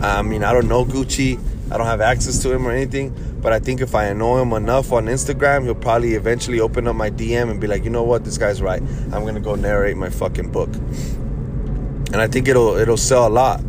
I 0.00 0.22
mean, 0.22 0.42
I 0.42 0.52
don't 0.52 0.68
know 0.68 0.84
Gucci. 0.84 1.38
I 1.70 1.76
don't 1.76 1.86
have 1.86 2.00
access 2.00 2.42
to 2.42 2.52
him 2.52 2.66
or 2.66 2.70
anything, 2.70 3.14
but 3.40 3.52
I 3.52 3.58
think 3.58 3.80
if 3.80 3.94
I 3.94 4.04
annoy 4.04 4.40
him 4.40 4.52
enough 4.52 4.92
on 4.92 5.06
Instagram, 5.06 5.64
he'll 5.64 5.74
probably 5.74 6.14
eventually 6.14 6.60
open 6.60 6.86
up 6.86 6.96
my 6.96 7.10
DM 7.10 7.50
and 7.50 7.60
be 7.60 7.66
like, 7.66 7.84
you 7.84 7.90
know 7.90 8.02
what, 8.02 8.24
this 8.24 8.38
guy's 8.38 8.62
right. 8.62 8.80
I'm 8.80 9.24
gonna 9.24 9.40
go 9.40 9.54
narrate 9.54 9.96
my 9.96 10.08
fucking 10.08 10.50
book, 10.50 10.74
and 10.74 12.16
I 12.16 12.26
think 12.26 12.48
it'll 12.48 12.76
it'll 12.76 12.96
sell 12.96 13.28
a 13.28 13.30
lot. 13.30 13.60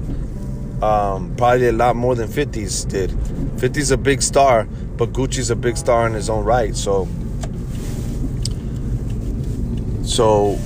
Um, 0.82 1.36
probably 1.36 1.68
a 1.68 1.72
lot 1.72 1.96
more 1.96 2.16
than 2.16 2.28
50s 2.28 2.88
did. 2.90 3.10
50's 3.10 3.92
a 3.92 3.98
big 3.98 4.22
star, 4.22 4.66
but 4.98 5.14
Gucci's 5.14 5.50
a 5.50 5.56
big 5.56 5.78
star 5.78 6.06
in 6.06 6.14
his 6.14 6.30
own 6.30 6.44
right. 6.44 6.76
So, 6.76 7.08
so, 10.04 10.60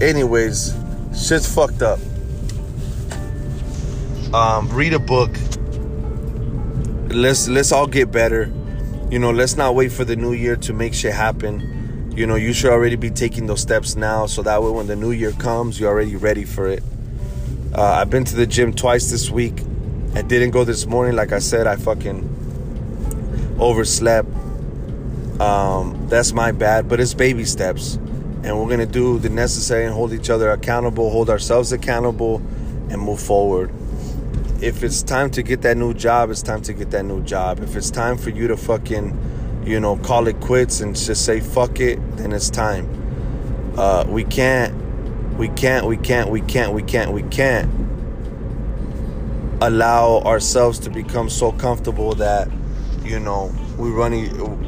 anyways, 0.00 0.72
shit's 1.14 1.52
fucked 1.52 1.82
up. 1.82 1.98
Um, 4.34 4.68
read 4.70 4.94
a 4.94 4.98
book. 4.98 5.30
Let's 7.08 7.48
let's 7.48 7.72
all 7.72 7.86
get 7.86 8.10
better. 8.10 8.50
You 9.10 9.18
know, 9.18 9.30
let's 9.30 9.56
not 9.56 9.74
wait 9.74 9.92
for 9.92 10.04
the 10.04 10.16
new 10.16 10.32
year 10.32 10.56
to 10.56 10.72
make 10.72 10.94
shit 10.94 11.12
happen. 11.12 12.12
You 12.16 12.26
know, 12.26 12.34
you 12.34 12.52
should 12.52 12.70
already 12.70 12.96
be 12.96 13.10
taking 13.10 13.46
those 13.46 13.60
steps 13.60 13.96
now, 13.96 14.26
so 14.26 14.42
that 14.42 14.62
way 14.62 14.70
when 14.70 14.86
the 14.86 14.96
new 14.96 15.10
year 15.12 15.32
comes, 15.32 15.78
you're 15.78 15.90
already 15.90 16.16
ready 16.16 16.44
for 16.44 16.68
it. 16.68 16.82
Uh, 17.74 17.82
I've 17.82 18.10
been 18.10 18.24
to 18.24 18.36
the 18.36 18.46
gym 18.46 18.72
twice 18.72 19.10
this 19.10 19.30
week. 19.30 19.62
I 20.14 20.22
didn't 20.22 20.50
go 20.50 20.64
this 20.64 20.86
morning. 20.86 21.16
Like 21.16 21.32
I 21.32 21.38
said, 21.38 21.66
I 21.66 21.76
fucking 21.76 23.56
overslept. 23.58 24.28
Um, 25.40 26.06
that's 26.08 26.32
my 26.32 26.52
bad, 26.52 26.88
but 26.88 27.00
it's 27.00 27.14
baby 27.14 27.44
steps. 27.44 27.98
And 28.44 28.58
we're 28.58 28.66
going 28.66 28.80
to 28.80 28.86
do 28.86 29.18
the 29.18 29.28
necessary 29.28 29.84
and 29.84 29.94
hold 29.94 30.12
each 30.12 30.30
other 30.30 30.50
accountable, 30.50 31.10
hold 31.10 31.30
ourselves 31.30 31.72
accountable, 31.72 32.36
and 32.90 33.00
move 33.00 33.20
forward. 33.20 33.72
If 34.60 34.82
it's 34.82 35.02
time 35.02 35.30
to 35.32 35.42
get 35.42 35.62
that 35.62 35.76
new 35.76 35.94
job, 35.94 36.30
it's 36.30 36.42
time 36.42 36.62
to 36.62 36.72
get 36.72 36.90
that 36.90 37.04
new 37.04 37.22
job. 37.22 37.60
If 37.60 37.76
it's 37.76 37.90
time 37.90 38.16
for 38.18 38.30
you 38.30 38.48
to 38.48 38.56
fucking, 38.56 39.62
you 39.64 39.80
know, 39.80 39.96
call 39.96 40.26
it 40.28 40.40
quits 40.40 40.80
and 40.80 40.94
just 40.96 41.24
say 41.24 41.40
fuck 41.40 41.80
it, 41.80 41.98
then 42.16 42.32
it's 42.32 42.50
time. 42.50 42.88
Uh, 43.76 44.04
we 44.08 44.24
can't, 44.24 44.74
we 45.36 45.48
can't, 45.48 45.86
we 45.86 45.96
can't, 45.96 46.30
we 46.30 46.40
can't, 46.42 46.72
we 46.72 46.82
can't, 46.82 47.12
we 47.12 47.22
can't 47.24 47.70
allow 49.62 50.18
ourselves 50.20 50.78
to 50.80 50.90
become 50.90 51.30
so 51.30 51.52
comfortable 51.52 52.14
that, 52.16 52.48
you 53.04 53.18
know, 53.18 53.54
we 53.78 53.90
run 53.90 54.12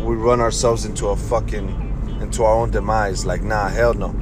we 0.05 0.15
run 0.15 0.41
ourselves 0.41 0.85
into 0.85 1.09
a 1.09 1.17
fucking 1.17 1.84
into 2.25 2.43
our 2.43 2.55
own 2.55 2.71
demise. 2.71 3.25
Like, 3.25 3.43
nah, 3.43 3.69
hell 3.69 3.95
no. 3.95 4.13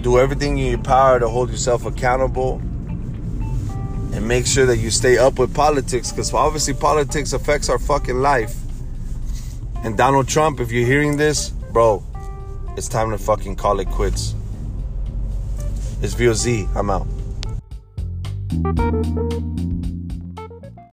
Do 0.00 0.18
everything 0.18 0.56
in 0.58 0.70
your 0.70 0.78
power 0.78 1.18
to 1.18 1.28
hold 1.28 1.50
yourself 1.50 1.84
accountable 1.84 2.62
and 4.14 4.26
make 4.26 4.46
sure 4.46 4.64
that 4.66 4.78
you 4.78 4.90
stay 4.90 5.18
up 5.18 5.38
with 5.38 5.52
politics 5.52 6.10
because 6.10 6.32
obviously 6.32 6.72
politics 6.72 7.32
affects 7.32 7.68
our 7.68 7.78
fucking 7.78 8.16
life. 8.16 8.54
And 9.82 9.96
Donald 9.98 10.28
Trump, 10.28 10.60
if 10.60 10.72
you're 10.72 10.86
hearing 10.86 11.16
this, 11.16 11.50
bro, 11.50 12.02
it's 12.76 12.88
time 12.88 13.10
to 13.10 13.18
fucking 13.18 13.56
call 13.56 13.80
it 13.80 13.88
quits. 13.88 14.34
It's 16.00 16.14
VOZ. 16.14 16.68
I'm 16.76 16.90
out. 16.90 17.06